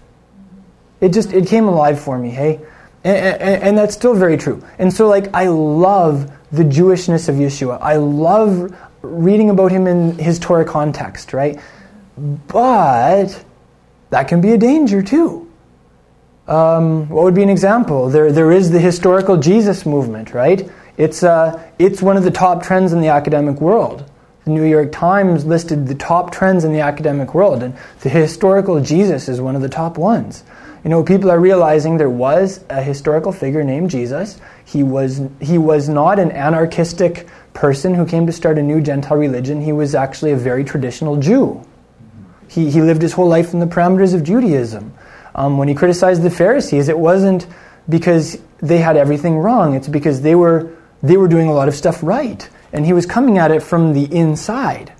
It 1.02 1.10
just 1.10 1.34
it 1.34 1.48
came 1.48 1.68
alive 1.68 2.00
for 2.00 2.18
me, 2.18 2.30
hey, 2.30 2.62
and, 3.04 3.42
and, 3.42 3.64
and 3.64 3.78
that's 3.78 3.96
still 3.96 4.14
very 4.14 4.38
true. 4.38 4.64
And 4.80 4.94
so 4.94 5.08
like 5.10 5.34
I 5.34 5.48
love 5.48 6.32
the 6.52 6.64
Jewishness 6.64 7.28
of 7.28 7.36
Yeshua. 7.36 7.80
I 7.82 7.98
love 7.98 8.74
reading 9.02 9.50
about 9.50 9.72
him 9.72 9.88
in 9.88 10.18
his 10.18 10.40
Torah 10.40 10.66
context, 10.66 11.34
right? 11.34 11.60
But 12.18 13.44
that 14.10 14.28
can 14.28 14.42
be 14.42 14.52
a 14.52 14.58
danger 14.58 15.02
too. 15.02 15.50
Um, 16.48 17.08
what 17.10 17.24
would 17.24 17.36
be 17.36 17.44
an 17.44 17.50
example? 17.50 18.10
There, 18.10 18.32
there 18.32 18.52
is 18.52 18.72
the 18.72 18.80
historical 18.80 19.38
Jesus 19.38 19.86
movement, 19.86 20.34
right? 20.34 20.70
It's, 20.98 21.24
uh, 21.24 21.62
it's 21.80 22.02
one 22.02 22.18
of 22.18 22.24
the 22.24 22.32
top 22.32 22.64
trends 22.64 22.94
in 22.94 23.02
the 23.02 23.08
academic 23.08 23.62
world. 23.62 24.10
The 24.44 24.52
New 24.52 24.64
York 24.64 24.92
Times 24.92 25.46
listed 25.46 25.88
the 25.88 25.96
top 25.96 26.32
trends 26.32 26.64
in 26.64 26.74
the 26.74 26.82
academic 26.82 27.34
world, 27.34 27.64
and 27.64 27.78
the 28.02 28.10
historical 28.10 28.82
Jesus 28.82 29.30
is 29.30 29.40
one 29.40 29.56
of 29.56 29.62
the 29.62 29.70
top 29.70 29.98
ones. 29.98 30.44
You 30.84 30.90
know, 30.90 31.04
people 31.04 31.30
are 31.30 31.40
realizing 31.40 31.98
there 31.98 32.10
was 32.10 32.66
a 32.70 32.82
historical 32.82 33.32
figure 33.32 33.64
named 33.64 33.92
Jesus. 33.92 34.42
He 34.66 34.82
was, 34.82 35.22
he 35.40 35.60
was 35.60 35.88
not 35.88 36.18
an 36.18 36.32
anarchistic 36.32 37.28
person 37.54 37.94
who 37.94 38.06
came 38.06 38.26
to 38.26 38.32
start 38.32 38.58
a 38.58 38.64
new 38.64 38.82
Gentile 38.82 39.18
religion. 39.18 39.62
He 39.62 39.72
was 39.72 39.96
actually 39.96 40.32
a 40.32 40.38
very 40.38 40.64
traditional 40.64 41.18
Jew. 41.18 41.66
He, 42.48 42.70
he 42.70 42.82
lived 42.82 43.02
his 43.02 43.14
whole 43.14 43.28
life 43.28 43.54
in 43.54 43.60
the 43.60 43.66
parameters 43.66 44.14
of 44.14 44.24
Judaism. 44.24 44.94
Um, 45.34 45.58
when 45.58 45.68
he 45.68 45.74
criticized 45.74 46.24
the 46.24 46.30
Pharisees, 46.30 46.90
it 46.90 46.98
wasn't 46.98 47.48
because 47.88 48.38
they 48.60 48.80
had 48.80 48.98
everything 48.98 49.38
wrong. 49.38 49.76
It's 49.76 49.88
because 49.88 50.22
they 50.22 50.36
were, 50.36 50.76
they 51.02 51.18
were 51.18 51.28
doing 51.28 51.48
a 51.48 51.54
lot 51.54 51.68
of 51.68 51.76
stuff 51.76 52.04
right. 52.04 52.48
And 52.74 52.86
he 52.86 52.94
was 52.94 53.06
coming 53.06 53.38
at 53.38 53.52
it 53.52 53.64
from 53.64 53.94
the 53.94 54.04
inside. 54.14 54.94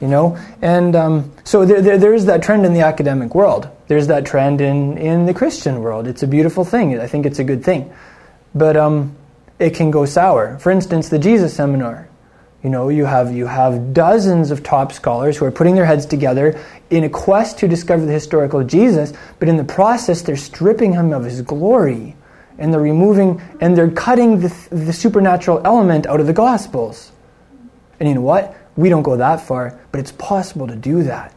You 0.00 0.08
know? 0.08 0.38
And 0.62 0.94
um, 0.94 1.32
so 1.44 1.64
there, 1.64 1.80
there, 1.80 1.98
there 1.98 2.14
is 2.14 2.26
that 2.26 2.42
trend 2.42 2.66
in 2.66 2.72
the 2.72 2.82
academic 2.82 3.34
world. 3.34 3.68
There's 3.88 4.08
that 4.08 4.26
trend 4.26 4.60
in, 4.60 4.98
in 4.98 5.26
the 5.26 5.34
Christian 5.34 5.80
world. 5.80 6.06
It's 6.06 6.22
a 6.22 6.26
beautiful 6.26 6.64
thing. 6.64 6.98
I 6.98 7.06
think 7.06 7.26
it's 7.26 7.38
a 7.38 7.44
good 7.44 7.64
thing. 7.64 7.92
But 8.54 8.76
um, 8.76 9.16
it 9.58 9.74
can 9.74 9.90
go 9.90 10.04
sour. 10.04 10.58
For 10.58 10.70
instance, 10.70 11.08
the 11.08 11.18
Jesus 11.18 11.54
Seminar. 11.54 12.08
You 12.62 12.70
know, 12.70 12.88
you 12.88 13.04
have, 13.04 13.32
you 13.32 13.46
have 13.46 13.94
dozens 13.94 14.50
of 14.50 14.62
top 14.62 14.92
scholars 14.92 15.36
who 15.36 15.44
are 15.44 15.52
putting 15.52 15.76
their 15.76 15.84
heads 15.84 16.04
together 16.04 16.58
in 16.90 17.04
a 17.04 17.08
quest 17.08 17.58
to 17.58 17.68
discover 17.68 18.04
the 18.04 18.12
historical 18.12 18.64
Jesus, 18.64 19.12
but 19.38 19.48
in 19.48 19.56
the 19.56 19.64
process, 19.64 20.22
they're 20.22 20.36
stripping 20.36 20.92
him 20.92 21.12
of 21.12 21.24
his 21.24 21.42
glory. 21.42 22.16
And 22.58 22.72
they're 22.72 22.80
removing, 22.80 23.40
and 23.60 23.76
they're 23.76 23.90
cutting 23.90 24.40
the, 24.40 24.68
the 24.70 24.92
supernatural 24.92 25.60
element 25.64 26.06
out 26.06 26.20
of 26.20 26.26
the 26.26 26.32
Gospels. 26.32 27.12
And 28.00 28.08
you 28.08 28.14
know 28.14 28.22
what? 28.22 28.56
We 28.76 28.88
don't 28.88 29.02
go 29.02 29.16
that 29.16 29.42
far, 29.42 29.78
but 29.92 30.00
it's 30.00 30.12
possible 30.12 30.66
to 30.66 30.76
do 30.76 31.02
that. 31.04 31.34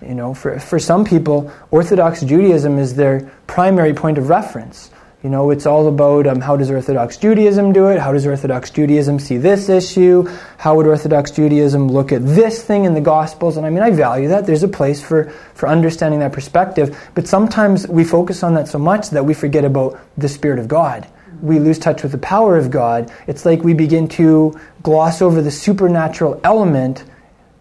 You 0.00 0.14
know, 0.14 0.34
for, 0.34 0.58
for 0.58 0.78
some 0.78 1.04
people, 1.04 1.52
Orthodox 1.70 2.22
Judaism 2.22 2.78
is 2.78 2.94
their 2.94 3.30
primary 3.46 3.94
point 3.94 4.18
of 4.18 4.28
reference. 4.28 4.90
You 5.22 5.30
know, 5.30 5.50
it's 5.50 5.66
all 5.66 5.86
about 5.86 6.26
um, 6.26 6.40
how 6.40 6.56
does 6.56 6.68
Orthodox 6.68 7.16
Judaism 7.16 7.72
do 7.72 7.86
it? 7.86 8.00
How 8.00 8.12
does 8.12 8.26
Orthodox 8.26 8.70
Judaism 8.70 9.20
see 9.20 9.36
this 9.36 9.68
issue? 9.68 10.28
How 10.58 10.74
would 10.74 10.88
Orthodox 10.88 11.30
Judaism 11.30 11.86
look 11.86 12.10
at 12.10 12.26
this 12.26 12.64
thing 12.64 12.86
in 12.86 12.94
the 12.94 13.00
Gospels? 13.00 13.56
And 13.56 13.64
I 13.64 13.70
mean, 13.70 13.84
I 13.84 13.90
value 13.90 14.28
that. 14.28 14.46
There's 14.46 14.64
a 14.64 14.68
place 14.68 15.00
for, 15.00 15.30
for 15.54 15.68
understanding 15.68 16.18
that 16.20 16.32
perspective. 16.32 16.98
But 17.14 17.28
sometimes 17.28 17.86
we 17.86 18.02
focus 18.02 18.42
on 18.42 18.54
that 18.54 18.66
so 18.66 18.80
much 18.80 19.10
that 19.10 19.24
we 19.24 19.32
forget 19.32 19.64
about 19.64 19.96
the 20.18 20.28
Spirit 20.28 20.58
of 20.58 20.66
God. 20.66 21.06
We 21.40 21.60
lose 21.60 21.78
touch 21.78 22.02
with 22.02 22.10
the 22.10 22.18
power 22.18 22.56
of 22.56 22.72
God. 22.72 23.12
It's 23.28 23.46
like 23.46 23.62
we 23.62 23.74
begin 23.74 24.08
to 24.08 24.58
gloss 24.82 25.22
over 25.22 25.40
the 25.40 25.52
supernatural 25.52 26.40
element 26.42 27.04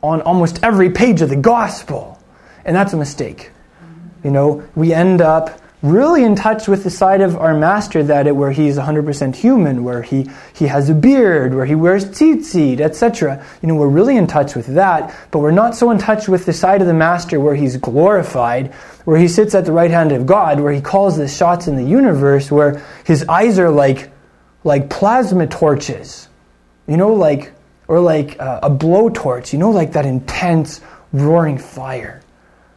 on 0.02 0.22
almost 0.22 0.64
every 0.64 0.90
page 0.90 1.22
of 1.22 1.30
the 1.30 1.36
Gospel. 1.36 2.20
And 2.66 2.76
that's 2.76 2.94
a 2.94 2.98
mistake. 2.98 3.52
You 4.24 4.32
know, 4.32 4.68
we 4.74 4.94
end 4.94 5.22
up 5.22 5.61
really 5.82 6.24
in 6.24 6.36
touch 6.36 6.68
with 6.68 6.84
the 6.84 6.90
side 6.90 7.22
of 7.22 7.36
our 7.38 7.58
master 7.58 8.04
that 8.04 8.28
it 8.28 8.36
where 8.36 8.52
he's 8.52 8.78
100% 8.78 9.36
human 9.36 9.84
where 9.84 10.02
he, 10.04 10.30
he 10.54 10.68
has 10.68 10.90
a 10.90 10.94
beard 10.94 11.54
where 11.56 11.66
he 11.66 11.74
wears 11.74 12.06
tzitzit 12.06 12.80
etc 12.80 13.44
you 13.62 13.68
know 13.68 13.76
we're 13.76 13.88
really 13.88 14.16
in 14.16 14.28
touch 14.28 14.56
with 14.56 14.68
that 14.68 15.16
but 15.32 15.40
we're 15.40 15.50
not 15.50 15.76
so 15.76 15.90
in 15.90 15.98
touch 15.98 16.28
with 16.28 16.46
the 16.46 16.54
side 16.54 16.82
of 16.82 16.88
the 16.88 16.94
master 16.94 17.40
where 17.40 17.56
he's 17.56 17.78
glorified 17.78 18.72
where 19.06 19.20
he 19.20 19.28
sits 19.28 19.56
at 19.56 19.66
the 19.66 19.72
right 19.72 19.92
hand 19.92 20.12
of 20.12 20.26
god 20.26 20.60
where 20.60 20.72
he 20.72 20.82
calls 20.82 21.18
the 21.18 21.28
shots 21.28 21.68
in 21.68 21.76
the 21.76 21.84
universe 21.84 22.52
where 22.52 22.84
his 23.04 23.24
eyes 23.28 23.58
are 23.58 23.72
like 23.72 24.12
like 24.64 24.90
plasma 24.90 25.48
torches. 25.48 26.28
You 26.88 26.98
know 26.98 27.14
like 27.14 27.54
or 27.88 28.00
like 28.00 28.40
uh, 28.40 28.60
a 28.64 28.70
blowtorch 28.70 29.54
you 29.54 29.60
know 29.60 29.72
like 29.72 29.94
that 29.94 30.06
intense 30.06 30.82
roaring 31.14 31.58
fire. 31.58 32.22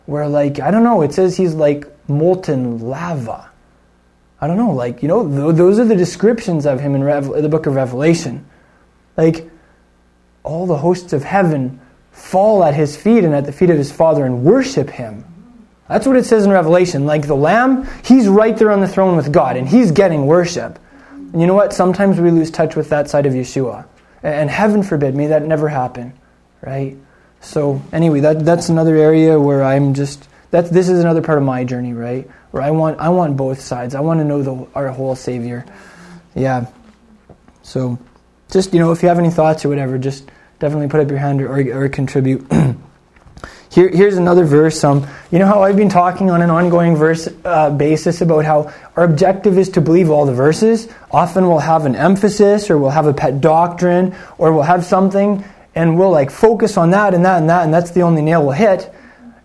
Where 0.06 0.28
like 0.28 0.60
i 0.60 0.70
don't 0.70 0.84
know 0.84 1.00
it 1.00 1.14
says 1.14 1.36
he's 1.36 1.54
like 1.54 1.86
molten 2.08 2.78
lava. 2.80 3.50
I 4.40 4.46
don't 4.46 4.56
know, 4.56 4.72
like, 4.72 5.02
you 5.02 5.08
know, 5.08 5.26
th- 5.26 5.56
those 5.56 5.78
are 5.78 5.84
the 5.84 5.96
descriptions 5.96 6.66
of 6.66 6.80
him 6.80 6.94
in 6.94 7.02
the 7.02 7.48
book 7.48 7.66
of 7.66 7.74
Revelation. 7.74 8.46
Like, 9.16 9.50
all 10.42 10.66
the 10.66 10.76
hosts 10.76 11.12
of 11.12 11.24
heaven 11.24 11.80
fall 12.12 12.62
at 12.62 12.74
his 12.74 12.96
feet 12.96 13.24
and 13.24 13.34
at 13.34 13.44
the 13.44 13.52
feet 13.52 13.70
of 13.70 13.78
his 13.78 13.90
Father 13.90 14.24
and 14.24 14.44
worship 14.44 14.90
him. 14.90 15.24
That's 15.88 16.06
what 16.06 16.16
it 16.16 16.24
says 16.24 16.44
in 16.44 16.50
Revelation. 16.50 17.06
Like 17.06 17.26
the 17.26 17.36
Lamb, 17.36 17.88
he's 18.04 18.28
right 18.28 18.56
there 18.56 18.70
on 18.70 18.80
the 18.80 18.88
throne 18.88 19.16
with 19.16 19.32
God 19.32 19.56
and 19.56 19.68
he's 19.68 19.90
getting 19.90 20.26
worship. 20.26 20.78
And 21.10 21.40
you 21.40 21.46
know 21.46 21.54
what? 21.54 21.72
Sometimes 21.72 22.20
we 22.20 22.30
lose 22.30 22.50
touch 22.50 22.76
with 22.76 22.90
that 22.90 23.10
side 23.10 23.26
of 23.26 23.32
Yeshua. 23.32 23.86
And 24.22 24.48
heaven 24.48 24.82
forbid, 24.82 25.14
may 25.14 25.26
that 25.26 25.42
never 25.42 25.68
happen, 25.68 26.14
right? 26.62 26.96
So, 27.40 27.82
anyway, 27.92 28.20
that, 28.20 28.44
that's 28.44 28.70
another 28.70 28.96
area 28.96 29.38
where 29.38 29.62
I'm 29.62 29.92
just 29.92 30.28
that's, 30.54 30.70
this 30.70 30.88
is 30.88 31.00
another 31.00 31.20
part 31.20 31.36
of 31.36 31.42
my 31.42 31.64
journey, 31.64 31.94
right? 31.94 32.30
Where 32.52 32.62
I 32.62 32.70
want, 32.70 33.00
I 33.00 33.08
want 33.08 33.36
both 33.36 33.60
sides. 33.60 33.96
I 33.96 34.00
want 34.00 34.20
to 34.20 34.24
know 34.24 34.40
the, 34.40 34.68
our 34.76 34.88
whole 34.90 35.16
Savior. 35.16 35.66
Yeah. 36.36 36.66
So, 37.62 37.98
just 38.52 38.72
you 38.72 38.78
know, 38.78 38.92
if 38.92 39.02
you 39.02 39.08
have 39.08 39.18
any 39.18 39.30
thoughts 39.30 39.64
or 39.64 39.68
whatever, 39.68 39.98
just 39.98 40.30
definitely 40.60 40.86
put 40.86 41.00
up 41.00 41.10
your 41.10 41.18
hand 41.18 41.42
or, 41.42 41.48
or, 41.48 41.84
or 41.84 41.88
contribute. 41.88 42.46
Here, 43.72 43.88
here's 43.88 44.16
another 44.16 44.44
verse. 44.44 44.84
Um, 44.84 45.04
you 45.32 45.40
know 45.40 45.46
how 45.46 45.64
I've 45.64 45.76
been 45.76 45.88
talking 45.88 46.30
on 46.30 46.40
an 46.40 46.50
ongoing 46.50 46.94
verse 46.94 47.28
uh, 47.44 47.70
basis 47.70 48.20
about 48.20 48.44
how 48.44 48.72
our 48.94 49.02
objective 49.02 49.58
is 49.58 49.70
to 49.70 49.80
believe 49.80 50.08
all 50.08 50.24
the 50.24 50.34
verses. 50.34 50.86
Often 51.10 51.48
we'll 51.48 51.58
have 51.58 51.84
an 51.84 51.96
emphasis, 51.96 52.70
or 52.70 52.78
we'll 52.78 52.90
have 52.90 53.08
a 53.08 53.12
pet 53.12 53.40
doctrine, 53.40 54.14
or 54.38 54.52
we'll 54.52 54.62
have 54.62 54.84
something, 54.84 55.44
and 55.74 55.98
we'll 55.98 56.12
like 56.12 56.30
focus 56.30 56.76
on 56.76 56.90
that 56.90 57.14
and 57.14 57.24
that 57.24 57.38
and 57.38 57.50
that, 57.50 57.64
and 57.64 57.74
that's 57.74 57.90
the 57.90 58.02
only 58.02 58.22
nail 58.22 58.44
we'll 58.44 58.52
hit, 58.52 58.94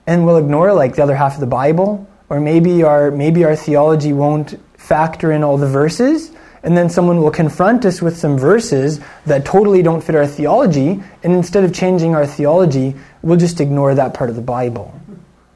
and 0.10 0.26
we'll 0.26 0.38
ignore 0.38 0.74
like 0.74 0.95
the 0.95 1.03
other 1.03 1.16
half 1.16 1.36
of 1.36 1.39
the 1.39 1.45
Bible, 1.45 2.10
or 2.30 2.39
maybe 2.39 2.82
our 2.82 3.12
maybe 3.12 3.45
our 3.45 3.55
theology 3.55 4.12
won't 4.12 4.60
factor 4.76 5.32
in 5.32 5.43
all 5.43 5.55
the 5.55 5.68
verses, 5.68 6.32
and 6.64 6.76
then 6.76 6.89
someone 6.89 7.22
will 7.22 7.30
confront 7.30 7.86
us 7.86 8.01
with 8.01 8.18
some 8.18 8.36
verses 8.36 8.99
that 9.28 9.45
totally 9.45 9.84
don't 9.84 10.01
fit 10.01 10.16
our 10.16 10.26
theology, 10.26 10.99
and 11.24 11.34
instead 11.34 11.64
of 11.64 11.72
changing 11.72 12.16
our 12.16 12.26
theology, 12.26 12.95
we'll 13.22 13.38
just 13.38 13.62
ignore 13.62 13.93
that 13.93 14.16
part 14.16 14.32
of 14.32 14.36
the 14.36 14.41
Bible. 14.41 14.91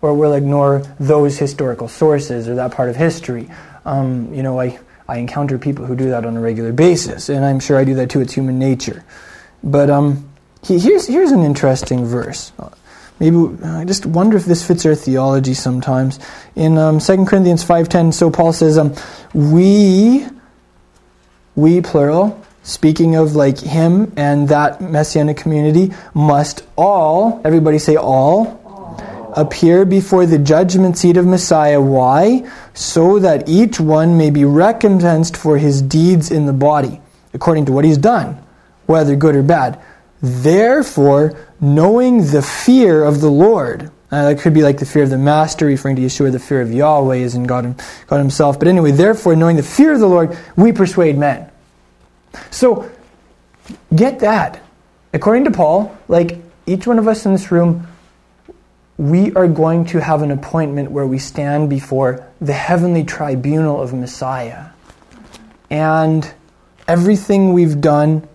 Or 0.02 0.14
we'll 0.14 0.34
ignore 0.34 0.84
those 1.00 1.40
historical 1.40 1.88
sources 1.88 2.48
or 2.48 2.56
that 2.56 2.74
part 2.74 2.90
of 2.90 2.96
history. 2.96 3.50
Um, 3.86 4.34
you 4.34 4.44
know, 4.44 4.60
I, 4.60 4.78
I 5.08 5.18
encounter 5.18 5.58
people 5.58 5.86
who 5.86 5.96
do 5.96 6.10
that 6.10 6.26
on 6.26 6.38
a 6.38 6.42
regular 6.42 6.74
basis, 6.74 7.30
and 7.30 7.44
I'm 7.44 7.60
sure 7.60 7.78
I 7.80 7.86
do 7.86 7.96
that 7.96 8.12
too. 8.12 8.22
It's 8.22 8.34
human 8.34 8.60
nature. 8.60 9.04
But 9.64 9.90
um, 9.90 10.30
he, 10.62 10.78
here's, 10.78 11.08
here's 11.08 11.32
an 11.32 11.44
interesting 11.44 12.06
verse. 12.06 12.52
Maybe 13.20 13.38
I 13.64 13.86
just 13.86 14.06
wonder 14.06 14.38
if 14.38 14.46
this 14.46 14.66
fits 14.66 14.86
our 14.86 14.96
theology 14.96 15.54
sometimes. 15.54 16.20
In 16.56 16.78
um, 16.78 17.00
2 17.00 17.26
Corinthians 17.26 17.64
5.10, 17.64 18.14
so 18.14 18.30
Paul 18.30 18.54
says, 18.54 18.78
um, 18.78 18.94
we 19.34 20.26
we 21.56 21.82
plural, 21.82 22.44
speaking 22.64 23.16
of 23.16 23.36
like 23.36 23.60
him 23.60 24.12
and 24.18 24.50
that 24.50 24.82
messianic 24.82 25.38
community, 25.38 25.94
must 26.14 26.66
all, 26.76 27.42
everybody 27.46 27.78
say 27.78 27.96
all, 27.96 28.60
appear 29.36 29.86
before 29.86 30.26
the 30.26 30.38
judgment 30.38 30.98
seat 30.98 31.18
of 31.18 31.26
Messiah. 31.26 31.80
Why? 31.80 32.50
So 32.74 33.20
that 33.20 33.48
each 33.48 33.80
one 33.80 34.18
may 34.18 34.30
be 34.30 34.46
recompensed 34.46 35.38
for 35.38 35.58
his 35.58 35.82
deeds 35.82 36.32
in 36.32 36.46
the 36.46 36.54
body, 36.54 37.02
according 37.34 37.66
to 37.66 37.72
what 37.72 37.86
he's 37.86 37.98
done, 37.98 38.44
whether 38.86 39.16
good 39.16 39.36
or 39.36 39.44
bad. 39.44 39.80
Therefore, 40.24 41.38
knowing 41.60 42.28
the 42.32 42.42
fear 42.42 43.04
of 43.04 43.20
the 43.20 43.30
Lord, 43.30 43.92
uh, 44.10 44.30
that 44.30 44.40
could 44.40 44.54
be 44.54 44.64
like 44.64 44.78
the 44.78 44.86
fear 44.86 45.04
of 45.04 45.10
the 45.10 45.18
master, 45.18 45.66
referring 45.66 45.98
to 45.98 46.02
Yeshua, 46.02 46.32
the 46.32 46.40
fear 46.40 46.62
of 46.62 46.72
Yahweh 46.72 47.18
is 47.18 47.36
in 47.36 47.44
God, 47.44 47.82
God 48.08 48.18
Himself. 48.20 48.58
But 48.58 48.70
anyway, 48.70 48.92
therefore, 48.92 49.36
knowing 49.36 49.58
the 49.58 49.64
fear 49.64 49.92
of 49.92 50.00
the 50.00 50.08
Lord, 50.08 50.38
we 50.56 50.72
persuade 50.72 51.18
men. 51.18 51.52
So, 52.52 52.90
get 53.94 54.20
that. 54.20 54.64
According 55.12 55.44
to 55.44 55.52
Paul, 55.52 55.94
like 56.08 56.38
each 56.66 56.88
one 56.88 57.00
of 57.00 57.08
us 57.10 57.26
in 57.26 57.34
this 57.34 57.52
room, 57.52 57.86
we 58.98 59.34
are 59.34 59.48
going 59.48 59.84
to 59.88 60.00
have 60.00 60.22
an 60.22 60.32
appointment 60.32 60.92
where 60.92 61.06
we 61.06 61.20
stand 61.20 61.70
before 61.70 62.26
the 62.40 62.54
heavenly 62.54 63.04
tribunal 63.04 63.82
of 63.82 63.94
Messiah. 63.94 64.68
And 65.70 66.34
everything 66.88 67.52
we've 67.52 67.82
done, 67.82 68.26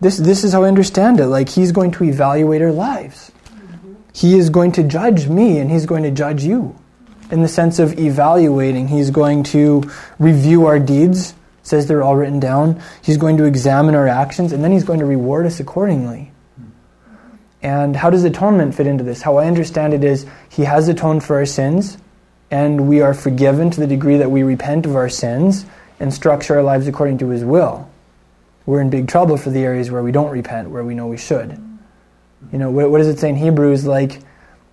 this, 0.00 0.16
this 0.18 0.44
is 0.44 0.52
how 0.52 0.64
I 0.64 0.68
understand 0.68 1.20
it. 1.20 1.26
Like, 1.26 1.48
He's 1.48 1.72
going 1.72 1.90
to 1.92 2.04
evaluate 2.04 2.62
our 2.62 2.72
lives. 2.72 3.32
Mm-hmm. 3.46 3.94
He 4.12 4.38
is 4.38 4.50
going 4.50 4.72
to 4.72 4.82
judge 4.82 5.28
me 5.28 5.58
and 5.58 5.70
He's 5.70 5.86
going 5.86 6.02
to 6.02 6.10
judge 6.10 6.44
you. 6.44 6.76
In 7.30 7.42
the 7.42 7.48
sense 7.48 7.78
of 7.78 7.98
evaluating, 7.98 8.88
He's 8.88 9.10
going 9.10 9.44
to 9.44 9.82
review 10.18 10.66
our 10.66 10.78
deeds, 10.78 11.34
says 11.62 11.86
they're 11.86 12.02
all 12.02 12.16
written 12.16 12.40
down. 12.40 12.80
He's 13.02 13.16
going 13.16 13.36
to 13.38 13.44
examine 13.44 13.94
our 13.94 14.06
actions 14.06 14.52
and 14.52 14.62
then 14.62 14.72
He's 14.72 14.84
going 14.84 15.00
to 15.00 15.06
reward 15.06 15.46
us 15.46 15.60
accordingly. 15.60 16.32
And 17.62 17.96
how 17.96 18.10
does 18.10 18.22
atonement 18.22 18.74
fit 18.74 18.86
into 18.86 19.02
this? 19.02 19.22
How 19.22 19.38
I 19.38 19.46
understand 19.46 19.94
it 19.94 20.04
is 20.04 20.26
He 20.50 20.62
has 20.62 20.88
atoned 20.88 21.24
for 21.24 21.36
our 21.36 21.46
sins, 21.46 21.98
and 22.50 22.88
we 22.88 23.00
are 23.00 23.14
forgiven 23.14 23.70
to 23.70 23.80
the 23.80 23.86
degree 23.86 24.18
that 24.18 24.30
we 24.30 24.42
repent 24.42 24.86
of 24.86 24.94
our 24.94 25.08
sins 25.08 25.66
and 25.98 26.12
structure 26.12 26.56
our 26.56 26.62
lives 26.62 26.86
according 26.86 27.18
to 27.18 27.30
His 27.30 27.44
will. 27.44 27.90
We're 28.66 28.80
in 28.80 28.90
big 28.90 29.08
trouble 29.08 29.36
for 29.36 29.50
the 29.50 29.60
areas 29.60 29.90
where 29.90 30.02
we 30.02 30.12
don't 30.12 30.30
repent, 30.30 30.70
where 30.70 30.84
we 30.84 30.94
know 30.94 31.06
we 31.06 31.16
should. 31.16 31.52
You 32.52 32.58
know, 32.58 32.70
what, 32.70 32.90
what 32.90 32.98
does 32.98 33.08
it 33.08 33.18
say 33.18 33.30
in 33.30 33.36
Hebrews? 33.36 33.86
Like, 33.86 34.20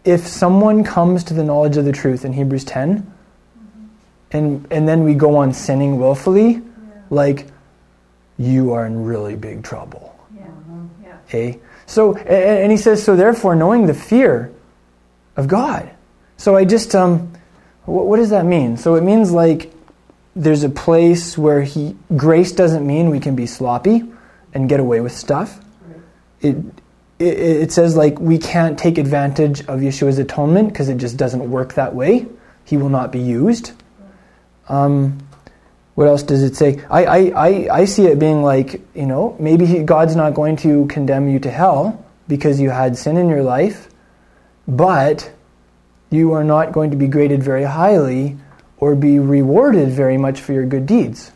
if 0.04 0.28
someone 0.28 0.84
comes 0.84 1.24
to 1.26 1.34
the 1.34 1.44
knowledge 1.44 1.78
of 1.78 1.86
the 1.86 1.92
truth 1.92 2.26
in 2.26 2.34
Hebrews 2.34 2.66
10, 2.66 3.12
and, 4.32 4.68
and 4.72 4.88
then 4.88 5.04
we 5.04 5.14
go 5.14 5.38
on 5.38 5.54
sinning 5.54 6.00
willfully, 6.00 6.62
like, 7.10 7.48
you 8.38 8.74
are 8.74 8.86
in 8.86 9.04
really 9.04 9.36
big 9.36 9.64
trouble. 9.64 10.16
Yeah. 10.36 10.48
Yeah. 11.04 11.18
Okay? 11.28 11.60
So, 11.86 12.16
and, 12.16 12.28
and 12.28 12.72
he 12.72 12.78
says, 12.78 13.04
so 13.04 13.16
therefore, 13.16 13.56
knowing 13.56 13.86
the 13.86 13.94
fear 13.94 14.52
of 15.36 15.48
God. 15.48 15.90
So 16.38 16.56
I 16.56 16.66
just, 16.66 16.96
um, 16.96 17.32
what, 17.86 18.08
what 18.08 18.18
does 18.18 18.32
that 18.32 18.46
mean? 18.46 18.76
So 18.78 18.96
it 18.96 19.04
means 19.04 19.32
like 19.32 19.72
there's 20.36 20.64
a 20.64 20.70
place 20.70 21.38
where 21.38 21.62
he, 21.62 21.96
grace 22.16 22.52
doesn't 22.52 22.86
mean 22.86 23.10
we 23.10 23.20
can 23.20 23.36
be 23.36 23.46
sloppy 23.46 24.04
and 24.54 24.68
get 24.68 24.80
away 24.80 25.00
with 25.02 25.12
stuff. 25.12 25.60
It, 26.42 26.58
it, 27.20 27.38
it 27.38 27.72
says 27.72 27.96
like 27.96 28.20
we 28.20 28.38
can't 28.38 28.78
take 28.78 28.98
advantage 28.98 29.62
of 29.62 29.80
Yeshua's 29.80 30.18
atonement 30.18 30.70
because 30.70 30.90
it 30.90 30.98
just 30.98 31.18
doesn't 31.18 31.50
work 31.50 31.76
that 31.76 31.94
way. 31.94 32.28
He 32.66 32.78
will 32.78 32.90
not 32.90 33.12
be 33.12 33.20
used. 33.20 33.74
Um, 34.70 35.20
what 35.96 36.08
else 36.08 36.24
does 36.24 36.42
it 36.42 36.56
say? 36.56 36.84
I, 36.90 37.06
I, 37.06 37.18
I, 37.18 37.68
I 37.72 37.86
see 37.86 38.08
it 38.08 38.18
being 38.18 38.42
like, 38.42 38.82
you 38.96 39.06
know, 39.06 39.36
maybe 39.40 39.66
he, 39.66 39.84
God's 39.84 40.16
not 40.16 40.34
going 40.34 40.56
to 40.58 40.88
condemn 40.88 41.30
you 41.30 41.40
to 41.40 41.52
hell 41.52 42.04
because 42.28 42.60
you 42.60 42.72
had 42.72 42.98
sin 42.98 43.18
in 43.18 43.30
your 43.30 43.44
life, 43.44 43.90
but 44.68 45.32
you 46.10 46.34
are 46.34 46.44
not 46.44 46.72
going 46.72 46.90
to 46.92 46.98
be 46.98 47.08
graded 47.08 47.44
very 47.44 47.64
highly 47.64 48.38
or 48.84 48.96
be 48.96 49.18
rewarded 49.18 49.88
very 49.88 50.18
much 50.18 50.42
for 50.42 50.52
your 50.52 50.66
good 50.66 50.86
deeds. 50.86 51.32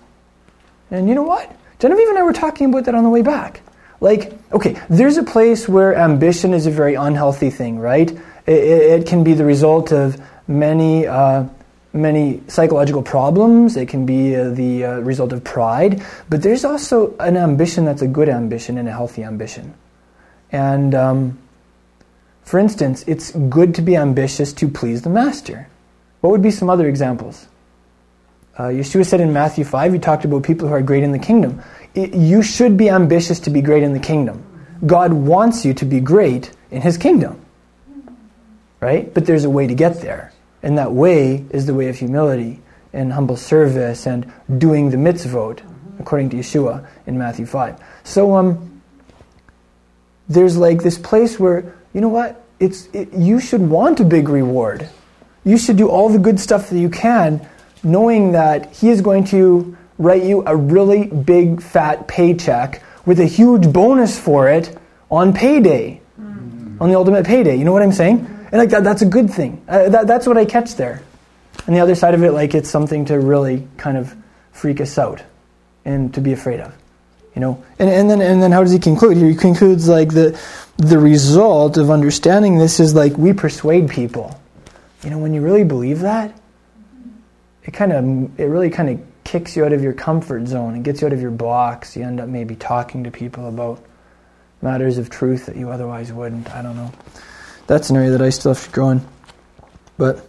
And 0.91 1.07
you 1.07 1.15
know 1.15 1.23
what? 1.23 1.49
Genevieve 1.79 2.09
and 2.09 2.17
I 2.17 2.23
were 2.23 2.33
talking 2.33 2.69
about 2.69 2.83
that 2.85 2.93
on 2.93 3.05
the 3.05 3.09
way 3.09 3.21
back. 3.21 3.61
Like, 4.01 4.33
okay, 4.51 4.77
there's 4.89 5.15
a 5.15 5.23
place 5.23 5.65
where 5.65 5.95
ambition 5.95 6.53
is 6.53 6.65
a 6.65 6.71
very 6.71 6.95
unhealthy 6.95 7.49
thing, 7.49 7.79
right? 7.79 8.11
It, 8.11 8.19
it, 8.47 8.99
it 8.99 9.07
can 9.07 9.23
be 9.23 9.33
the 9.33 9.45
result 9.45 9.93
of 9.93 10.21
many, 10.49 11.07
uh, 11.07 11.45
many 11.93 12.41
psychological 12.49 13.01
problems. 13.01 13.77
It 13.77 13.87
can 13.87 14.05
be 14.05 14.35
uh, 14.35 14.49
the 14.49 14.83
uh, 14.83 14.99
result 14.99 15.31
of 15.31 15.41
pride. 15.45 16.03
But 16.29 16.43
there's 16.43 16.65
also 16.65 17.15
an 17.17 17.37
ambition 17.37 17.85
that's 17.85 18.01
a 18.01 18.07
good 18.07 18.27
ambition 18.27 18.77
and 18.77 18.89
a 18.89 18.91
healthy 18.91 19.23
ambition. 19.23 19.73
And 20.51 20.93
um, 20.93 21.39
for 22.43 22.59
instance, 22.59 23.05
it's 23.07 23.31
good 23.31 23.73
to 23.75 23.81
be 23.81 23.95
ambitious 23.95 24.51
to 24.59 24.67
please 24.67 25.03
the 25.03 25.09
master. 25.09 25.69
What 26.21 26.31
would 26.31 26.41
be 26.41 26.51
some 26.51 26.69
other 26.69 26.87
examples? 26.87 27.47
Uh, 28.57 28.63
Yeshua 28.63 29.05
said 29.05 29.21
in 29.21 29.33
Matthew 29.33 29.63
5, 29.63 29.93
he 29.93 29.99
talked 29.99 30.25
about 30.25 30.43
people 30.43 30.67
who 30.67 30.73
are 30.73 30.81
great 30.81 31.03
in 31.03 31.11
the 31.11 31.19
kingdom. 31.19 31.61
It, 31.93 32.15
you 32.15 32.41
should 32.41 32.75
be 32.75 32.89
ambitious 32.89 33.39
to 33.41 33.51
be 33.51 33.61
great 33.61 33.83
in 33.83 33.93
the 33.93 33.99
kingdom. 33.99 34.43
God 34.85 35.13
wants 35.13 35.63
you 35.63 35.73
to 35.75 35.85
be 35.85 35.99
great 35.99 36.51
in 36.71 36.81
his 36.81 36.97
kingdom. 36.97 37.43
Right? 38.79 39.13
But 39.13 39.25
there's 39.25 39.43
a 39.43 39.49
way 39.49 39.67
to 39.67 39.75
get 39.75 40.01
there. 40.01 40.33
And 40.63 40.77
that 40.77 40.91
way 40.91 41.45
is 41.51 41.67
the 41.67 41.73
way 41.73 41.87
of 41.87 41.97
humility 41.97 42.61
and 42.93 43.13
humble 43.13 43.37
service 43.37 44.07
and 44.07 44.31
doing 44.57 44.89
the 44.89 44.97
mitzvot, 44.97 45.61
according 45.99 46.31
to 46.31 46.37
Yeshua 46.37 46.87
in 47.05 47.17
Matthew 47.17 47.45
5. 47.45 47.79
So 48.03 48.35
um, 48.35 48.81
there's 50.27 50.57
like 50.57 50.81
this 50.81 50.97
place 50.97 51.39
where, 51.39 51.75
you 51.93 52.01
know 52.01 52.09
what? 52.09 52.43
It's, 52.59 52.87
it, 52.91 53.13
you 53.13 53.39
should 53.39 53.61
want 53.61 53.99
a 53.99 54.03
big 54.03 54.29
reward. 54.29 54.89
You 55.47 55.57
should 55.57 55.77
do 55.77 55.87
all 55.87 56.09
the 56.09 56.19
good 56.19 56.41
stuff 56.41 56.69
that 56.69 56.77
you 56.77 56.89
can, 56.89 57.47
knowing 57.81 58.33
that 58.33 58.75
He 58.75 58.89
is 58.89 58.99
going 58.99 59.23
to 59.25 59.77
write 59.97 60.23
you 60.23 60.43
a 60.45 60.53
really 60.53 61.05
big 61.05 61.61
fat 61.61 62.05
paycheck 62.07 62.83
with 63.05 63.21
a 63.21 63.25
huge 63.25 63.71
bonus 63.71 64.19
for 64.19 64.49
it 64.49 64.77
on 65.09 65.33
payday, 65.33 66.01
mm. 66.19 66.81
on 66.81 66.89
the 66.89 66.95
ultimate 66.95 67.25
payday. 67.25 67.55
You 67.55 67.63
know 67.63 67.71
what 67.71 67.81
I'm 67.81 67.93
saying? 67.93 68.17
And 68.51 68.59
like 68.59 68.69
that, 68.71 68.83
that's 68.83 69.01
a 69.01 69.05
good 69.05 69.29
thing. 69.29 69.63
Uh, 69.69 69.87
that, 69.87 70.05
that's 70.05 70.27
what 70.27 70.37
I 70.37 70.43
catch 70.43 70.75
there. 70.75 71.01
And 71.65 71.73
the 71.73 71.79
other 71.79 71.95
side 71.95 72.13
of 72.13 72.23
it, 72.23 72.31
like 72.31 72.53
it's 72.53 72.69
something 72.69 73.05
to 73.05 73.17
really 73.17 73.65
kind 73.77 73.97
of 73.97 74.13
freak 74.51 74.81
us 74.81 74.97
out 74.97 75.23
and 75.85 76.13
to 76.13 76.19
be 76.19 76.33
afraid 76.33 76.59
of. 76.59 76.75
You 77.35 77.41
know, 77.41 77.63
and, 77.79 77.89
and 77.89 78.09
then 78.09 78.19
and 78.19 78.41
then 78.41 78.51
how 78.51 78.63
does 78.63 78.73
he 78.73 78.79
conclude? 78.79 79.15
He 79.15 79.35
concludes 79.35 79.87
like 79.87 80.09
the 80.09 80.37
the 80.77 80.97
result 80.97 81.77
of 81.77 81.91
understanding 81.91 82.57
this 82.57 82.79
is 82.79 82.95
like 82.95 83.15
we 83.17 83.31
persuade 83.31 83.89
people. 83.89 84.37
You 85.03 85.09
know, 85.09 85.19
when 85.19 85.33
you 85.33 85.41
really 85.41 85.63
believe 85.63 85.99
that, 85.99 86.39
it 87.63 87.71
kind 87.71 87.91
of 87.91 88.39
it 88.39 88.45
really 88.45 88.69
kind 88.69 88.89
of 88.89 89.01
kicks 89.23 89.55
you 89.55 89.65
out 89.65 89.73
of 89.73 89.83
your 89.83 89.93
comfort 89.93 90.47
zone 90.47 90.73
and 90.73 90.83
gets 90.83 91.01
you 91.01 91.07
out 91.07 91.13
of 91.13 91.21
your 91.21 91.31
box. 91.31 91.95
You 91.95 92.03
end 92.03 92.19
up 92.19 92.29
maybe 92.29 92.55
talking 92.55 93.03
to 93.03 93.11
people 93.11 93.47
about 93.47 93.83
matters 94.61 94.97
of 94.97 95.09
truth 95.09 95.45
that 95.47 95.55
you 95.55 95.69
otherwise 95.69 96.11
wouldn't. 96.11 96.49
I 96.51 96.61
don't 96.61 96.75
know. 96.75 96.91
That's 97.67 97.89
an 97.89 97.97
area 97.97 98.11
that 98.11 98.21
I 98.21 98.29
still 98.29 98.53
have 98.53 98.63
to 98.63 98.71
grow 98.71 98.89
in. 98.91 99.01
But 99.97 100.25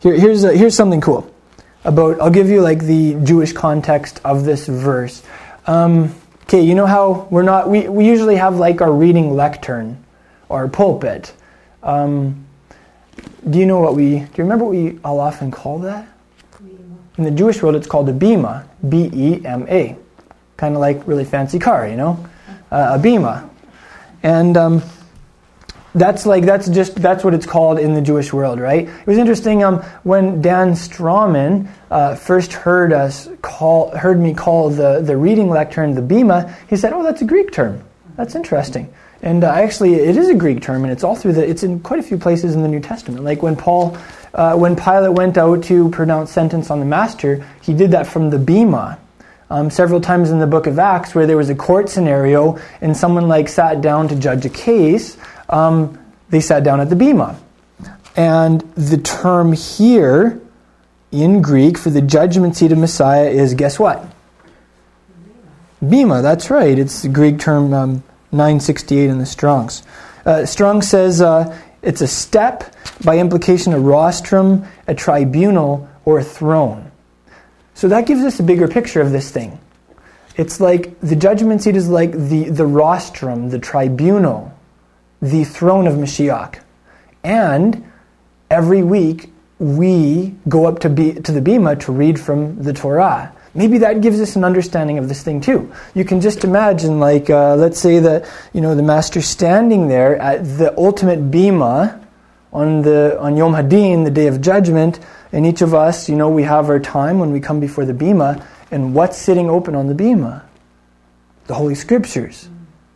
here, 0.00 0.14
here's 0.14 0.44
a, 0.44 0.52
here's 0.56 0.76
something 0.76 1.00
cool 1.00 1.32
about. 1.84 2.20
I'll 2.20 2.30
give 2.30 2.50
you 2.50 2.60
like 2.60 2.80
the 2.80 3.14
Jewish 3.24 3.52
context 3.52 4.20
of 4.24 4.44
this 4.44 4.66
verse. 4.66 5.22
Um, 5.66 6.14
Okay, 6.44 6.60
you 6.60 6.74
know 6.74 6.84
how 6.84 7.26
we're 7.30 7.42
not, 7.42 7.70
we, 7.70 7.88
we 7.88 8.06
usually 8.06 8.36
have 8.36 8.56
like 8.56 8.82
our 8.82 8.92
reading 8.92 9.34
lectern 9.34 10.04
or 10.50 10.68
pulpit. 10.68 11.32
Um, 11.82 12.43
do 13.48 13.58
you 13.58 13.66
know 13.66 13.80
what 13.80 13.94
we, 13.94 14.20
do 14.20 14.20
you 14.36 14.44
remember 14.44 14.64
what 14.64 14.74
we 14.74 14.98
all 15.04 15.20
often 15.20 15.50
call 15.50 15.78
that? 15.80 16.08
In 17.16 17.24
the 17.24 17.30
Jewish 17.30 17.62
world, 17.62 17.76
it's 17.76 17.86
called 17.86 18.08
a 18.08 18.12
bema, 18.12 18.68
B 18.88 19.10
E 19.12 19.46
M 19.46 19.66
A. 19.68 19.96
Kind 20.56 20.74
of 20.74 20.80
like 20.80 21.06
really 21.06 21.24
fancy 21.24 21.58
car, 21.58 21.86
you 21.86 21.96
know? 21.96 22.24
Uh, 22.72 22.92
a 22.94 22.98
bema. 22.98 23.48
And 24.22 24.56
um, 24.56 24.82
that's 25.94 26.26
like 26.26 26.44
that's 26.44 26.68
just 26.68 26.96
that's 26.96 27.22
what 27.22 27.34
it's 27.34 27.46
called 27.46 27.78
in 27.78 27.94
the 27.94 28.00
Jewish 28.00 28.32
world, 28.32 28.58
right? 28.58 28.88
It 28.88 29.06
was 29.06 29.18
interesting 29.18 29.62
um, 29.62 29.80
when 30.02 30.42
Dan 30.42 30.72
Strawman 30.72 31.68
uh, 31.90 32.16
first 32.16 32.52
heard 32.52 32.92
us 32.92 33.28
call 33.42 33.96
heard 33.96 34.18
me 34.18 34.34
call 34.34 34.70
the 34.70 35.00
the 35.00 35.16
reading 35.16 35.48
lectern 35.50 35.94
the 35.94 36.02
bema. 36.02 36.56
He 36.68 36.76
said, 36.76 36.92
"Oh, 36.92 37.04
that's 37.04 37.22
a 37.22 37.24
Greek 37.24 37.52
term. 37.52 37.84
That's 38.16 38.34
interesting." 38.34 38.92
And 39.24 39.42
uh, 39.42 39.48
actually, 39.48 39.94
it 39.94 40.18
is 40.18 40.28
a 40.28 40.34
Greek 40.34 40.60
term, 40.60 40.84
and 40.84 40.92
it's 40.92 41.02
all 41.02 41.16
through 41.16 41.32
the. 41.32 41.48
It's 41.48 41.62
in 41.62 41.80
quite 41.80 41.98
a 41.98 42.02
few 42.02 42.18
places 42.18 42.54
in 42.54 42.60
the 42.60 42.68
New 42.68 42.78
Testament. 42.78 43.24
Like 43.24 43.42
when 43.42 43.56
Paul, 43.56 43.96
uh, 44.34 44.54
when 44.54 44.76
Pilate 44.76 45.14
went 45.14 45.38
out 45.38 45.64
to 45.64 45.88
pronounce 45.88 46.30
sentence 46.30 46.70
on 46.70 46.78
the 46.78 46.84
master, 46.84 47.42
he 47.62 47.72
did 47.72 47.92
that 47.92 48.06
from 48.06 48.28
the 48.28 48.38
bema. 48.38 48.98
Um, 49.48 49.70
several 49.70 50.02
times 50.02 50.30
in 50.30 50.40
the 50.40 50.46
book 50.46 50.66
of 50.66 50.78
Acts, 50.78 51.14
where 51.14 51.26
there 51.26 51.38
was 51.38 51.48
a 51.48 51.54
court 51.54 51.88
scenario 51.88 52.58
and 52.82 52.94
someone 52.94 53.26
like 53.26 53.48
sat 53.48 53.80
down 53.80 54.08
to 54.08 54.16
judge 54.16 54.44
a 54.44 54.50
case, 54.50 55.16
um, 55.48 55.98
they 56.28 56.40
sat 56.40 56.62
down 56.62 56.80
at 56.80 56.90
the 56.90 56.96
bema. 56.96 57.40
And 58.16 58.60
the 58.74 58.98
term 58.98 59.54
here 59.54 60.38
in 61.12 61.40
Greek 61.40 61.78
for 61.78 61.88
the 61.88 62.02
judgment 62.02 62.56
seat 62.56 62.72
of 62.72 62.78
Messiah 62.78 63.30
is 63.30 63.54
guess 63.54 63.78
what? 63.78 64.04
Bema, 65.80 66.20
that's 66.20 66.50
right. 66.50 66.78
It's 66.78 67.02
the 67.02 67.08
Greek 67.08 67.38
term 67.38 67.72
um, 67.72 68.02
968 68.34 69.08
in 69.08 69.18
the 69.18 69.26
Strongs. 69.26 69.82
Uh, 70.26 70.44
Strong 70.44 70.82
says 70.82 71.22
uh, 71.22 71.56
it's 71.82 72.00
a 72.00 72.06
step, 72.06 72.74
by 73.04 73.18
implication, 73.18 73.72
a 73.72 73.78
rostrum, 73.78 74.64
a 74.86 74.94
tribunal, 74.94 75.88
or 76.04 76.18
a 76.18 76.24
throne. 76.24 76.90
So 77.74 77.88
that 77.88 78.06
gives 78.06 78.22
us 78.22 78.40
a 78.40 78.42
bigger 78.42 78.68
picture 78.68 79.00
of 79.00 79.12
this 79.12 79.30
thing. 79.30 79.58
It's 80.36 80.60
like 80.60 80.98
the 81.00 81.16
judgment 81.16 81.62
seat 81.62 81.76
is 81.76 81.88
like 81.88 82.12
the, 82.12 82.50
the 82.50 82.66
rostrum, 82.66 83.50
the 83.50 83.58
tribunal, 83.58 84.52
the 85.22 85.44
throne 85.44 85.86
of 85.86 85.94
Mashiach. 85.94 86.60
And 87.22 87.90
every 88.50 88.82
week 88.82 89.32
we 89.58 90.34
go 90.48 90.66
up 90.66 90.80
to, 90.80 90.90
be, 90.90 91.14
to 91.14 91.32
the 91.32 91.40
Bema 91.40 91.76
to 91.76 91.92
read 91.92 92.18
from 92.18 92.62
the 92.62 92.72
Torah. 92.72 93.32
Maybe 93.54 93.78
that 93.78 94.00
gives 94.00 94.20
us 94.20 94.34
an 94.34 94.44
understanding 94.44 94.98
of 94.98 95.08
this 95.08 95.22
thing 95.22 95.40
too. 95.40 95.72
You 95.94 96.04
can 96.04 96.20
just 96.20 96.42
imagine, 96.42 96.98
like, 96.98 97.30
uh, 97.30 97.54
let's 97.54 97.78
say 97.78 98.00
that 98.00 98.28
you 98.52 98.60
know 98.60 98.74
the 98.74 98.82
master 98.82 99.22
standing 99.22 99.88
there 99.88 100.16
at 100.20 100.44
the 100.58 100.76
ultimate 100.76 101.30
bema 101.30 102.00
on 102.52 102.82
the 102.82 103.16
on 103.20 103.36
Yom 103.36 103.54
Hadin, 103.54 104.04
the 104.04 104.10
day 104.10 104.26
of 104.26 104.40
judgment, 104.40 104.98
and 105.32 105.46
each 105.46 105.62
of 105.62 105.74
us, 105.74 106.08
you 106.08 106.16
know, 106.16 106.28
we 106.28 106.44
have 106.44 106.68
our 106.68 106.80
time 106.80 107.18
when 107.18 107.32
we 107.32 107.40
come 107.40 107.60
before 107.60 107.84
the 107.84 107.94
bema, 107.94 108.44
and 108.70 108.94
what's 108.94 109.18
sitting 109.18 109.50
open 109.50 109.74
on 109.74 109.88
the 109.88 109.94
bema? 109.94 110.44
The 111.46 111.54
Holy 111.54 111.74
Scriptures, 111.74 112.48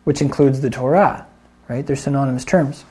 which 0.03 0.21
includes 0.21 0.61
the 0.61 0.69
Torah, 0.69 1.27
right? 1.67 1.85
They're 1.85 1.95
synonymous 1.95 2.45
terms. 2.45 2.83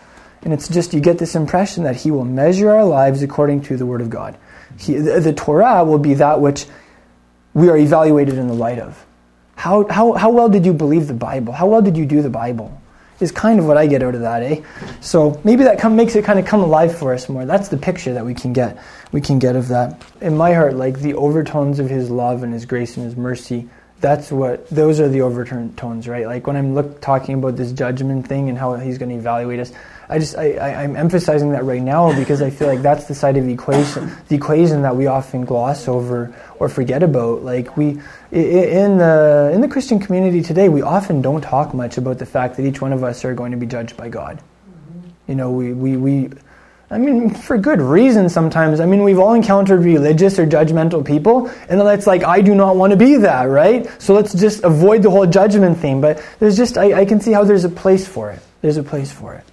And 0.42 0.52
it's 0.52 0.68
just, 0.68 0.94
you 0.94 1.00
get 1.00 1.18
this 1.18 1.34
impression 1.34 1.84
that 1.84 1.96
He 1.96 2.10
will 2.10 2.24
measure 2.24 2.70
our 2.70 2.84
lives 2.84 3.22
according 3.22 3.62
to 3.62 3.76
the 3.76 3.86
Word 3.86 4.00
of 4.00 4.08
God. 4.08 4.38
He, 4.78 4.94
the, 4.94 5.20
the 5.20 5.32
Torah 5.32 5.82
will 5.84 5.98
be 5.98 6.14
that 6.14 6.40
which 6.40 6.66
we 7.58 7.68
are 7.68 7.76
evaluated 7.76 8.38
in 8.38 8.46
the 8.46 8.54
light 8.54 8.78
of. 8.78 9.04
How, 9.56 9.84
how, 9.88 10.12
how 10.12 10.30
well 10.30 10.48
did 10.48 10.64
you 10.64 10.72
believe 10.72 11.08
the 11.08 11.14
Bible? 11.14 11.52
How 11.52 11.66
well 11.66 11.82
did 11.82 11.96
you 11.96 12.06
do 12.06 12.22
the 12.22 12.30
Bible? 12.30 12.80
Is 13.18 13.32
kind 13.32 13.58
of 13.58 13.66
what 13.66 13.76
I 13.76 13.88
get 13.88 14.00
out 14.00 14.14
of 14.14 14.20
that, 14.20 14.44
eh? 14.44 14.62
So 15.00 15.40
maybe 15.42 15.64
that 15.64 15.80
come, 15.80 15.96
makes 15.96 16.14
it 16.14 16.24
kind 16.24 16.38
of 16.38 16.46
come 16.46 16.60
alive 16.60 16.96
for 16.96 17.12
us 17.12 17.28
more. 17.28 17.44
That's 17.44 17.68
the 17.68 17.76
picture 17.76 18.14
that 18.14 18.24
we 18.24 18.32
can 18.32 18.52
get. 18.52 18.80
We 19.10 19.20
can 19.20 19.40
get 19.40 19.56
of 19.56 19.66
that. 19.68 20.00
In 20.20 20.36
my 20.36 20.54
heart, 20.54 20.76
like 20.76 21.00
the 21.00 21.14
overtones 21.14 21.80
of 21.80 21.90
His 21.90 22.10
love 22.10 22.44
and 22.44 22.52
His 22.52 22.64
grace 22.64 22.96
and 22.96 23.04
His 23.04 23.16
mercy. 23.16 23.68
That's 23.98 24.30
what 24.30 24.70
those 24.70 25.00
are 25.00 25.08
the 25.08 25.22
overtones, 25.22 26.06
right? 26.06 26.26
Like 26.26 26.46
when 26.46 26.54
I'm 26.54 26.76
look, 26.76 27.00
talking 27.00 27.34
about 27.34 27.56
this 27.56 27.72
judgment 27.72 28.28
thing 28.28 28.48
and 28.48 28.56
how 28.56 28.76
He's 28.76 28.98
going 28.98 29.08
to 29.08 29.16
evaluate 29.16 29.58
us. 29.58 29.72
I 30.10 30.18
just 30.18 30.36
I, 30.38 30.52
I, 30.52 30.82
am 30.84 30.96
emphasizing 30.96 31.52
that 31.52 31.64
right 31.64 31.82
now 31.82 32.18
because 32.18 32.40
I 32.40 32.48
feel 32.48 32.66
like 32.66 32.80
that's 32.80 33.04
the 33.04 33.14
side 33.14 33.36
of 33.36 33.44
the 33.44 33.52
equation, 33.52 34.10
the 34.28 34.36
equation 34.36 34.80
that 34.82 34.96
we 34.96 35.06
often 35.06 35.44
gloss 35.44 35.86
over 35.86 36.34
or 36.58 36.70
forget 36.70 37.02
about. 37.02 37.42
Like 37.42 37.76
we 37.76 38.00
in 38.32 38.96
the 38.96 39.50
in 39.52 39.60
the 39.60 39.68
Christian 39.68 40.00
community 40.00 40.40
today, 40.40 40.70
we 40.70 40.80
often 40.80 41.20
don't 41.20 41.42
talk 41.42 41.74
much 41.74 41.98
about 41.98 42.18
the 42.18 42.24
fact 42.24 42.56
that 42.56 42.64
each 42.64 42.80
one 42.80 42.94
of 42.94 43.04
us 43.04 43.22
are 43.26 43.34
going 43.34 43.50
to 43.50 43.58
be 43.58 43.66
judged 43.66 43.98
by 43.98 44.08
God. 44.08 44.40
You 45.26 45.34
know, 45.34 45.50
we 45.50 45.74
we 45.74 45.96
we. 45.98 46.30
I 46.90 46.96
mean, 46.96 47.28
for 47.34 47.58
good 47.58 47.82
reason 47.82 48.30
sometimes. 48.30 48.80
I 48.80 48.86
mean, 48.86 49.02
we've 49.02 49.18
all 49.18 49.34
encountered 49.34 49.84
religious 49.84 50.38
or 50.38 50.46
judgmental 50.46 51.04
people, 51.04 51.48
and 51.68 51.82
it's 51.82 52.06
like, 52.06 52.24
I 52.24 52.40
do 52.40 52.54
not 52.54 52.76
want 52.76 52.92
to 52.92 52.96
be 52.96 53.16
that, 53.16 53.42
right? 53.42 53.86
So 54.00 54.14
let's 54.14 54.32
just 54.32 54.64
avoid 54.64 55.02
the 55.02 55.10
whole 55.10 55.26
judgment 55.26 55.76
theme. 55.80 56.00
But 56.00 56.24
there's 56.38 56.56
just, 56.56 56.78
I, 56.78 57.00
I 57.00 57.04
can 57.04 57.20
see 57.20 57.32
how 57.32 57.44
there's 57.44 57.64
a 57.64 57.68
place 57.68 58.08
for 58.08 58.30
it. 58.30 58.40
There's 58.62 58.78
a 58.78 58.82
place 58.82 59.12
for 59.12 59.34
it. 59.34 59.44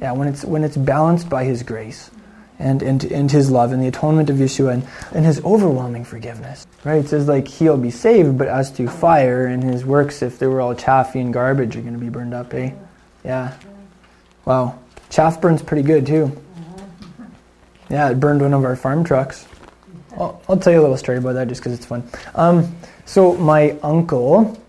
Yeah, 0.00 0.12
when 0.12 0.28
it's 0.28 0.44
when 0.44 0.64
it's 0.64 0.76
balanced 0.76 1.28
by 1.28 1.44
His 1.44 1.62
grace, 1.62 2.10
and 2.58 2.82
and, 2.82 3.04
and 3.04 3.30
His 3.30 3.50
love 3.50 3.72
and 3.72 3.82
the 3.82 3.88
atonement 3.88 4.30
of 4.30 4.36
Yeshua 4.36 4.74
and, 4.74 4.86
and 5.12 5.24
His 5.24 5.42
overwhelming 5.44 6.04
forgiveness. 6.04 6.66
Right? 6.84 7.04
It 7.04 7.08
says 7.08 7.28
like 7.28 7.48
He'll 7.48 7.78
be 7.78 7.90
saved, 7.90 8.36
but 8.38 8.48
as 8.48 8.70
to 8.72 8.88
fire 8.88 9.46
and 9.46 9.62
His 9.62 9.84
works, 9.84 10.22
if 10.22 10.38
they 10.38 10.46
were 10.46 10.60
all 10.60 10.74
chaffy 10.74 11.20
and 11.20 11.32
garbage, 11.32 11.76
are 11.76 11.80
going 11.80 11.94
to 11.94 12.00
be 12.00 12.08
burned 12.08 12.34
up. 12.34 12.52
Eh? 12.54 12.72
Yeah. 13.24 13.56
Wow. 14.44 14.78
Chaff 15.10 15.40
burns 15.40 15.62
pretty 15.62 15.82
good 15.82 16.06
too. 16.06 16.42
Yeah, 17.88 18.10
it 18.10 18.20
burned 18.20 18.42
one 18.42 18.52
of 18.52 18.64
our 18.64 18.76
farm 18.76 19.04
trucks. 19.04 19.46
I'll, 20.16 20.42
I'll 20.48 20.56
tell 20.56 20.72
you 20.72 20.80
a 20.80 20.82
little 20.82 20.96
story 20.96 21.18
about 21.18 21.34
that 21.34 21.48
just 21.48 21.60
because 21.60 21.72
it's 21.72 21.86
fun. 21.86 22.08
Um, 22.34 22.74
so 23.04 23.36
my 23.36 23.78
uncle 23.82 24.60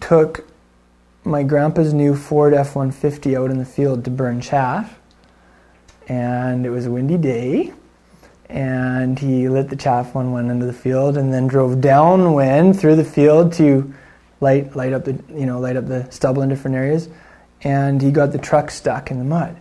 took 0.00 0.49
my 1.24 1.42
grandpa's 1.42 1.92
new 1.92 2.16
Ford 2.16 2.54
F 2.54 2.74
150 2.74 3.36
out 3.36 3.50
in 3.50 3.58
the 3.58 3.64
field 3.64 4.04
to 4.04 4.10
burn 4.10 4.40
chaff. 4.40 4.98
And 6.08 6.64
it 6.64 6.70
was 6.70 6.86
a 6.86 6.90
windy 6.90 7.18
day. 7.18 7.72
And 8.48 9.18
he 9.18 9.48
lit 9.48 9.68
the 9.68 9.76
chaff 9.76 10.16
on 10.16 10.32
one 10.32 10.50
end 10.50 10.62
of 10.62 10.66
the 10.66 10.74
field 10.74 11.16
and 11.16 11.32
then 11.32 11.46
drove 11.46 11.80
downwind 11.80 12.80
through 12.80 12.96
the 12.96 13.04
field 13.04 13.52
to 13.54 13.94
light, 14.40 14.74
light, 14.74 14.92
up, 14.92 15.04
the, 15.04 15.22
you 15.28 15.46
know, 15.46 15.60
light 15.60 15.76
up 15.76 15.86
the 15.86 16.10
stubble 16.10 16.42
in 16.42 16.48
different 16.48 16.76
areas. 16.76 17.08
And 17.62 18.02
he 18.02 18.10
got 18.10 18.32
the 18.32 18.38
truck 18.38 18.70
stuck 18.70 19.10
in 19.10 19.18
the 19.18 19.24
mud. 19.24 19.56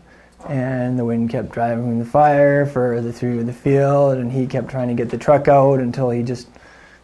And 0.47 0.97
the 0.97 1.05
wind 1.05 1.30
kept 1.30 1.51
driving 1.51 1.99
the 1.99 2.05
fire 2.05 2.66
further 2.66 3.12
through 3.12 3.43
the 3.43 3.53
field. 3.53 4.18
And 4.18 4.32
he 4.32 4.47
kept 4.47 4.70
trying 4.70 4.88
to 4.88 4.95
get 4.95 5.12
the 5.12 5.18
truck 5.18 5.47
out 5.47 5.80
until 5.80 6.10
he 6.10 6.24
just 6.24 6.47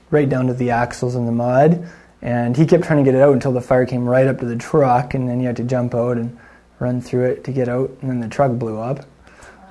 right 0.10 0.30
down 0.30 0.48
to 0.48 0.54
the 0.54 0.72
axles 0.72 1.16
in 1.16 1.26
the 1.26 1.32
mud 1.32 1.88
and 2.26 2.58
he 2.58 2.66
kept 2.66 2.84
trying 2.84 3.06
to 3.06 3.10
get 3.10 3.16
it 3.16 3.22
out 3.22 3.34
until 3.34 3.52
the 3.52 3.62
fire 3.62 3.86
came 3.86 4.10
right 4.10 4.26
up 4.26 4.40
to 4.40 4.46
the 4.46 4.56
truck, 4.56 5.14
and 5.14 5.30
then 5.30 5.40
he 5.40 5.46
had 5.46 5.58
to 5.58 5.64
jump 5.64 5.94
out 5.94 6.18
and 6.18 6.36
run 6.80 7.00
through 7.00 7.26
it 7.26 7.44
to 7.44 7.52
get 7.52 7.70
out, 7.70 7.92
and 8.02 8.10
then 8.10 8.20
the 8.20 8.28
truck 8.28 8.52
blew 8.54 8.80
up. 8.80 9.06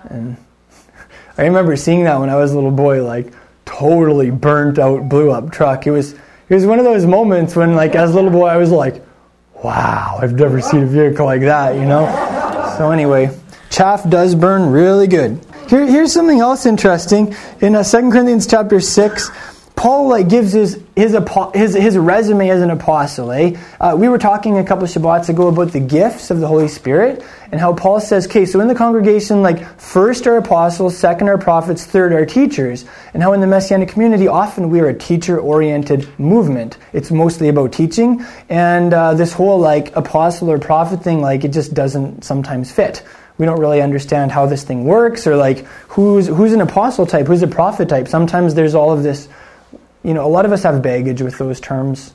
And 0.05 0.37
I 1.37 1.47
remember 1.47 1.75
seeing 1.75 2.05
that 2.05 2.21
when 2.21 2.31
I 2.31 2.37
was 2.37 2.53
a 2.53 2.55
little 2.55 2.71
boy, 2.71 3.03
like 3.05 3.33
totally 3.65 4.31
burnt 4.31 4.79
out, 4.79 5.09
blew 5.09 5.33
up 5.33 5.51
truck. 5.51 5.89
It 5.89 5.91
was 5.91 6.13
it 6.13 6.55
was 6.55 6.65
one 6.65 6.79
of 6.79 6.85
those 6.85 7.05
moments 7.05 7.57
when, 7.57 7.75
like, 7.75 7.97
as 7.97 8.13
a 8.13 8.15
little 8.15 8.31
boy, 8.31 8.47
I 8.47 8.57
was 8.57 8.71
like, 8.71 9.05
"Wow, 9.65 10.21
I've 10.23 10.35
never 10.35 10.61
seen 10.61 10.85
a 10.85 10.87
vehicle 10.87 11.27
like 11.27 11.41
that," 11.41 11.75
you 11.75 11.87
know. 11.87 12.07
So 12.79 12.93
anyway, 12.93 13.37
chaff 13.69 14.09
does 14.09 14.37
burn 14.37 14.71
really 14.71 15.09
good. 15.09 15.45
Here, 15.69 15.85
here's 15.87 16.13
something 16.13 16.39
else 16.39 16.67
interesting 16.67 17.35
in 17.61 17.75
uh, 17.75 17.83
2 17.83 18.11
Corinthians 18.13 18.47
chapter 18.47 18.79
six. 18.79 19.29
Paul 19.85 20.09
like 20.09 20.31
gives 20.31 20.53
his 20.53 20.81
his 20.97 21.15
his, 21.53 21.75
his 21.75 21.99
resume 21.99 22.49
as 22.49 22.63
an 22.63 22.71
apostle. 22.71 23.31
Eh? 23.33 23.55
Uh, 23.79 23.95
we 23.95 24.09
were 24.09 24.17
talking 24.17 24.57
a 24.57 24.65
couple 24.65 24.85
of 24.85 24.91
Shabbats 24.91 25.29
ago 25.29 25.49
about 25.49 25.73
the 25.73 25.81
gifts 25.81 26.31
of 26.31 26.41
the 26.41 26.49
Holy 26.49 26.69
Spirit 26.69 27.23
and 27.53 27.61
how 27.61 27.75
Paul 27.75 28.01
says, 28.01 28.27
okay, 28.27 28.47
so 28.47 28.61
in 28.61 28.69
the 28.69 28.75
congregation, 28.75 29.43
like 29.43 29.63
first 29.79 30.27
are 30.27 30.39
apostles, 30.39 30.97
second 30.97 31.29
are 31.29 31.37
prophets, 31.37 31.85
third 31.85 32.15
are 32.15 32.25
teachers, 32.25 32.87
and 33.13 33.23
how 33.23 33.35
in 33.35 33.43
the 33.43 33.47
Messianic 33.47 33.91
community 33.91 34.27
often 34.27 34.71
we 34.71 34.81
are 34.81 34.89
a 34.89 34.99
teacher-oriented 34.99 36.19
movement. 36.19 36.79
It's 36.95 37.11
mostly 37.11 37.51
about 37.51 37.75
teaching, 37.75 38.25
and 38.49 38.95
uh, 38.95 39.13
this 39.13 39.35
whole 39.35 39.59
like 39.59 39.95
apostle 39.97 40.51
or 40.51 40.59
prophet 40.59 41.03
thing, 41.03 41.21
like 41.21 41.45
it 41.45 41.53
just 41.53 41.75
doesn't 41.75 42.25
sometimes 42.25 42.73
fit 42.73 43.03
we 43.37 43.45
don't 43.47 43.59
really 43.59 43.83
understand 43.83 44.31
how 44.31 44.47
this 44.47 44.63
thing 44.63 44.85
works 44.85 45.27
or 45.27 45.37
like 45.37 45.67
who's 45.89 46.29
who's 46.29 46.53
an 46.53 46.61
apostle 46.61 47.05
type 47.05 47.27
who's 47.27 47.43
a 47.43 47.49
prophet 47.49 47.89
type 47.89 48.07
sometimes 48.07 48.55
there's 48.55 48.77
all 48.77 48.93
of 48.93 49.03
this 49.03 49.29
you 50.05 50.15
know, 50.15 50.25
a 50.25 50.29
lot 50.29 50.45
of 50.45 50.53
us 50.53 50.63
have 50.63 50.83
baggage 50.83 51.23
with 51.23 51.39
those 51.39 51.59
terms. 51.59 52.13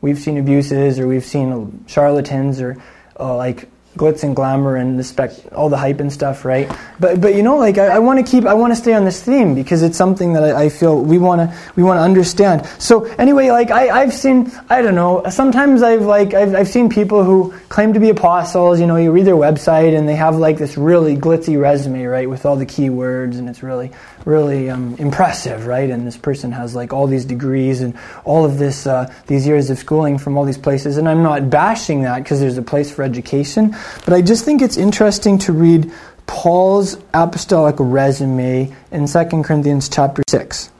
We've 0.00 0.18
seen 0.18 0.38
abuses 0.38 0.98
or 0.98 1.06
we've 1.06 1.24
seen 1.24 1.84
charlatans 1.86 2.60
or 2.60 2.80
uh, 3.18 3.36
like 3.36 3.68
glitz 3.96 4.22
and 4.22 4.34
glamour 4.34 4.76
and 4.76 4.98
the 4.98 5.04
spec, 5.04 5.32
all 5.52 5.68
the 5.68 5.76
hype 5.76 6.00
and 6.00 6.12
stuff, 6.12 6.44
right? 6.44 6.70
But 6.98 7.20
but 7.20 7.34
you 7.34 7.42
know, 7.42 7.58
like 7.58 7.78
I, 7.78 7.96
I 7.96 7.98
want 7.98 8.24
to 8.24 8.30
keep, 8.30 8.46
I 8.46 8.54
want 8.54 8.72
to 8.72 8.76
stay 8.76 8.94
on 8.94 9.04
this 9.04 9.22
theme 9.22 9.54
because 9.54 9.82
it's 9.82 9.96
something 9.96 10.32
that 10.32 10.44
I, 10.44 10.64
I 10.64 10.68
feel 10.68 11.00
we 11.00 11.18
want 11.18 11.40
to 11.40 11.58
we 11.76 11.82
want 11.82 11.98
to 11.98 12.02
understand. 12.02 12.66
So 12.78 13.04
anyway, 13.04 13.50
like 13.50 13.70
I, 13.70 14.02
I've 14.02 14.14
seen, 14.14 14.50
I 14.70 14.82
don't 14.82 14.94
know, 14.94 15.22
sometimes 15.30 15.82
I've 15.82 16.02
like 16.02 16.34
I've, 16.34 16.54
I've 16.54 16.68
seen 16.68 16.88
people 16.88 17.24
who 17.24 17.52
claim 17.68 17.92
to 17.92 18.00
be 18.00 18.10
apostles. 18.10 18.80
You 18.80 18.86
know, 18.86 18.96
you 18.96 19.12
read 19.12 19.26
their 19.26 19.34
website 19.34 19.96
and 19.96 20.08
they 20.08 20.16
have 20.16 20.36
like 20.36 20.58
this 20.58 20.76
really 20.76 21.16
glitzy 21.16 21.60
resume, 21.60 22.04
right, 22.04 22.28
with 22.28 22.46
all 22.46 22.56
the 22.56 22.66
keywords, 22.66 23.38
and 23.38 23.48
it's 23.48 23.62
really 23.62 23.92
really 24.24 24.70
um, 24.70 24.94
impressive, 24.98 25.66
right? 25.66 25.90
And 25.90 26.06
this 26.06 26.16
person 26.16 26.52
has 26.52 26.74
like 26.74 26.92
all 26.92 27.06
these 27.06 27.24
degrees 27.24 27.80
and 27.80 27.96
all 28.24 28.44
of 28.44 28.58
this 28.58 28.86
uh, 28.86 29.12
these 29.26 29.46
years 29.46 29.70
of 29.70 29.78
schooling 29.78 30.18
from 30.18 30.36
all 30.36 30.44
these 30.44 30.58
places. 30.58 30.96
And 30.96 31.08
I'm 31.08 31.22
not 31.22 31.50
bashing 31.50 32.02
that 32.02 32.22
because 32.22 32.40
there's 32.40 32.58
a 32.58 32.62
place 32.62 32.92
for 32.92 33.02
education. 33.02 33.74
But 34.04 34.14
I 34.14 34.22
just 34.22 34.44
think 34.44 34.62
it's 34.62 34.76
interesting 34.76 35.38
to 35.38 35.52
read 35.52 35.92
Paul's 36.26 36.96
apostolic 37.12 37.76
resume 37.78 38.74
in 38.90 39.06
2 39.06 39.24
Corinthians 39.42 39.88
chapter 39.88 40.22
6. 40.28 40.70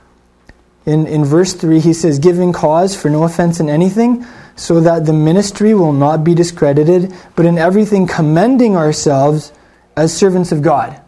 In, 0.85 1.07
in 1.07 1.23
verse 1.23 1.53
3, 1.53 1.79
he 1.79 1.93
says, 1.93 2.19
Giving 2.19 2.51
cause 2.51 2.95
for 2.95 3.09
no 3.09 3.23
offense 3.23 3.59
in 3.59 3.69
anything, 3.69 4.25
so 4.55 4.81
that 4.81 5.05
the 5.05 5.13
ministry 5.13 5.73
will 5.73 5.93
not 5.93 6.23
be 6.23 6.35
discredited, 6.35 7.13
but 7.35 7.45
in 7.45 7.57
everything 7.57 8.07
commending 8.07 8.75
ourselves 8.75 9.53
as 9.95 10.15
servants 10.15 10.51
of 10.51 10.61
God. 10.61 10.99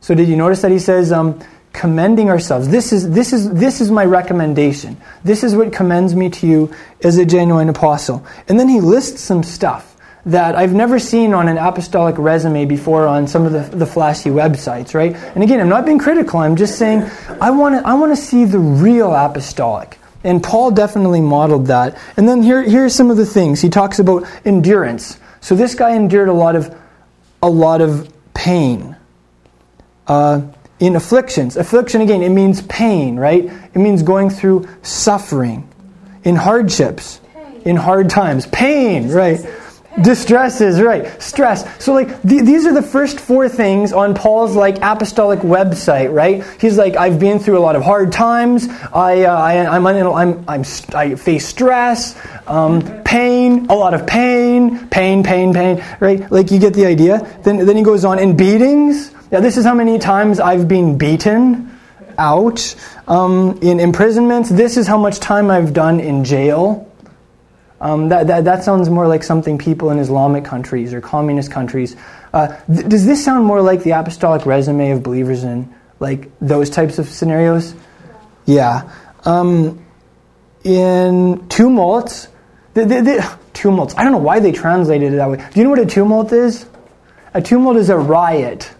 So, 0.00 0.14
did 0.14 0.28
you 0.28 0.36
notice 0.36 0.62
that 0.62 0.70
he 0.70 0.78
says, 0.78 1.12
um, 1.12 1.38
commending 1.72 2.30
ourselves? 2.30 2.68
This 2.68 2.92
is, 2.92 3.10
this, 3.10 3.32
is, 3.32 3.52
this 3.52 3.80
is 3.80 3.90
my 3.90 4.04
recommendation. 4.04 4.96
This 5.22 5.44
is 5.44 5.54
what 5.54 5.72
commends 5.72 6.14
me 6.14 6.30
to 6.30 6.46
you 6.46 6.74
as 7.04 7.18
a 7.18 7.24
genuine 7.24 7.68
apostle. 7.68 8.26
And 8.48 8.58
then 8.58 8.68
he 8.68 8.80
lists 8.80 9.20
some 9.20 9.42
stuff 9.42 9.89
that 10.26 10.54
I've 10.54 10.74
never 10.74 10.98
seen 10.98 11.32
on 11.32 11.48
an 11.48 11.56
apostolic 11.56 12.16
resume 12.18 12.66
before 12.66 13.06
on 13.06 13.26
some 13.26 13.46
of 13.46 13.52
the, 13.52 13.76
the 13.76 13.86
flashy 13.86 14.30
websites, 14.30 14.94
right? 14.94 15.14
And 15.14 15.42
again, 15.42 15.60
I'm 15.60 15.68
not 15.68 15.86
being 15.86 15.98
critical, 15.98 16.40
I'm 16.40 16.56
just 16.56 16.78
saying 16.78 17.08
I 17.40 17.50
want 17.50 17.74
to 17.76 17.88
I 17.88 17.94
want 17.94 18.12
to 18.12 18.16
see 18.16 18.44
the 18.44 18.58
real 18.58 19.14
apostolic. 19.14 19.98
And 20.22 20.42
Paul 20.42 20.70
definitely 20.70 21.22
modeled 21.22 21.68
that. 21.68 21.98
And 22.18 22.28
then 22.28 22.42
here, 22.42 22.62
here 22.62 22.84
are 22.84 22.90
some 22.90 23.10
of 23.10 23.16
the 23.16 23.24
things. 23.24 23.62
He 23.62 23.70
talks 23.70 23.98
about 23.98 24.26
endurance. 24.44 25.18
So 25.40 25.54
this 25.54 25.74
guy 25.74 25.92
endured 25.92 26.28
a 26.28 26.34
lot 26.34 26.56
of 26.56 26.76
a 27.42 27.48
lot 27.48 27.80
of 27.80 28.12
pain. 28.34 28.96
Uh, 30.06 30.42
in 30.80 30.96
afflictions. 30.96 31.56
Affliction, 31.56 32.00
again, 32.00 32.22
it 32.22 32.30
means 32.30 32.62
pain, 32.62 33.16
right? 33.16 33.44
It 33.44 33.76
means 33.76 34.02
going 34.02 34.30
through 34.30 34.66
suffering. 34.82 35.68
In 36.24 36.36
hardships, 36.36 37.20
in 37.64 37.76
hard 37.76 38.10
times. 38.10 38.46
Pain, 38.46 39.10
right? 39.10 39.38
Distresses, 40.00 40.80
right? 40.80 41.20
Stress. 41.20 41.66
So, 41.82 41.92
like, 41.92 42.22
th- 42.22 42.44
these 42.44 42.64
are 42.64 42.72
the 42.72 42.82
first 42.82 43.18
four 43.18 43.48
things 43.48 43.92
on 43.92 44.14
Paul's 44.14 44.54
like 44.54 44.76
apostolic 44.82 45.40
website, 45.40 46.14
right? 46.14 46.44
He's 46.60 46.78
like, 46.78 46.96
I've 46.96 47.18
been 47.18 47.40
through 47.40 47.58
a 47.58 47.60
lot 47.60 47.74
of 47.74 47.82
hard 47.82 48.12
times. 48.12 48.68
I, 48.94 49.22
uh, 49.22 49.34
I, 49.34 49.66
I'm, 49.66 49.86
I'm, 49.86 50.48
I'm, 50.48 50.64
I 50.94 51.14
face 51.16 51.46
stress, 51.46 52.16
um, 52.46 53.02
pain, 53.02 53.66
a 53.66 53.74
lot 53.74 53.92
of 53.92 54.06
pain, 54.06 54.88
pain, 54.88 55.24
pain, 55.24 55.52
pain, 55.52 55.84
right? 55.98 56.30
Like, 56.30 56.52
you 56.52 56.60
get 56.60 56.72
the 56.74 56.86
idea. 56.86 57.18
Then, 57.42 57.66
then 57.66 57.76
he 57.76 57.82
goes 57.82 58.04
on 58.04 58.20
in 58.20 58.36
beatings. 58.36 59.12
Yeah, 59.32 59.40
this 59.40 59.56
is 59.56 59.64
how 59.64 59.74
many 59.74 59.98
times 59.98 60.38
I've 60.38 60.68
been 60.68 60.98
beaten 60.98 61.78
out. 62.16 62.76
Um, 63.08 63.58
in 63.60 63.80
imprisonments, 63.80 64.50
this 64.50 64.76
is 64.76 64.86
how 64.86 64.98
much 64.98 65.18
time 65.18 65.50
I've 65.50 65.72
done 65.72 65.98
in 65.98 66.24
jail. 66.24 66.89
Um, 67.80 68.10
that, 68.10 68.26
that, 68.26 68.44
that, 68.44 68.62
sounds 68.62 68.90
more 68.90 69.08
like 69.08 69.22
something 69.22 69.56
people 69.56 69.90
in 69.90 69.98
Islamic 69.98 70.44
countries 70.44 70.92
or 70.92 71.00
communist 71.00 71.50
countries. 71.50 71.96
Uh, 72.32 72.48
th- 72.66 72.86
does 72.86 73.06
this 73.06 73.24
sound 73.24 73.46
more 73.46 73.62
like 73.62 73.82
the 73.82 73.92
apostolic 73.92 74.44
resume 74.44 74.90
of 74.90 75.02
believers 75.02 75.44
in 75.44 75.74
like 75.98 76.30
those 76.40 76.68
types 76.68 76.98
of 76.98 77.08
scenarios? 77.08 77.74
Yeah. 78.44 78.92
Um, 79.24 79.82
in 80.62 81.48
tumults, 81.48 82.28
the, 82.74 82.84
the, 82.84 83.02
the, 83.02 83.38
tumults. 83.54 83.94
I 83.96 84.02
don't 84.02 84.12
know 84.12 84.18
why 84.18 84.40
they 84.40 84.52
translated 84.52 85.14
it 85.14 85.16
that 85.16 85.30
way. 85.30 85.36
Do 85.38 85.60
you 85.60 85.64
know 85.64 85.70
what 85.70 85.78
a 85.78 85.86
tumult 85.86 86.32
is? 86.32 86.66
A 87.32 87.40
tumult 87.40 87.76
is 87.76 87.88
a 87.88 87.96
riot. 87.96 88.70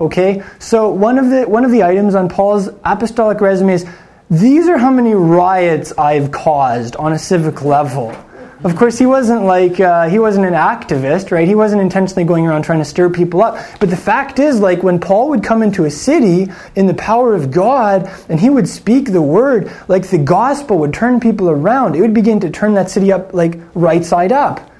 Okay, 0.00 0.42
so 0.58 0.90
one 0.90 1.18
of 1.18 1.28
the 1.28 1.44
one 1.44 1.64
of 1.64 1.70
the 1.70 1.84
items 1.84 2.14
on 2.14 2.28
Paul's 2.28 2.68
apostolic 2.82 3.40
resume 3.40 3.74
is 3.74 3.86
these 4.30 4.66
are 4.66 4.78
how 4.78 4.90
many 4.90 5.14
riots 5.14 5.92
I've 5.98 6.32
caused 6.32 6.96
on 6.96 7.12
a 7.12 7.18
civic 7.18 7.62
level. 7.62 8.16
Of 8.64 8.76
course, 8.76 8.96
he 8.96 9.06
wasn't 9.06 9.42
like 9.42 9.80
uh, 9.80 10.08
he 10.08 10.20
wasn't 10.20 10.46
an 10.46 10.52
activist, 10.52 11.32
right? 11.32 11.48
He 11.48 11.56
wasn't 11.56 11.82
intentionally 11.82 12.22
going 12.22 12.46
around 12.46 12.62
trying 12.62 12.78
to 12.78 12.84
stir 12.84 13.10
people 13.10 13.42
up. 13.42 13.58
But 13.80 13.90
the 13.90 13.96
fact 13.96 14.38
is, 14.38 14.60
like 14.60 14.84
when 14.84 15.00
Paul 15.00 15.30
would 15.30 15.42
come 15.42 15.62
into 15.62 15.84
a 15.84 15.90
city 15.90 16.46
in 16.76 16.86
the 16.86 16.94
power 16.94 17.34
of 17.34 17.50
God 17.50 18.08
and 18.28 18.38
he 18.38 18.50
would 18.50 18.68
speak 18.68 19.12
the 19.12 19.22
word, 19.22 19.72
like 19.88 20.08
the 20.08 20.18
gospel 20.18 20.78
would 20.78 20.94
turn 20.94 21.18
people 21.18 21.50
around. 21.50 21.96
It 21.96 22.02
would 22.02 22.14
begin 22.14 22.38
to 22.40 22.50
turn 22.50 22.74
that 22.74 22.88
city 22.88 23.10
up, 23.10 23.34
like 23.34 23.58
right 23.74 24.04
side 24.04 24.30
up, 24.30 24.70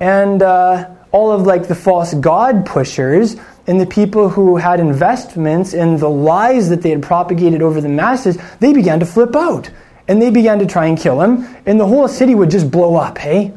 and 0.00 0.42
uh, 0.42 0.90
all 1.10 1.32
of 1.32 1.42
like 1.42 1.66
the 1.66 1.74
false 1.74 2.12
god 2.12 2.66
pushers 2.66 3.36
and 3.66 3.80
the 3.80 3.86
people 3.86 4.28
who 4.28 4.56
had 4.56 4.80
investments 4.80 5.72
in 5.72 5.96
the 5.96 6.10
lies 6.10 6.68
that 6.68 6.82
they 6.82 6.90
had 6.90 7.02
propagated 7.02 7.62
over 7.62 7.80
the 7.80 7.88
masses, 7.88 8.36
they 8.58 8.74
began 8.74 9.00
to 9.00 9.06
flip 9.06 9.34
out 9.34 9.70
and 10.10 10.20
they 10.20 10.28
began 10.28 10.58
to 10.58 10.66
try 10.66 10.86
and 10.86 10.98
kill 10.98 11.20
him, 11.20 11.46
and 11.66 11.78
the 11.78 11.86
whole 11.86 12.08
city 12.08 12.34
would 12.34 12.50
just 12.50 12.68
blow 12.68 12.96
up, 12.96 13.16
hey? 13.16 13.52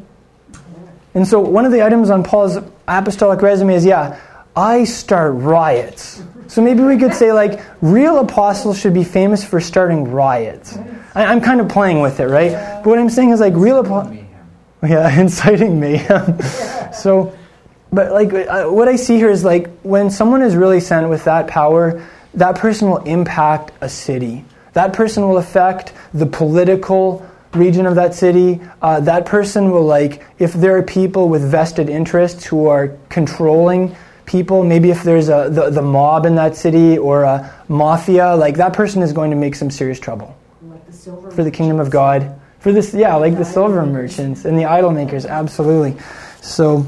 And 1.12 1.26
so 1.26 1.40
one 1.40 1.64
of 1.64 1.72
the 1.72 1.84
items 1.84 2.10
on 2.10 2.22
Paul's 2.22 2.58
apostolic 2.86 3.42
resume 3.42 3.74
is 3.74 3.84
yeah, 3.84 4.20
I 4.54 4.84
start 4.84 5.34
riots. 5.34 6.22
So 6.46 6.62
maybe 6.62 6.84
we 6.84 6.96
could 6.96 7.12
say, 7.12 7.32
like, 7.32 7.60
real 7.80 8.20
apostles 8.20 8.78
should 8.78 8.94
be 8.94 9.02
famous 9.02 9.44
for 9.44 9.60
starting 9.60 10.04
riots. 10.04 10.78
I, 11.16 11.32
am 11.32 11.40
kind 11.40 11.60
of 11.60 11.68
playing 11.68 12.00
with 12.00 12.20
it, 12.20 12.26
right? 12.26 12.52
But 12.52 12.86
what 12.86 13.00
I'm 13.00 13.10
saying 13.10 13.30
is, 13.30 13.40
like, 13.40 13.54
real 13.54 13.80
apostles. 13.80 14.16
Yeah, 14.80 15.20
inciting 15.20 15.80
mayhem. 15.80 16.40
so, 16.92 17.36
but, 17.92 18.12
like, 18.12 18.30
what 18.70 18.86
I 18.86 18.94
see 18.94 19.16
here 19.16 19.30
is, 19.30 19.42
like, 19.42 19.80
when 19.80 20.08
someone 20.08 20.42
is 20.42 20.54
really 20.54 20.78
sent 20.78 21.08
with 21.08 21.24
that 21.24 21.48
power, 21.48 22.06
that 22.34 22.56
person 22.56 22.88
will 22.88 23.02
impact 23.02 23.72
a 23.80 23.88
city. 23.88 24.44
That 24.74 24.92
person 24.92 25.26
will 25.28 25.38
affect 25.38 25.92
the 26.12 26.26
political 26.26 27.26
region 27.52 27.86
of 27.86 27.94
that 27.94 28.14
city. 28.14 28.60
Uh, 28.82 29.00
that 29.00 29.26
person 29.26 29.70
will, 29.70 29.84
like, 29.84 30.24
if 30.38 30.52
there 30.52 30.76
are 30.76 30.82
people 30.82 31.28
with 31.28 31.48
vested 31.48 31.88
interests 31.88 32.44
who 32.44 32.66
are 32.66 32.96
controlling 33.08 33.96
people, 34.26 34.64
maybe 34.64 34.90
if 34.90 35.02
there's 35.02 35.28
a, 35.28 35.48
the, 35.50 35.70
the 35.70 35.82
mob 35.82 36.26
in 36.26 36.34
that 36.34 36.56
city 36.56 36.98
or 36.98 37.22
a 37.22 37.52
mafia, 37.68 38.34
like, 38.34 38.56
that 38.56 38.72
person 38.72 39.02
is 39.02 39.12
going 39.12 39.30
to 39.30 39.36
make 39.36 39.54
some 39.54 39.70
serious 39.70 40.00
trouble 40.00 40.36
Like 40.62 40.84
the 40.86 40.92
silver 40.92 41.30
for 41.30 41.44
the 41.44 41.50
kingdom 41.50 41.78
of 41.78 41.90
God. 41.90 42.40
For 42.58 42.72
this, 42.72 42.94
yeah, 42.94 43.14
like 43.16 43.36
the 43.36 43.44
silver 43.44 43.84
merchants 43.84 44.46
and 44.46 44.58
the 44.58 44.64
idol 44.64 44.90
makers, 44.90 45.26
absolutely. 45.26 46.00
So, 46.40 46.86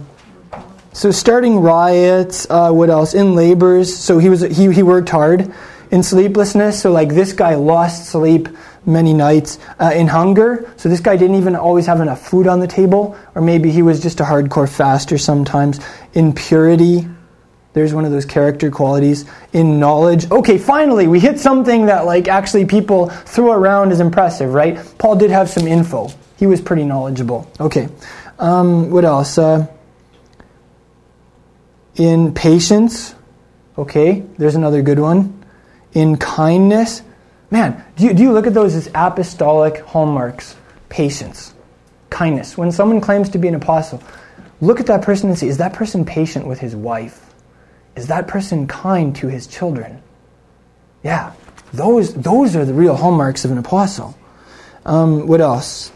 so 0.95 1.11
starting 1.11 1.61
riots. 1.61 2.47
Uh, 2.49 2.73
what 2.73 2.89
else? 2.89 3.13
In 3.13 3.35
labors. 3.35 3.95
So 3.95 4.19
he 4.19 4.31
was 4.31 4.41
he 4.41 4.73
he 4.73 4.83
worked 4.83 5.11
hard 5.11 5.53
in 5.91 6.03
sleeplessness. 6.03 6.81
So, 6.81 6.93
like, 6.93 7.11
this 7.11 7.33
guy 7.33 7.55
lost 7.55 8.07
sleep 8.07 8.49
many 8.85 9.13
nights. 9.13 9.59
Uh, 9.79 9.93
in 9.95 10.07
hunger. 10.07 10.71
So, 10.77 10.89
this 10.89 11.01
guy 11.01 11.17
didn't 11.17 11.37
even 11.37 11.57
always 11.57 11.87
have 11.87 12.01
enough 12.01 12.27
food 12.27 12.47
on 12.47 12.61
the 12.61 12.67
table, 12.67 13.17
or 13.35 13.43
maybe 13.43 13.71
he 13.71 13.83
was 13.83 14.01
just 14.01 14.21
a 14.21 14.25
hardcore 14.25 14.69
faster 14.69 15.19
sometimes. 15.19 15.81
In 16.15 16.33
purity. 16.33 17.09
There's 17.73 17.93
one 17.93 18.07
of 18.07 18.11
those 18.11 18.25
character 18.25 18.71
qualities. 18.71 19.27
In 19.53 19.79
knowledge. 19.79 20.31
Okay, 20.31 20.57
finally, 20.59 21.07
we 21.07 21.21
hit 21.21 21.39
something 21.39 21.87
that, 21.87 22.07
like, 22.07 22.29
actually 22.29 22.65
people 22.65 23.11
throw 23.11 23.53
around 23.53 23.93
as 23.93 24.01
impressive, 24.01 24.55
right? 24.55 24.79
Paul 24.99 25.17
did 25.17 25.31
have 25.31 25.51
some 25.51 25.67
info. 25.67 26.11
He 26.39 26.47
was 26.47 26.61
pretty 26.61 26.85
knowledgeable. 26.85 27.51
Okay. 27.61 27.89
Um, 28.39 28.91
what 28.91 29.05
else? 29.05 29.39
Uh, 29.39 29.67
in 31.97 32.35
patience. 32.35 33.15
Okay, 33.79 34.25
there's 34.39 34.55
another 34.55 34.81
good 34.81 34.99
one 34.99 35.45
in 35.97 36.19
kindness. 36.19 37.01
Man, 37.51 37.83
do 37.97 38.05
you, 38.05 38.13
do 38.13 38.23
you 38.23 38.33
look 38.33 38.47
at 38.47 38.53
those 38.53 38.75
as 38.75 38.91
apostolic 38.95 39.79
hallmarks? 39.79 40.55
Patience, 40.91 41.55
kindness. 42.11 42.59
When 42.59 42.71
someone 42.71 43.01
claims 43.01 43.31
to 43.31 43.39
be 43.39 43.49
an 43.49 43.55
apostle, 43.55 44.03
look 44.61 44.79
at 44.79 44.87
that 44.87 45.01
person 45.01 45.31
and 45.31 45.39
see 45.39 45.49
is 45.49 45.57
that 45.57 45.73
person 45.73 46.05
patient 46.05 46.47
with 46.47 46.61
his 46.61 46.77
wife? 46.77 47.35
Is 47.97 48.09
that 48.09 48.29
person 48.29 48.67
kind 48.67 49.17
to 49.17 49.29
his 49.29 49.47
children? 49.47 50.03
Yeah, 51.03 51.33
those, 51.73 52.13
those 52.13 52.55
are 52.57 52.67
the 52.67 52.75
real 52.75 52.95
hallmarks 52.95 53.47
of 53.47 53.51
an 53.51 53.57
apostle. 53.57 54.15
Um, 54.85 55.27
what 55.27 55.41
else? 55.41 55.91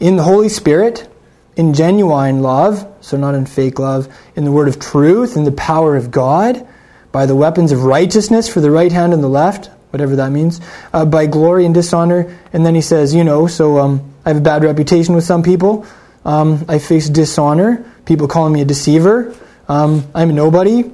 In 0.00 0.16
the 0.16 0.24
Holy 0.24 0.48
Spirit, 0.48 1.08
in 1.54 1.74
genuine 1.74 2.42
love, 2.42 2.92
so 3.00 3.16
not 3.16 3.36
in 3.36 3.46
fake 3.46 3.78
love, 3.78 4.12
in 4.34 4.44
the 4.44 4.50
word 4.50 4.66
of 4.66 4.80
truth, 4.80 5.36
in 5.36 5.44
the 5.44 5.52
power 5.52 5.94
of 5.94 6.10
God 6.10 6.66
by 7.12 7.26
the 7.26 7.36
weapons 7.36 7.70
of 7.72 7.84
righteousness 7.84 8.48
for 8.48 8.60
the 8.60 8.70
right 8.70 8.90
hand 8.90 9.12
and 9.12 9.22
the 9.22 9.28
left, 9.28 9.66
whatever 9.90 10.16
that 10.16 10.30
means, 10.32 10.60
uh, 10.92 11.04
by 11.04 11.26
glory 11.26 11.66
and 11.66 11.74
dishonor. 11.74 12.36
And 12.52 12.64
then 12.64 12.74
he 12.74 12.80
says, 12.80 13.14
you 13.14 13.22
know, 13.22 13.46
so 13.46 13.78
um, 13.78 14.14
I 14.24 14.30
have 14.30 14.38
a 14.38 14.40
bad 14.40 14.64
reputation 14.64 15.14
with 15.14 15.24
some 15.24 15.42
people. 15.42 15.86
Um, 16.24 16.64
I 16.68 16.78
face 16.78 17.08
dishonor, 17.08 17.84
people 18.06 18.28
calling 18.28 18.52
me 18.52 18.62
a 18.62 18.64
deceiver. 18.64 19.34
Um, 19.68 20.06
I'm 20.14 20.34
nobody. 20.34 20.90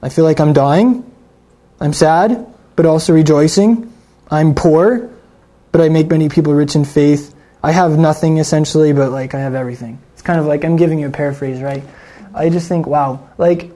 I 0.00 0.08
feel 0.08 0.24
like 0.24 0.40
I'm 0.40 0.52
dying. 0.52 1.04
I'm 1.80 1.92
sad, 1.92 2.46
but 2.76 2.86
also 2.86 3.12
rejoicing. 3.12 3.92
I'm 4.30 4.54
poor, 4.54 5.10
but 5.72 5.80
I 5.80 5.88
make 5.88 6.08
many 6.08 6.28
people 6.28 6.54
rich 6.54 6.74
in 6.74 6.84
faith. 6.84 7.34
I 7.62 7.72
have 7.72 7.98
nothing 7.98 8.38
essentially, 8.38 8.92
but 8.92 9.10
like 9.10 9.34
I 9.34 9.40
have 9.40 9.54
everything. 9.54 9.98
It's 10.12 10.22
kind 10.22 10.38
of 10.38 10.46
like 10.46 10.64
I'm 10.64 10.76
giving 10.76 10.98
you 10.98 11.08
a 11.08 11.10
paraphrase, 11.10 11.60
right? 11.60 11.82
I 12.34 12.50
just 12.50 12.68
think, 12.68 12.86
wow, 12.86 13.28
like 13.38 13.72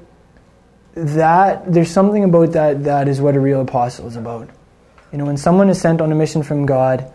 that. 0.95 1.73
There's 1.73 1.91
something 1.91 2.25
about 2.25 2.53
that 2.53 2.85
that 2.85 3.09
is 3.09 3.21
what 3.21 3.37
a 3.37 3.41
real 3.41 3.61
apostle 3.61 4.07
is 4.07 4.17
about. 4.17 4.49
You 5.13 5.19
know, 5.19 5.25
when 5.27 5.37
someone 5.37 5.69
is 5.69 5.81
sent 5.81 6.01
on 6.01 6.11
a 6.11 6.15
mission 6.15 6.43
from 6.43 6.67
God, 6.67 7.11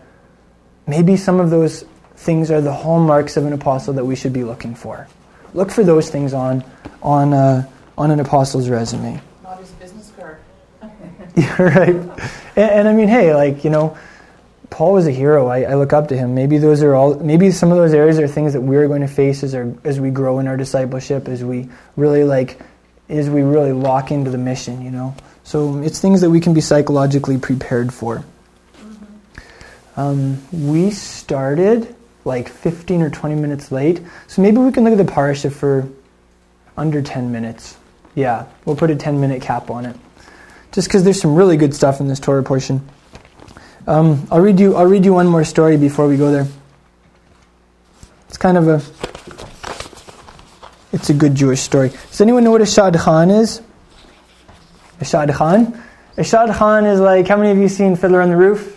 maybe 0.86 1.16
some 1.16 1.40
of 1.40 1.50
those 1.50 1.84
things 2.16 2.50
are 2.50 2.60
the 2.60 2.72
hallmarks 2.72 3.36
of 3.36 3.46
an 3.46 3.52
apostle 3.52 3.94
that 3.94 4.04
we 4.04 4.16
should 4.16 4.32
be 4.32 4.44
looking 4.44 4.74
for. 4.74 5.08
Look 5.54 5.70
for 5.70 5.84
those 5.84 6.10
things 6.10 6.34
on 6.34 6.64
on 7.02 7.32
uh, 7.32 7.68
on 7.96 8.10
an 8.10 8.20
apostle's 8.20 8.68
resume. 8.68 9.20
Not 9.42 9.58
his 9.58 9.70
business 9.72 10.12
card. 10.18 10.38
Yeah, 11.36 11.62
right. 11.62 11.88
And, 12.56 12.70
and 12.70 12.88
I 12.88 12.92
mean, 12.92 13.08
hey, 13.08 13.34
like 13.34 13.64
you 13.64 13.70
know, 13.70 13.96
Paul 14.70 14.92
was 14.94 15.06
a 15.06 15.10
hero. 15.10 15.46
I, 15.46 15.62
I 15.62 15.74
look 15.74 15.92
up 15.92 16.08
to 16.08 16.16
him. 16.16 16.34
Maybe 16.34 16.58
those 16.58 16.82
are 16.82 16.94
all. 16.94 17.14
Maybe 17.14 17.50
some 17.50 17.70
of 17.70 17.78
those 17.78 17.94
areas 17.94 18.18
are 18.18 18.28
things 18.28 18.52
that 18.52 18.60
we're 18.60 18.86
going 18.88 19.00
to 19.00 19.08
face 19.08 19.42
as 19.42 19.54
our, 19.54 19.72
as 19.84 19.98
we 19.98 20.10
grow 20.10 20.38
in 20.40 20.48
our 20.48 20.56
discipleship, 20.56 21.28
as 21.28 21.42
we 21.42 21.68
really 21.96 22.24
like, 22.24 22.60
as 23.08 23.30
we 23.30 23.42
really 23.42 23.72
lock 23.72 24.10
into 24.10 24.30
the 24.30 24.38
mission. 24.38 24.82
You 24.82 24.90
know, 24.90 25.14
so 25.44 25.78
it's 25.78 26.00
things 26.00 26.20
that 26.20 26.30
we 26.30 26.40
can 26.40 26.54
be 26.54 26.60
psychologically 26.60 27.38
prepared 27.38 27.92
for. 27.92 28.24
Um, 29.96 30.40
we 30.52 30.90
started 30.90 31.94
like 32.24 32.48
15 32.48 33.02
or 33.02 33.10
20 33.10 33.34
minutes 33.34 33.72
late, 33.72 34.00
so 34.26 34.42
maybe 34.42 34.58
we 34.58 34.70
can 34.70 34.84
look 34.84 34.92
at 34.92 35.04
the 35.04 35.12
parsha 35.12 35.52
for 35.52 35.88
under 36.76 37.02
10 37.02 37.32
minutes. 37.32 37.76
Yeah, 38.14 38.46
we'll 38.64 38.76
put 38.76 38.90
a 38.90 38.96
10 38.96 39.20
minute 39.20 39.42
cap 39.42 39.70
on 39.70 39.86
it 39.86 39.96
just 40.72 40.88
because 40.88 41.04
there's 41.04 41.20
some 41.20 41.34
really 41.34 41.56
good 41.56 41.74
stuff 41.74 42.00
in 42.00 42.08
this 42.08 42.20
Torah 42.20 42.42
portion. 42.42 42.86
Um, 43.86 44.26
I'll 44.30 44.40
read 44.40 44.60
you. 44.60 44.76
I'll 44.76 44.86
read 44.86 45.04
you 45.04 45.14
one 45.14 45.26
more 45.26 45.44
story 45.44 45.76
before 45.76 46.06
we 46.06 46.16
go 46.16 46.30
there. 46.30 46.46
It's 48.28 48.36
kind 48.36 48.58
of 48.58 48.68
a. 48.68 48.82
It's 50.90 51.10
a 51.10 51.14
good 51.14 51.34
Jewish 51.34 51.60
story. 51.60 51.90
Does 51.90 52.20
anyone 52.20 52.44
know 52.44 52.50
what 52.50 52.62
a 52.62 52.64
shadchan 52.64 53.40
is? 53.40 53.60
A 55.00 55.04
shadchan. 55.04 55.78
A 56.16 56.22
shadchan 56.22 56.90
is 56.90 56.98
like 56.98 57.28
how 57.28 57.36
many 57.36 57.50
of 57.50 57.58
you 57.58 57.68
seen 57.68 57.94
Fiddler 57.94 58.22
on 58.22 58.30
the 58.30 58.36
Roof? 58.36 58.74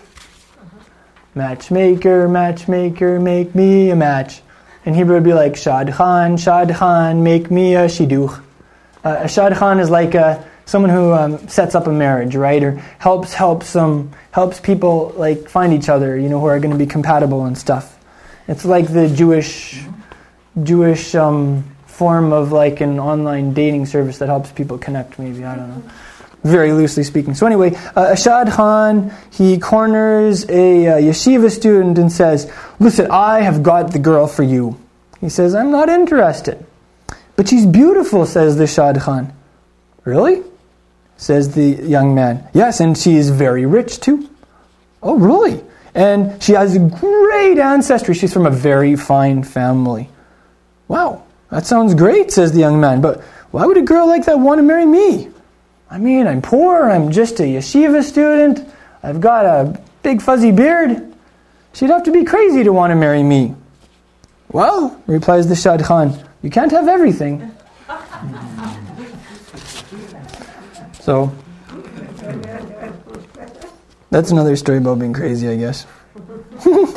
Matchmaker, 1.36 2.28
matchmaker, 2.28 3.20
make 3.20 3.56
me 3.56 3.92
a 3.92 3.96
match. 3.96 4.42
In 4.84 4.94
Hebrew, 4.94 5.16
it'd 5.16 5.24
be 5.24 5.34
like 5.34 5.54
shadchan, 5.54 6.34
shadchan, 6.38 7.22
make 7.22 7.50
me 7.50 7.76
a 7.76 7.86
shidduch. 7.86 8.44
Uh, 9.06 9.18
a 9.22 9.26
shadchan 9.26 9.80
is 9.80 9.90
like 9.90 10.14
a 10.14 10.46
someone 10.66 10.92
who 10.92 11.14
um, 11.14 11.48
sets 11.48 11.76
up 11.76 11.88
a 11.88 11.92
marriage, 11.92 12.36
right, 12.36 12.62
or 12.62 12.72
helps 13.00 13.34
helps 13.34 13.76
um, 13.76 14.12
helps 14.32 14.60
people 14.60 15.14
like 15.16 15.48
find 15.48 15.74
each 15.74 15.88
other, 15.88 16.18
you 16.18 16.28
know, 16.28 16.42
who 16.42 16.48
are 16.48 16.60
going 16.60 16.72
to 16.72 16.78
be 16.78 16.86
compatible 16.86 17.46
and 17.46 17.58
stuff. 17.58 17.98
It's 18.50 18.66
like 18.66 18.92
the 18.92 19.08
Jewish 19.08 19.82
Jewish 20.62 21.16
um, 21.16 21.64
form 22.02 22.34
of 22.34 22.52
like 22.52 22.82
an 22.82 23.00
online 23.00 23.54
dating 23.54 23.86
service 23.86 24.18
that 24.18 24.26
helps 24.26 24.52
people 24.52 24.80
connect. 24.80 25.20
Maybe 25.20 25.46
I 25.46 25.56
don't 25.56 25.70
know. 25.70 25.84
Very 26.44 26.72
loosely 26.74 27.04
speaking. 27.04 27.36
So 27.36 27.46
anyway, 27.46 27.76
uh, 27.96 28.16
a 28.16 28.18
shadchan 28.18 29.14
he 29.30 29.60
corners 29.60 30.50
a 30.50 30.88
uh, 30.88 30.96
yeshiva 30.98 31.52
student 31.52 32.00
and 32.00 32.12
says, 32.12 32.52
"Listen, 32.80 33.12
I 33.12 33.42
have 33.42 33.62
got 33.62 33.94
the 33.94 34.00
girl 34.00 34.26
for 34.26 34.42
you." 34.42 34.80
He 35.20 35.30
says, 35.30 35.54
"I'm 35.54 35.70
not 35.70 35.90
interested." 35.90 36.66
But 37.36 37.48
she's 37.48 37.68
beautiful, 37.68 38.26
says 38.26 38.58
the 38.58 38.64
shadchan. 38.64 39.32
Really? 40.04 40.42
says 41.18 41.54
the 41.54 41.70
young 41.88 42.16
man. 42.16 42.50
Yes, 42.52 42.80
and 42.80 42.98
she 42.98 43.16
is 43.16 43.30
very 43.30 43.68
rich 43.68 44.00
too. 44.00 44.28
Oh, 45.04 45.20
really? 45.20 45.64
And 45.94 46.42
she 46.42 46.54
has 46.54 46.76
great 46.80 47.60
ancestry. 47.60 48.16
She's 48.16 48.34
from 48.34 48.48
a 48.48 48.56
very 48.70 48.96
fine 48.96 49.44
family. 49.44 50.10
Wow, 50.88 51.22
that 51.52 51.66
sounds 51.66 51.94
great, 51.94 52.32
says 52.32 52.54
the 52.54 52.60
young 52.60 52.80
man. 52.80 53.02
But 53.02 53.22
why 53.52 53.66
would 53.66 53.78
a 53.78 53.82
girl 53.82 54.08
like 54.08 54.26
that 54.26 54.40
want 54.40 54.60
to 54.60 54.64
marry 54.64 54.86
me? 54.86 55.30
I 55.90 55.98
mean, 55.98 56.26
I'm 56.26 56.42
poor, 56.42 56.90
I'm 56.90 57.12
just 57.12 57.40
a 57.42 57.44
yeshiva 57.44 58.02
student, 58.02 58.68
I've 59.04 59.20
got 59.20 59.46
a 59.46 59.80
big 60.04 60.22
fuzzy 60.22 60.52
beard. 60.52 61.14
She'd 61.74 61.90
have 61.90 62.04
to 62.04 62.12
be 62.12 62.24
crazy 62.24 62.64
to 62.64 62.72
want 62.72 62.92
to 62.92 62.96
marry 62.96 63.24
me. 63.24 63.56
Well, 64.50 65.02
replies 65.06 65.48
the 65.48 65.56
shadchan, 65.56 66.26
you 66.42 66.50
can't 66.50 66.72
have 66.72 66.88
everything. 66.88 67.52
So, 71.02 71.34
that's 74.12 74.30
another 74.30 74.56
story 74.56 74.78
about 74.78 75.00
being 75.00 75.14
crazy, 75.14 75.50
I 75.50 75.56
guess. 75.56 75.88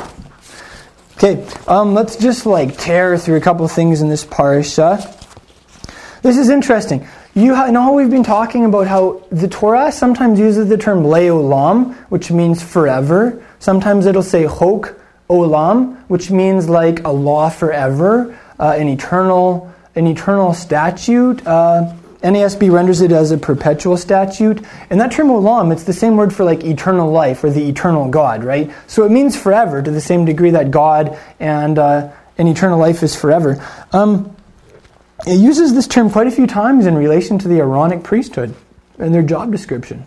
okay, 1.25 1.47
um, 1.67 1.93
let's 1.93 2.15
just 2.17 2.45
like 2.45 2.77
tear 2.77 3.17
through 3.17 3.37
a 3.37 3.41
couple 3.41 3.67
things 3.67 4.01
in 4.01 4.09
this 4.09 4.25
parsha. 4.25 5.01
This 6.21 6.37
is 6.37 6.49
interesting. 6.49 7.07
You 7.33 7.47
know 7.47 7.81
how 7.81 7.93
we've 7.93 8.09
been 8.09 8.23
talking 8.23 8.65
about 8.65 8.87
how 8.87 9.23
the 9.31 9.47
Torah 9.47 9.91
sometimes 9.91 10.39
uses 10.39 10.69
the 10.69 10.77
term 10.77 11.03
leolam, 11.03 11.95
which 12.09 12.31
means 12.31 12.63
forever. 12.63 13.43
Sometimes 13.59 14.05
it'll 14.05 14.23
say 14.23 14.43
chok 14.43 14.95
olam, 15.29 15.97
which 16.07 16.31
means 16.31 16.69
like 16.69 17.03
a 17.03 17.11
law 17.11 17.49
forever, 17.49 18.37
uh, 18.59 18.75
an 18.77 18.87
eternal, 18.87 19.73
an 19.95 20.07
eternal 20.07 20.53
statute. 20.53 21.45
Uh, 21.45 21.93
NASB 22.21 22.71
renders 22.71 23.01
it 23.01 23.11
as 23.11 23.31
a 23.31 23.37
perpetual 23.37 23.97
statute. 23.97 24.63
And 24.89 24.99
that 24.99 25.11
term 25.11 25.27
olam, 25.27 25.71
it's 25.71 25.83
the 25.83 25.93
same 25.93 26.17
word 26.17 26.33
for 26.33 26.43
like 26.43 26.63
eternal 26.63 27.11
life 27.11 27.43
or 27.43 27.49
the 27.49 27.67
eternal 27.67 28.09
God, 28.09 28.43
right? 28.43 28.71
So 28.87 29.03
it 29.05 29.11
means 29.11 29.39
forever 29.39 29.81
to 29.81 29.91
the 29.91 30.01
same 30.01 30.25
degree 30.25 30.51
that 30.51 30.71
God 30.71 31.19
and, 31.39 31.77
uh, 31.77 32.11
and 32.37 32.49
eternal 32.49 32.79
life 32.79 33.03
is 33.03 33.15
forever. 33.15 33.63
Um, 33.91 34.35
it 35.25 35.39
uses 35.39 35.73
this 35.73 35.87
term 35.87 36.09
quite 36.09 36.27
a 36.27 36.31
few 36.31 36.47
times 36.47 36.85
in 36.85 36.95
relation 36.95 37.39
to 37.39 37.47
the 37.47 37.59
Aaronic 37.59 38.03
priesthood 38.03 38.53
and 38.99 39.13
their 39.13 39.23
job 39.23 39.51
description. 39.51 40.05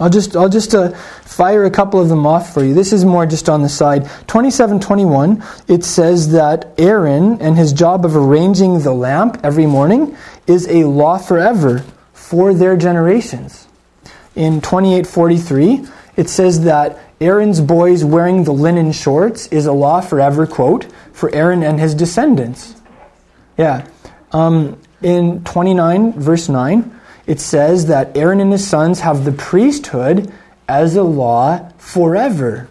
I'll 0.00 0.10
just, 0.10 0.36
I'll 0.36 0.48
just 0.48 0.74
uh, 0.74 0.92
fire 1.24 1.64
a 1.64 1.70
couple 1.70 2.00
of 2.00 2.08
them 2.08 2.26
off 2.26 2.54
for 2.54 2.62
you. 2.62 2.72
This 2.72 2.92
is 2.92 3.04
more 3.04 3.26
just 3.26 3.48
on 3.48 3.62
the 3.62 3.68
side. 3.68 4.04
2721, 4.28 5.42
it 5.66 5.84
says 5.84 6.32
that 6.32 6.72
Aaron 6.78 7.40
and 7.42 7.56
his 7.56 7.72
job 7.72 8.04
of 8.04 8.16
arranging 8.16 8.80
the 8.80 8.92
lamp 8.92 9.40
every 9.42 9.66
morning 9.66 10.16
is 10.48 10.66
a 10.68 10.84
law 10.84 11.18
forever 11.18 11.84
for 12.12 12.54
their 12.54 12.76
generations. 12.76 13.68
In 14.34 14.60
2843, 14.60 15.86
it 16.16 16.28
says 16.28 16.62
that 16.62 16.98
Aaron's 17.20 17.60
boys 17.60 18.04
wearing 18.04 18.44
the 18.44 18.52
linen 18.52 18.92
shorts 18.92 19.46
is 19.48 19.66
a 19.66 19.72
law 19.72 20.00
forever, 20.00 20.46
quote, 20.46 20.86
for 21.12 21.34
Aaron 21.34 21.62
and 21.62 21.80
his 21.80 21.94
descendants. 21.94 22.76
Yeah. 23.56 23.86
Um, 24.32 24.80
in 25.02 25.42
29, 25.44 26.12
verse 26.12 26.48
9, 26.48 27.00
it 27.26 27.40
says 27.40 27.86
that 27.86 28.16
Aaron 28.16 28.40
and 28.40 28.52
his 28.52 28.66
sons 28.66 29.00
have 29.00 29.24
the 29.24 29.32
priesthood 29.32 30.32
as 30.68 30.96
a 30.96 31.02
law 31.02 31.70
forever. 31.78 32.68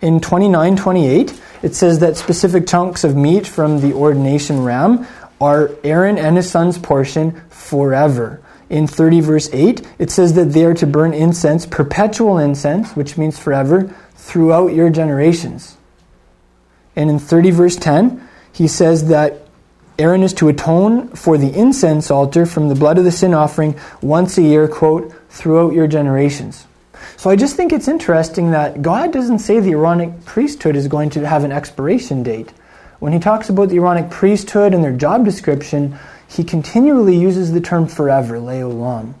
In 0.00 0.20
29 0.20 0.76
28, 0.76 1.40
it 1.62 1.74
says 1.74 1.98
that 1.98 2.16
specific 2.16 2.66
chunks 2.66 3.04
of 3.04 3.16
meat 3.16 3.46
from 3.46 3.80
the 3.80 3.92
ordination 3.92 4.62
ram 4.64 5.06
are 5.40 5.70
Aaron 5.82 6.18
and 6.18 6.36
his 6.36 6.50
son's 6.50 6.78
portion 6.78 7.40
forever. 7.48 8.42
In 8.68 8.86
30 8.86 9.20
verse 9.20 9.50
8, 9.52 9.86
it 9.98 10.10
says 10.10 10.34
that 10.34 10.52
they 10.52 10.64
are 10.64 10.74
to 10.74 10.86
burn 10.86 11.12
incense, 11.12 11.66
perpetual 11.66 12.38
incense, 12.38 12.94
which 12.94 13.18
means 13.18 13.38
forever, 13.38 13.94
throughout 14.14 14.68
your 14.68 14.90
generations. 14.90 15.76
And 16.94 17.10
in 17.10 17.18
30 17.18 17.50
verse 17.50 17.76
10, 17.76 18.28
he 18.52 18.68
says 18.68 19.08
that 19.08 19.48
Aaron 19.98 20.22
is 20.22 20.32
to 20.34 20.48
atone 20.48 21.08
for 21.08 21.36
the 21.36 21.52
incense 21.52 22.10
altar 22.10 22.46
from 22.46 22.68
the 22.68 22.74
blood 22.74 22.96
of 22.96 23.04
the 23.04 23.12
sin 23.12 23.34
offering 23.34 23.78
once 24.00 24.38
a 24.38 24.42
year, 24.42 24.66
quote, 24.66 25.12
throughout 25.28 25.72
your 25.72 25.86
generations. 25.86 26.66
So 27.16 27.28
I 27.28 27.36
just 27.36 27.56
think 27.56 27.72
it's 27.72 27.88
interesting 27.88 28.50
that 28.52 28.82
God 28.82 29.12
doesn't 29.12 29.40
say 29.40 29.60
the 29.60 29.72
Aaronic 29.72 30.24
priesthood 30.24 30.76
is 30.76 30.88
going 30.88 31.10
to 31.10 31.26
have 31.26 31.44
an 31.44 31.52
expiration 31.52 32.22
date. 32.22 32.52
When 33.00 33.12
he 33.12 33.18
talks 33.18 33.48
about 33.48 33.70
the 33.70 33.76
Aaronic 33.76 34.10
priesthood 34.10 34.74
and 34.74 34.84
their 34.84 34.92
job 34.92 35.24
description, 35.24 35.98
he 36.28 36.44
continually 36.44 37.16
uses 37.16 37.52
the 37.52 37.60
term 37.60 37.88
forever, 37.88 38.36
leolam. 38.36 39.14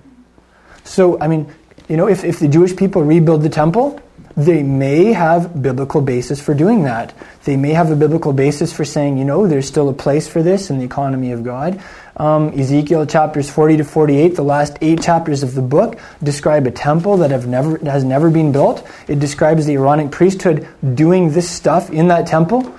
So, 0.84 1.18
I 1.20 1.26
mean, 1.26 1.52
you 1.88 1.96
know, 1.96 2.06
if, 2.06 2.22
if 2.22 2.38
the 2.38 2.48
Jewish 2.48 2.76
people 2.76 3.02
rebuild 3.02 3.42
the 3.42 3.48
temple, 3.48 4.00
they 4.36 4.62
may 4.62 5.12
have 5.12 5.60
biblical 5.60 6.00
basis 6.00 6.40
for 6.40 6.54
doing 6.54 6.84
that. 6.84 7.14
They 7.44 7.56
may 7.56 7.70
have 7.70 7.90
a 7.90 7.96
biblical 7.96 8.32
basis 8.32 8.72
for 8.72 8.84
saying, 8.84 9.18
you 9.18 9.24
know, 9.24 9.46
there's 9.46 9.66
still 9.66 9.88
a 9.88 9.92
place 9.92 10.28
for 10.28 10.42
this 10.42 10.70
in 10.70 10.78
the 10.78 10.84
economy 10.84 11.32
of 11.32 11.42
God. 11.42 11.82
Um, 12.16 12.58
Ezekiel 12.58 13.06
chapters 13.06 13.50
40 13.50 13.78
to 13.78 13.84
48, 13.84 14.36
the 14.36 14.42
last 14.42 14.76
eight 14.82 15.02
chapters 15.02 15.42
of 15.42 15.54
the 15.54 15.62
book, 15.62 15.98
describe 16.22 16.66
a 16.66 16.70
temple 16.70 17.16
that 17.18 17.30
have 17.30 17.46
never, 17.46 17.78
has 17.78 18.04
never 18.04 18.30
been 18.30 18.52
built. 18.52 18.86
It 19.08 19.18
describes 19.18 19.66
the 19.66 19.74
Aaronic 19.74 20.10
priesthood 20.10 20.68
doing 20.94 21.32
this 21.32 21.50
stuff 21.50 21.90
in 21.90 22.08
that 22.08 22.26
temple. 22.26 22.72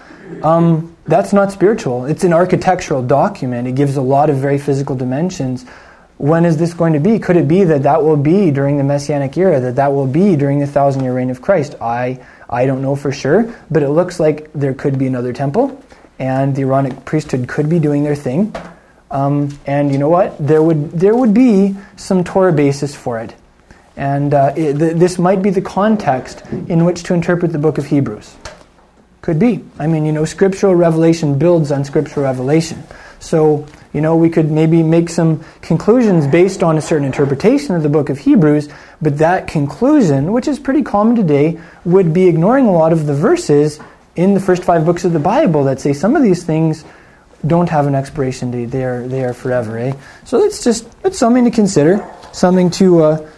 Um, 0.43 0.90
that's 1.05 1.33
not 1.33 1.51
spiritual. 1.51 2.05
It's 2.05 2.23
an 2.23 2.33
architectural 2.33 3.01
document. 3.01 3.67
It 3.67 3.75
gives 3.75 3.97
a 3.97 4.01
lot 4.01 4.29
of 4.29 4.37
very 4.37 4.57
physical 4.57 4.95
dimensions. 4.95 5.65
When 6.17 6.45
is 6.45 6.57
this 6.57 6.73
going 6.73 6.93
to 6.93 6.99
be? 6.99 7.17
Could 7.17 7.37
it 7.37 7.47
be 7.47 7.63
that 7.63 7.83
that 7.83 8.03
will 8.03 8.17
be 8.17 8.51
during 8.51 8.77
the 8.77 8.83
Messianic 8.83 9.35
era, 9.37 9.59
that 9.59 9.77
that 9.77 9.91
will 9.93 10.05
be 10.05 10.35
during 10.35 10.59
the 10.59 10.67
thousand 10.67 11.03
year 11.03 11.13
reign 11.15 11.31
of 11.31 11.41
Christ? 11.41 11.75
I, 11.81 12.23
I 12.49 12.67
don't 12.67 12.81
know 12.81 12.95
for 12.95 13.11
sure, 13.11 13.55
but 13.71 13.81
it 13.81 13.89
looks 13.89 14.19
like 14.19 14.53
there 14.53 14.75
could 14.75 14.99
be 14.99 15.07
another 15.07 15.33
temple, 15.33 15.83
and 16.19 16.55
the 16.55 16.61
Aaronic 16.61 17.05
priesthood 17.05 17.47
could 17.47 17.69
be 17.69 17.79
doing 17.79 18.03
their 18.03 18.15
thing. 18.15 18.55
Um, 19.09 19.57
and 19.65 19.91
you 19.91 19.97
know 19.97 20.09
what? 20.09 20.37
There 20.37 20.61
would, 20.61 20.91
there 20.91 21.15
would 21.15 21.33
be 21.33 21.75
some 21.97 22.23
Torah 22.23 22.53
basis 22.53 22.93
for 22.93 23.19
it. 23.19 23.35
And 23.97 24.33
uh, 24.33 24.53
it, 24.55 24.77
th- 24.77 24.95
this 24.97 25.17
might 25.19 25.41
be 25.41 25.49
the 25.49 25.61
context 25.61 26.43
in 26.51 26.85
which 26.85 27.03
to 27.03 27.13
interpret 27.13 27.51
the 27.51 27.59
book 27.59 27.77
of 27.77 27.87
Hebrews. 27.87 28.35
Could 29.21 29.37
be. 29.37 29.63
I 29.77 29.85
mean, 29.85 30.05
you 30.05 30.11
know, 30.11 30.25
scriptural 30.25 30.73
revelation 30.73 31.37
builds 31.37 31.71
on 31.71 31.85
scriptural 31.85 32.25
revelation. 32.25 32.83
So, 33.19 33.67
you 33.93 34.01
know, 34.01 34.15
we 34.15 34.31
could 34.31 34.49
maybe 34.49 34.81
make 34.81 35.09
some 35.09 35.43
conclusions 35.61 36.25
based 36.25 36.63
on 36.63 36.75
a 36.77 36.81
certain 36.81 37.05
interpretation 37.05 37.75
of 37.75 37.83
the 37.83 37.89
book 37.89 38.09
of 38.09 38.17
Hebrews, 38.17 38.69
but 38.99 39.19
that 39.19 39.47
conclusion, 39.47 40.31
which 40.31 40.47
is 40.47 40.57
pretty 40.57 40.81
common 40.81 41.15
today, 41.15 41.59
would 41.85 42.13
be 42.13 42.27
ignoring 42.27 42.65
a 42.65 42.71
lot 42.71 42.93
of 42.93 43.05
the 43.05 43.13
verses 43.13 43.79
in 44.15 44.33
the 44.33 44.39
first 44.39 44.63
five 44.63 44.85
books 44.85 45.05
of 45.05 45.13
the 45.13 45.19
Bible 45.19 45.65
that 45.65 45.79
say 45.79 45.93
some 45.93 46.15
of 46.15 46.23
these 46.23 46.43
things 46.43 46.83
don't 47.45 47.69
have 47.69 47.85
an 47.85 47.93
expiration 47.93 48.49
date. 48.49 48.65
They 48.65 48.83
are, 48.83 49.07
they 49.07 49.23
are 49.23 49.33
forever, 49.33 49.77
eh? 49.77 49.93
So 50.25 50.41
that's 50.41 50.63
just, 50.63 51.01
that's 51.03 51.19
something 51.19 51.43
to 51.45 51.51
consider, 51.51 52.07
something 52.31 52.71
to 52.71 53.03
uh, 53.03 53.29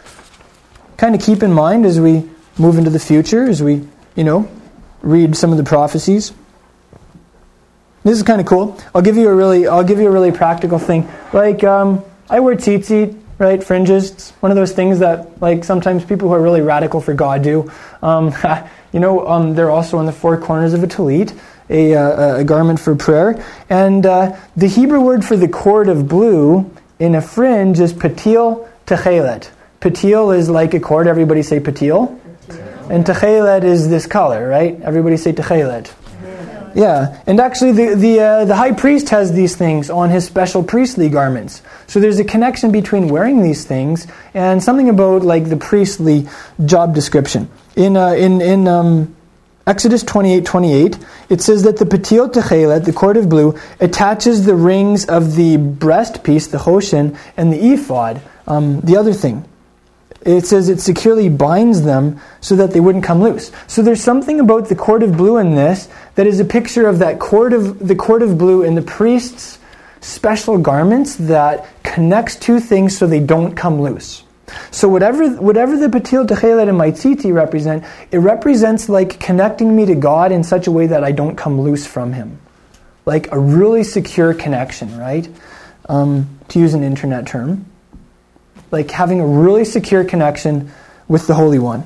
kind 0.96 1.14
of 1.14 1.22
keep 1.22 1.44
in 1.44 1.52
mind 1.52 1.86
as 1.86 2.00
we 2.00 2.30
move 2.58 2.78
into 2.78 2.90
the 2.90 3.00
future, 3.00 3.46
as 3.46 3.62
we, 3.62 3.86
you 4.16 4.24
know, 4.24 4.50
read 5.04 5.36
some 5.36 5.51
of 5.51 5.58
the 5.58 5.64
prophecies. 5.64 6.34
This 8.04 8.18
is 8.18 8.24
kind 8.24 8.41
of 8.41 8.47
cool. 8.47 8.80
I'll 8.95 9.01
give 9.01 9.18
you 9.18 9.30
a 9.30 9.36
really, 9.36 9.68
I'll 9.68 9.84
give 9.84 9.99
you 9.99 10.08
a 10.08 10.12
really 10.12 10.32
practical 10.32 10.80
thing. 10.80 11.08
Like, 11.32 11.64
um, 11.64 12.04
I 12.30 12.39
wear 12.39 12.56
tzitzit, 12.56 13.18
right? 13.38 13.64
Fringes. 13.64 14.12
It's 14.12 14.32
one 14.41 14.51
of 14.51 14.56
those 14.56 14.72
things 14.72 14.99
that, 14.99 15.41
like, 15.41 15.64
sometimes 15.64 16.04
people 16.04 16.30
who 16.30 16.34
are 16.34 16.41
really 16.41 16.62
radical 16.62 16.99
for 16.99 17.14
God 17.14 17.43
do. 17.43 17.72
Um, 18.01 18.34
you 18.91 18.99
know, 18.99 19.28
um, 19.28 19.56
they're 19.56 19.70
also 19.70 19.97
on 19.97 20.06
the 20.06 20.12
four 20.12 20.38
corners 20.38 20.74
of 20.74 20.84
a 20.84 20.88
talit, 20.88 21.38
a, 21.70 21.95
uh, 21.95 22.38
a 22.38 22.43
garment 22.43 22.80
for 22.80 22.95
prayer. 22.95 23.43
And 23.70 24.06
uh, 24.06 24.38
the 24.56 24.68
Hebrew 24.68 25.01
word 25.01 25.24
for 25.24 25.38
the 25.38 25.47
cord 25.47 25.88
of 25.88 26.08
blue 26.08 26.72
in 26.99 27.16
a 27.16 27.22
fringe 27.22 27.80
is 27.80 27.93
patil 27.93 28.68
techelet. 28.86 29.49
Patil 29.80 30.36
is 30.38 30.49
like 30.49 30.74
a 30.74 30.80
cord. 30.80 31.08
Everybody 31.08 31.41
say 31.41 31.60
patil. 31.60 32.20
And 32.90 33.06
techelet 33.06 33.64
is 33.64 33.90
this 33.90 34.06
color, 34.06 34.48
right? 34.48 34.80
Everybody 34.82 35.18
say 35.18 35.34
techelet. 35.34 35.92
Yeah, 36.76 37.22
and 37.28 37.40
actually, 37.40 37.72
the 37.74 37.96
the 37.96 38.20
uh, 38.20 38.46
the 38.46 38.56
high 38.56 38.72
priest 38.72 39.10
has 39.10 39.32
these 39.32 39.56
things 39.56 39.92
on 39.92 40.10
his 40.10 40.26
special 40.26 40.64
priestly 40.64 41.08
garments. 41.08 41.62
So 41.86 42.00
there's 42.00 42.18
a 42.18 42.24
connection 42.24 42.72
between 42.72 43.10
wearing 43.10 43.44
these 43.44 43.64
things 43.64 44.08
and 44.34 44.62
something 44.62 44.90
about 44.90 45.22
like 45.22 45.50
the 45.50 45.58
priestly 45.58 46.28
job 46.66 46.96
description. 46.96 47.50
In 47.76 47.96
uh, 47.96 48.14
in 48.14 48.42
in 48.42 48.68
um, 48.68 49.16
Exodus 49.68 50.04
28, 50.04 50.46
28, 50.46 50.98
it 51.30 51.42
says 51.42 51.64
that 51.64 51.78
the 51.78 51.86
patil 51.86 52.32
techelet, 52.32 52.86
the 52.86 52.94
cord 52.94 53.18
of 53.18 53.30
blue, 53.30 53.58
attaches 53.80 54.46
the 54.46 54.56
rings 54.56 55.06
of 55.06 55.36
the 55.36 55.58
breast 55.58 56.24
piece, 56.24 56.48
the 56.48 56.58
choshen, 56.58 57.16
and 57.38 57.54
the 57.54 57.74
ephod, 57.74 58.20
um, 58.48 58.82
the 58.82 58.98
other 58.98 59.14
thing 59.14 59.46
it 60.26 60.46
says 60.46 60.70
it 60.70 60.80
securely 60.80 61.30
binds 61.30 61.84
them 61.84 62.20
so 62.42 62.56
that 62.56 62.72
they 62.72 62.80
wouldn't 62.80 63.04
come 63.04 63.22
loose. 63.22 63.52
So 63.68 63.82
there's 63.82 64.02
something 64.02 64.40
about 64.40 64.70
the 64.70 64.76
cord 64.76 65.04
of 65.04 65.18
blue 65.18 65.38
in 65.38 65.56
this 65.56 65.90
that 66.16 66.28
is 66.28 66.40
a 66.40 66.46
picture 66.46 66.88
of 66.88 67.00
that 67.00 67.20
cord 67.20 67.54
of 67.54 67.86
the 67.86 67.96
cord 67.96 68.22
of 68.22 68.38
blue 68.38 68.64
in 68.64 68.76
the 68.76 68.82
priest's 68.82 69.60
special 70.02 70.58
garments 70.58 71.16
that 71.16 71.68
connects 71.84 72.36
two 72.36 72.60
things 72.60 72.98
so 72.98 73.08
they 73.08 73.20
don't 73.20 73.56
come 73.56 73.82
loose. 73.82 74.24
So 74.72 74.88
whatever 74.88 75.30
whatever 75.36 75.78
the 75.78 75.88
patil 75.88 76.28
techelet 76.28 76.70
and 76.70 76.78
my 76.78 76.92
tzitzit 76.92 77.34
represent, 77.34 77.84
it 78.12 78.20
represents 78.20 78.90
like 78.90 79.20
connecting 79.20 79.76
me 79.76 79.86
to 79.86 79.96
God 79.96 80.32
in 80.32 80.44
such 80.44 80.68
a 80.68 80.72
way 80.72 80.88
that 80.88 81.04
I 81.04 81.12
don't 81.12 81.36
come 81.36 81.60
loose 81.62 81.88
from 81.88 82.14
Him, 82.14 82.40
like 83.06 83.32
a 83.32 83.40
really 83.40 83.84
secure 83.84 84.34
connection, 84.34 84.98
right? 84.98 85.28
Um, 85.90 86.40
to 86.50 86.60
use 86.60 86.74
an 86.74 86.84
internet 86.84 87.28
term 87.28 87.66
like 88.74 88.90
having 88.92 89.22
a 89.22 89.26
really 89.26 89.64
secure 89.64 90.04
connection 90.04 90.72
with 91.08 91.28
the 91.28 91.36
Holy 91.36 91.60
One, 91.60 91.86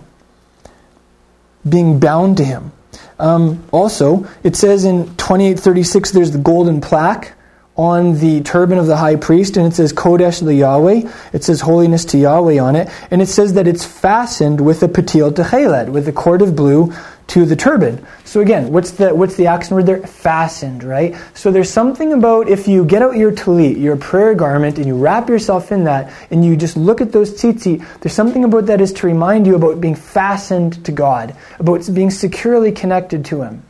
being 1.68 2.00
bound 2.00 2.38
to 2.38 2.46
Him. 2.46 2.72
Um, 3.20 3.64
also, 3.72 4.26
it 4.42 4.56
says 4.56 4.86
in 4.86 5.06
2836 5.18 6.12
there's 6.12 6.32
the 6.32 6.38
golden 6.38 6.82
plaque 6.82 7.34
on 7.76 8.20
the 8.20 8.42
turban 8.42 8.80
of 8.80 8.88
the 8.88 8.98
high 8.98 9.18
priest, 9.18 9.58
and 9.58 9.68
it 9.68 9.76
says 9.76 9.94
Kodesh 9.94 10.44
the 10.44 10.56
Yahweh. 10.56 11.08
It 11.34 11.44
says 11.44 11.62
holiness 11.62 12.06
to 12.06 12.18
Yahweh 12.18 12.58
on 12.58 12.76
it, 12.76 12.90
and 13.12 13.22
it 13.22 13.28
says 13.28 13.54
that 13.54 13.68
it's 13.68 13.86
fastened 13.86 14.62
with 14.62 14.82
a 14.82 14.88
patil 14.88 15.32
techelet, 15.32 15.90
with 15.90 16.08
a 16.08 16.14
cord 16.14 16.42
of 16.42 16.56
blue 16.56 16.94
to 17.28 17.46
the 17.46 17.56
turban. 17.56 18.06
So 18.24 18.40
again, 18.40 18.72
what's 18.72 18.92
the 18.92 19.14
what's 19.14 19.36
the 19.36 19.48
accent 19.48 19.76
word 19.76 19.86
there? 19.86 20.00
Fastened, 20.00 20.84
right? 20.84 21.16
So 21.34 21.52
there's 21.52 21.70
something 21.70 22.14
about 22.14 22.48
if 22.48 22.68
you 22.68 22.86
get 22.86 23.02
out 23.02 23.18
your 23.18 23.32
talit, 23.32 23.80
your 23.80 23.98
prayer 23.98 24.34
garment, 24.34 24.78
and 24.78 24.88
you 24.88 24.98
wrap 24.98 25.28
yourself 25.28 25.72
in 25.72 25.84
that, 25.84 26.14
and 26.32 26.46
you 26.46 26.56
just 26.56 26.78
look 26.78 27.02
at 27.02 27.12
those 27.12 27.34
tzitzit, 27.34 27.86
there's 28.00 28.14
something 28.14 28.44
about 28.46 28.68
that 28.68 28.80
is 28.80 28.94
to 28.94 29.08
remind 29.08 29.46
you 29.46 29.56
about 29.56 29.82
being 29.82 29.96
fastened 29.96 30.84
to 30.86 30.92
God, 30.92 31.36
about 31.60 31.88
being 31.94 32.12
securely 32.12 32.72
connected 32.72 33.26
to 33.26 33.42
Him. 33.42 33.64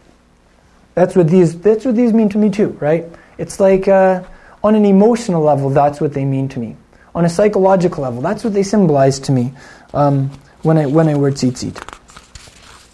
That's 0.93 1.15
what 1.15 1.27
these 1.27 1.59
that's 1.59 1.83
what 1.83 1.95
these 1.95 2.13
mean 2.13 2.29
to 2.29 2.37
me 2.37 2.49
too, 2.51 2.69
right? 2.79 3.05
It's 3.39 3.59
like 3.59 3.87
uh, 3.87 4.23
on 4.63 4.75
an 4.75 4.85
emotional 4.85 5.41
level, 5.41 5.71
that's 5.71 5.99
what 5.99 6.13
they 6.13 6.25
mean 6.25 6.47
to 6.49 6.59
me. 6.59 6.75
On 7.15 7.25
a 7.25 7.29
psychological 7.29 8.03
level, 8.03 8.21
that's 8.21 8.43
what 8.43 8.53
they 8.53 8.63
symbolize 8.63 9.19
to 9.21 9.31
me 9.31 9.53
um, 9.95 10.29
when 10.61 10.77
I 10.77 10.85
when 10.85 11.09
I 11.09 11.15
wear 11.15 11.31
tzitzit. 11.31 11.96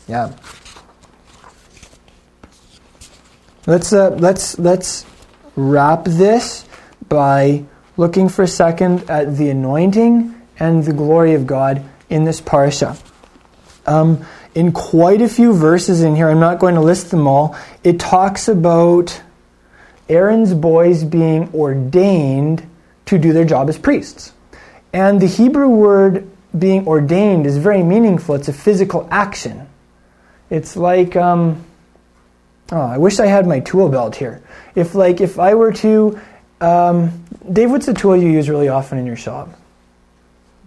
Yeah. 0.07 0.33
Let's 3.65 3.93
uh, 3.93 4.09
let's 4.09 4.59
let's 4.59 5.05
wrap 5.55 6.03
this 6.03 6.65
by 7.07 7.63
looking 7.95 8.27
for 8.27 8.43
a 8.43 8.47
second 8.47 9.09
at 9.09 9.37
the 9.37 9.49
anointing 9.49 10.35
and 10.59 10.83
the 10.83 10.91
glory 10.91 11.33
of 11.33 11.47
God 11.47 11.83
in 12.09 12.25
this 12.25 12.41
parsha. 12.41 13.01
Um, 13.85 14.25
in 14.53 14.71
quite 14.71 15.21
a 15.21 15.29
few 15.29 15.53
verses 15.53 16.01
in 16.01 16.15
here, 16.15 16.29
I'm 16.29 16.39
not 16.39 16.59
going 16.59 16.75
to 16.75 16.81
list 16.81 17.09
them 17.11 17.25
all. 17.25 17.55
It 17.83 17.99
talks 17.99 18.47
about 18.47 19.21
Aaron's 20.09 20.53
boys 20.53 21.05
being 21.05 21.49
ordained 21.53 22.69
to 23.05 23.17
do 23.17 23.31
their 23.31 23.45
job 23.45 23.69
as 23.69 23.77
priests, 23.77 24.33
and 24.91 25.21
the 25.21 25.27
Hebrew 25.27 25.69
word 25.69 26.29
being 26.57 26.85
ordained 26.85 27.45
is 27.47 27.57
very 27.57 27.81
meaningful. 27.81 28.35
It's 28.35 28.49
a 28.49 28.53
physical 28.53 29.07
action. 29.09 29.69
It's 30.49 30.75
like, 30.75 31.15
um, 31.15 31.63
oh, 32.71 32.81
I 32.81 32.97
wish 32.97 33.19
I 33.19 33.25
had 33.25 33.47
my 33.47 33.59
tool 33.59 33.89
belt 33.89 34.15
here. 34.15 34.41
If 34.75 34.95
like 34.95 35.21
if 35.21 35.39
I 35.39 35.55
were 35.55 35.73
to, 35.73 36.19
um, 36.61 37.23
Dave, 37.51 37.71
what's 37.71 37.85
the 37.85 37.93
tool 37.93 38.15
you 38.15 38.29
use 38.29 38.49
really 38.49 38.69
often 38.69 38.97
in 38.97 39.05
your 39.05 39.15
shop? 39.15 39.49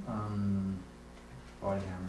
Um, 0.09 0.79
body 1.62 1.81
hammer. 1.81 2.09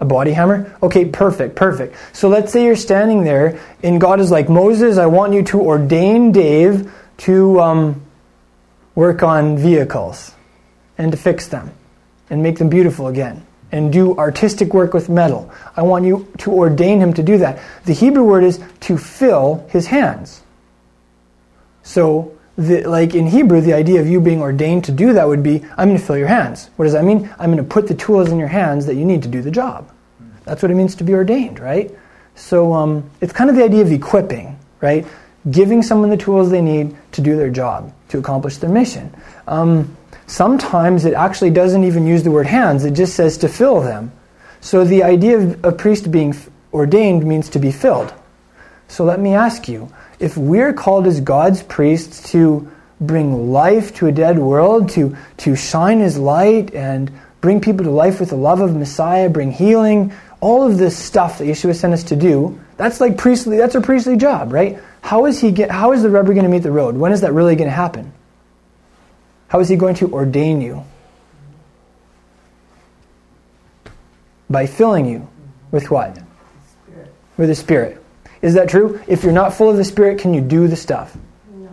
A 0.00 0.04
body 0.04 0.32
hammer? 0.32 0.76
Okay, 0.82 1.04
perfect, 1.04 1.56
perfect. 1.56 1.96
So 2.12 2.28
let's 2.28 2.52
say 2.52 2.64
you're 2.64 2.76
standing 2.76 3.24
there 3.24 3.60
and 3.82 4.00
God 4.00 4.20
is 4.20 4.30
like, 4.30 4.48
Moses, 4.48 4.98
I 4.98 5.06
want 5.06 5.32
you 5.32 5.42
to 5.44 5.60
ordain 5.60 6.32
Dave 6.32 6.92
to 7.18 7.60
um, 7.60 8.02
work 8.94 9.22
on 9.22 9.58
vehicles 9.58 10.32
and 10.96 11.12
to 11.12 11.18
fix 11.18 11.48
them 11.48 11.72
and 12.30 12.42
make 12.42 12.58
them 12.58 12.68
beautiful 12.68 13.08
again 13.08 13.46
and 13.72 13.92
do 13.92 14.16
artistic 14.16 14.74
work 14.74 14.94
with 14.94 15.08
metal. 15.08 15.50
I 15.76 15.82
want 15.82 16.04
you 16.04 16.30
to 16.38 16.52
ordain 16.52 17.00
him 17.00 17.12
to 17.14 17.22
do 17.22 17.38
that. 17.38 17.60
The 17.84 17.92
Hebrew 17.92 18.24
word 18.24 18.44
is 18.44 18.60
to 18.80 18.98
fill 18.98 19.66
his 19.70 19.86
hands. 19.86 20.42
So, 21.82 22.36
the, 22.56 22.84
like 22.84 23.14
in 23.14 23.26
Hebrew, 23.26 23.60
the 23.60 23.72
idea 23.72 24.00
of 24.00 24.06
you 24.06 24.20
being 24.20 24.42
ordained 24.42 24.84
to 24.84 24.92
do 24.92 25.12
that 25.14 25.26
would 25.26 25.42
be 25.42 25.64
I'm 25.76 25.88
going 25.88 25.98
to 25.98 26.04
fill 26.04 26.18
your 26.18 26.28
hands. 26.28 26.68
What 26.76 26.84
does 26.84 26.92
that 26.92 27.04
mean? 27.04 27.32
I'm 27.38 27.50
going 27.52 27.56
to 27.56 27.68
put 27.68 27.86
the 27.86 27.94
tools 27.94 28.30
in 28.30 28.38
your 28.38 28.48
hands 28.48 28.86
that 28.86 28.96
you 28.96 29.04
need 29.04 29.22
to 29.22 29.28
do 29.28 29.40
the 29.40 29.50
job. 29.50 29.90
That's 30.44 30.62
what 30.62 30.70
it 30.70 30.74
means 30.74 30.94
to 30.96 31.04
be 31.04 31.14
ordained, 31.14 31.60
right? 31.60 31.90
So, 32.34 32.72
um, 32.74 33.08
it's 33.20 33.32
kind 33.32 33.50
of 33.50 33.56
the 33.56 33.64
idea 33.64 33.82
of 33.82 33.92
equipping, 33.92 34.58
right? 34.80 35.06
Giving 35.50 35.82
someone 35.82 36.10
the 36.10 36.16
tools 36.16 36.50
they 36.50 36.60
need 36.60 36.96
to 37.12 37.20
do 37.20 37.36
their 37.36 37.50
job, 37.50 37.92
to 38.08 38.18
accomplish 38.18 38.58
their 38.58 38.70
mission. 38.70 39.14
Um, 39.46 39.96
Sometimes 40.30 41.04
it 41.04 41.14
actually 41.14 41.50
doesn't 41.50 41.82
even 41.82 42.06
use 42.06 42.22
the 42.22 42.30
word 42.30 42.46
hands, 42.46 42.84
it 42.84 42.92
just 42.92 43.16
says 43.16 43.36
to 43.38 43.48
fill 43.48 43.80
them. 43.80 44.12
So 44.60 44.84
the 44.84 45.02
idea 45.02 45.38
of 45.38 45.64
a 45.64 45.72
priest 45.72 46.12
being 46.12 46.36
ordained 46.72 47.24
means 47.24 47.48
to 47.50 47.58
be 47.58 47.72
filled. 47.72 48.14
So 48.86 49.02
let 49.02 49.18
me 49.18 49.34
ask 49.34 49.68
you 49.68 49.92
if 50.20 50.36
we're 50.36 50.72
called 50.72 51.08
as 51.08 51.20
God's 51.20 51.64
priests 51.64 52.30
to 52.30 52.70
bring 53.00 53.50
life 53.50 53.92
to 53.96 54.06
a 54.06 54.12
dead 54.12 54.38
world, 54.38 54.90
to, 54.90 55.16
to 55.38 55.56
shine 55.56 55.98
His 55.98 56.16
light 56.16 56.72
and 56.74 57.10
bring 57.40 57.60
people 57.60 57.84
to 57.84 57.90
life 57.90 58.20
with 58.20 58.30
the 58.30 58.36
love 58.36 58.60
of 58.60 58.76
Messiah, 58.76 59.28
bring 59.28 59.50
healing, 59.50 60.12
all 60.40 60.62
of 60.64 60.78
this 60.78 60.96
stuff 60.96 61.38
that 61.38 61.46
Yeshua 61.46 61.74
sent 61.74 61.92
us 61.92 62.04
to 62.04 62.14
do, 62.14 62.60
that's 62.76 63.00
like 63.00 63.18
priestly, 63.18 63.56
that's 63.56 63.74
our 63.74 63.82
priestly 63.82 64.16
job, 64.16 64.52
right? 64.52 64.78
how 65.02 65.26
is 65.26 65.40
he 65.40 65.50
get, 65.50 65.70
how 65.70 65.92
is 65.92 66.02
the 66.02 66.10
rubber 66.10 66.34
going 66.34 66.44
to 66.44 66.50
meet 66.50 66.62
the 66.62 66.70
road? 66.70 66.96
When 66.96 67.12
is 67.12 67.22
that 67.22 67.32
really 67.32 67.56
going 67.56 67.68
to 67.68 67.74
happen? 67.74 68.12
How 69.50 69.58
is 69.58 69.68
he 69.68 69.74
going 69.74 69.96
to 69.96 70.12
ordain 70.12 70.60
you? 70.60 70.84
By 74.48 74.66
filling 74.66 75.06
you 75.06 75.28
with 75.72 75.90
what? 75.90 76.14
Spirit. 76.14 77.12
With 77.36 77.48
the 77.48 77.54
Spirit. 77.56 78.04
Is 78.42 78.54
that 78.54 78.68
true? 78.68 79.00
If 79.08 79.24
you're 79.24 79.32
not 79.32 79.52
full 79.52 79.68
of 79.68 79.76
the 79.76 79.82
Spirit, 79.82 80.20
can 80.20 80.34
you 80.34 80.40
do 80.40 80.68
the 80.68 80.76
stuff? 80.76 81.16
No. 81.52 81.68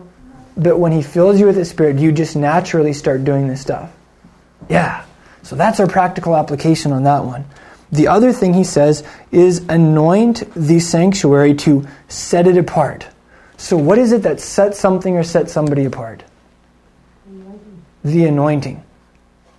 But 0.56 0.80
when 0.80 0.90
he 0.90 1.02
fills 1.02 1.38
you 1.38 1.46
with 1.46 1.54
the 1.54 1.64
Spirit, 1.64 2.00
you 2.00 2.10
just 2.10 2.34
naturally 2.34 2.92
start 2.92 3.22
doing 3.22 3.46
this 3.46 3.60
stuff? 3.60 3.92
Yeah. 4.68 5.04
So 5.44 5.54
that's 5.54 5.78
our 5.78 5.86
practical 5.86 6.34
application 6.34 6.90
on 6.90 7.04
that 7.04 7.24
one. 7.24 7.44
The 7.92 8.08
other 8.08 8.32
thing 8.32 8.54
he 8.54 8.64
says 8.64 9.04
is 9.30 9.64
anoint 9.68 10.52
the 10.54 10.80
sanctuary 10.80 11.54
to 11.54 11.86
set 12.08 12.48
it 12.48 12.58
apart. 12.58 13.06
So, 13.56 13.76
what 13.76 13.98
is 13.98 14.10
it 14.10 14.24
that 14.24 14.40
sets 14.40 14.80
something 14.80 15.16
or 15.16 15.22
sets 15.22 15.52
somebody 15.52 15.84
apart? 15.84 16.24
The 18.04 18.24
anointing. 18.24 18.82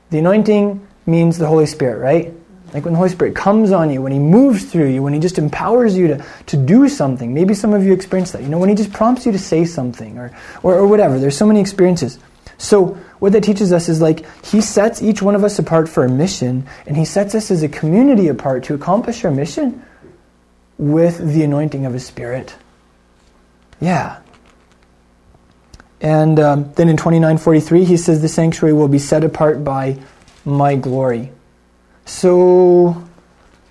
The 0.09 0.19
anointing 0.19 0.87
means 1.05 1.37
the 1.37 1.47
Holy 1.47 1.65
Spirit, 1.65 1.99
right? 1.99 2.33
Like 2.73 2.85
when 2.85 2.93
the 2.93 2.97
Holy 2.97 3.09
Spirit 3.09 3.35
comes 3.35 3.71
on 3.71 3.91
you, 3.91 4.01
when 4.01 4.11
He 4.11 4.19
moves 4.19 4.65
through 4.65 4.89
you, 4.89 5.01
when 5.01 5.13
He 5.13 5.19
just 5.19 5.37
empowers 5.37 5.97
you 5.97 6.07
to, 6.07 6.25
to 6.47 6.57
do 6.57 6.87
something. 6.87 7.33
Maybe 7.33 7.53
some 7.53 7.73
of 7.73 7.83
you 7.83 7.93
experience 7.93 8.31
that. 8.31 8.43
You 8.43 8.49
know, 8.49 8.59
when 8.59 8.69
He 8.69 8.75
just 8.75 8.93
prompts 8.93 9.25
you 9.25 9.31
to 9.31 9.39
say 9.39 9.65
something 9.65 10.17
or, 10.17 10.31
or, 10.63 10.75
or 10.75 10.87
whatever. 10.87 11.19
There's 11.19 11.37
so 11.37 11.47
many 11.47 11.59
experiences. 11.59 12.19
So, 12.57 12.97
what 13.19 13.31
that 13.33 13.43
teaches 13.43 13.71
us 13.71 13.89
is 13.89 14.01
like 14.01 14.25
He 14.45 14.61
sets 14.61 15.01
each 15.01 15.21
one 15.21 15.35
of 15.35 15.43
us 15.43 15.57
apart 15.59 15.89
for 15.89 16.03
a 16.03 16.09
mission, 16.09 16.67
and 16.85 16.95
He 16.95 17.05
sets 17.05 17.33
us 17.33 17.49
as 17.49 17.63
a 17.63 17.69
community 17.69 18.27
apart 18.27 18.63
to 18.65 18.73
accomplish 18.73 19.25
our 19.25 19.31
mission 19.31 19.83
with 20.77 21.17
the 21.17 21.43
anointing 21.43 21.85
of 21.85 21.93
His 21.93 22.05
Spirit. 22.05 22.55
Yeah. 23.81 24.19
And 26.01 26.39
um, 26.39 26.71
then 26.73 26.89
in 26.89 26.97
2943, 26.97 27.83
he 27.83 27.97
says, 27.97 28.21
The 28.21 28.27
sanctuary 28.29 28.73
will 28.73 28.87
be 28.87 28.99
set 28.99 29.23
apart 29.23 29.63
by 29.63 29.99
my 30.45 30.75
glory. 30.75 31.31
So, 32.05 33.05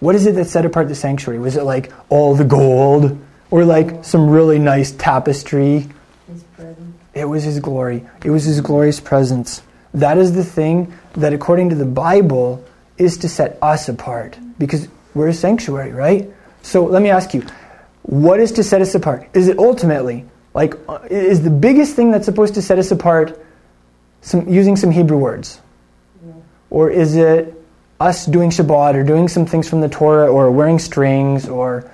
what 0.00 0.14
is 0.14 0.26
it 0.26 0.34
that 0.36 0.46
set 0.46 0.64
apart 0.64 0.88
the 0.88 0.94
sanctuary? 0.94 1.38
Was 1.38 1.56
it 1.56 1.64
like 1.64 1.92
all 2.08 2.34
the 2.34 2.44
gold? 2.44 3.18
Or 3.50 3.64
like 3.64 4.04
some 4.04 4.28
really 4.28 4.58
nice 4.58 4.90
tapestry? 4.92 5.88
His 6.30 6.42
presence. 6.54 6.96
It 7.14 7.24
was 7.24 7.44
His 7.44 7.60
glory. 7.60 8.06
It 8.22 8.30
was 8.30 8.44
His 8.44 8.60
glorious 8.60 9.00
presence. 9.00 9.62
That 9.94 10.18
is 10.18 10.34
the 10.34 10.44
thing 10.44 10.92
that, 11.14 11.32
according 11.32 11.70
to 11.70 11.74
the 11.74 11.86
Bible, 11.86 12.62
is 12.98 13.16
to 13.18 13.28
set 13.28 13.58
us 13.62 13.88
apart. 13.88 14.38
Because 14.58 14.88
we're 15.14 15.28
a 15.28 15.34
sanctuary, 15.34 15.92
right? 15.92 16.30
So 16.62 16.84
let 16.84 17.00
me 17.00 17.08
ask 17.08 17.32
you 17.32 17.44
what 18.02 18.40
is 18.40 18.52
to 18.52 18.62
set 18.62 18.80
us 18.80 18.94
apart? 18.94 19.28
Is 19.34 19.48
it 19.48 19.58
ultimately, 19.58 20.24
like, 20.58 20.74
uh, 20.88 20.98
is 21.08 21.44
the 21.44 21.50
biggest 21.50 21.94
thing 21.94 22.10
that's 22.10 22.24
supposed 22.24 22.54
to 22.54 22.62
set 22.62 22.80
us 22.80 22.90
apart 22.90 23.40
some, 24.22 24.48
using 24.48 24.74
some 24.74 24.90
Hebrew 24.90 25.16
words? 25.16 25.60
Yeah. 26.26 26.32
Or 26.70 26.90
is 26.90 27.14
it 27.14 27.54
us 28.00 28.26
doing 28.26 28.50
Shabbat 28.50 28.96
or 28.96 29.04
doing 29.04 29.28
some 29.28 29.46
things 29.46 29.68
from 29.68 29.80
the 29.82 29.88
Torah 29.88 30.26
or 30.26 30.50
wearing 30.50 30.80
strings 30.80 31.48
or, 31.48 31.88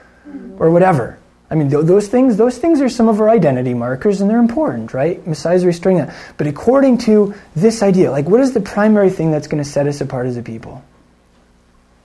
or 0.56 0.70
whatever? 0.70 1.18
I 1.50 1.56
mean, 1.56 1.68
th- 1.68 1.84
those 1.84 2.08
things, 2.08 2.38
those 2.38 2.56
things 2.56 2.80
are 2.80 2.88
some 2.88 3.06
of 3.06 3.20
our 3.20 3.28
identity 3.28 3.74
markers 3.74 4.22
and 4.22 4.30
they're 4.30 4.38
important, 4.38 4.94
right? 4.94 5.24
Messiah's 5.26 5.66
restoring 5.66 5.98
that. 5.98 6.16
But 6.38 6.46
according 6.46 6.96
to 7.04 7.34
this 7.54 7.82
idea, 7.82 8.10
like 8.10 8.26
what 8.30 8.40
is 8.40 8.54
the 8.54 8.62
primary 8.62 9.10
thing 9.10 9.30
that's 9.30 9.46
going 9.46 9.62
to 9.62 9.68
set 9.68 9.86
us 9.86 10.00
apart 10.00 10.26
as 10.26 10.38
a 10.38 10.42
people? 10.42 10.82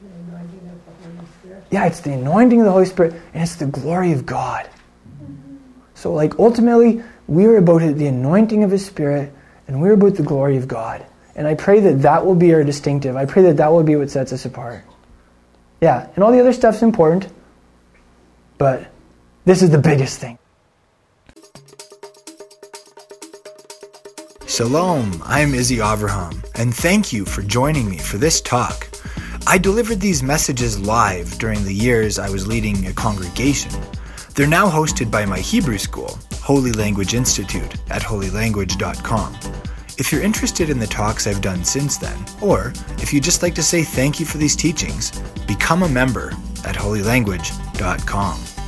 The 0.02 0.10
anointing 0.10 0.60
of 0.68 0.86
the 0.86 1.08
Holy 1.08 1.28
Spirit. 1.40 1.64
Yeah, 1.72 1.86
it's 1.86 2.02
the 2.02 2.12
anointing 2.12 2.60
of 2.60 2.66
the 2.66 2.74
Holy 2.74 2.86
Spirit 2.86 3.14
and 3.34 3.44
it's 3.44 3.56
the 3.56 3.68
glory 3.68 4.12
of 4.12 4.26
God. 4.26 4.70
So, 6.00 6.14
like, 6.14 6.40
ultimately, 6.40 7.04
we 7.28 7.46
are 7.48 7.58
about 7.58 7.80
the 7.82 8.08
anointing 8.08 8.64
of 8.64 8.72
His 8.72 8.86
Spirit 8.86 9.34
and 9.68 9.82
we're 9.82 9.96
about 9.96 10.16
the 10.16 10.24
glory 10.24 10.56
of 10.56 10.66
God. 10.66 11.06
And 11.36 11.46
I 11.46 11.56
pray 11.56 11.82
that 11.82 12.04
that 12.04 12.26
will 12.26 12.36
be 12.36 12.54
our 12.54 12.64
distinctive. 12.64 13.18
I 13.18 13.26
pray 13.26 13.42
that 13.42 13.58
that 13.58 13.70
will 13.70 13.84
be 13.84 13.98
what 13.98 14.10
sets 14.10 14.32
us 14.32 14.46
apart. 14.46 14.86
Yeah, 15.82 16.08
and 16.16 16.24
all 16.24 16.32
the 16.32 16.40
other 16.40 16.54
stuff's 16.54 16.84
important, 16.84 17.28
but 18.58 18.90
this 19.44 19.62
is 19.62 19.72
the 19.72 19.78
biggest 19.78 20.22
thing. 20.22 20.40
Shalom, 24.48 25.22
I'm 25.26 25.54
Izzy 25.54 25.80
Avraham, 25.80 26.46
and 26.56 26.74
thank 26.74 27.12
you 27.12 27.26
for 27.26 27.42
joining 27.42 27.90
me 27.90 27.98
for 27.98 28.18
this 28.18 28.40
talk. 28.40 28.88
I 29.48 29.58
delivered 29.58 30.00
these 30.00 30.24
messages 30.24 30.80
live 30.80 31.38
during 31.40 31.66
the 31.66 31.74
years 31.74 32.18
I 32.18 32.30
was 32.30 32.48
leading 32.48 32.88
a 32.88 32.94
congregation. 32.94 33.72
They're 34.36 34.48
now 34.48 34.70
hosted 34.70 35.12
by 35.12 35.26
my 35.26 35.40
Hebrew 35.40 35.78
school, 35.78 36.18
Holy 36.36 36.72
Language 36.72 37.14
Institute, 37.14 37.76
at 37.90 38.02
holylanguage.com. 38.02 39.38
If 39.98 40.12
you're 40.12 40.22
interested 40.22 40.70
in 40.70 40.80
the 40.80 40.88
talks 40.88 41.28
I've 41.28 41.42
done 41.42 41.66
since 41.66 41.98
then, 41.98 42.18
or 42.42 42.74
if 43.00 43.12
you'd 43.12 43.24
just 43.24 43.44
like 43.44 43.56
to 43.56 43.64
say 43.64 43.84
thank 43.84 44.20
you 44.20 44.26
for 44.26 44.38
these 44.38 44.56
teachings, 44.56 45.12
become 45.46 45.84
a 45.84 45.90
member 45.90 46.30
at 46.64 46.76
holylanguage.com. 46.76 48.59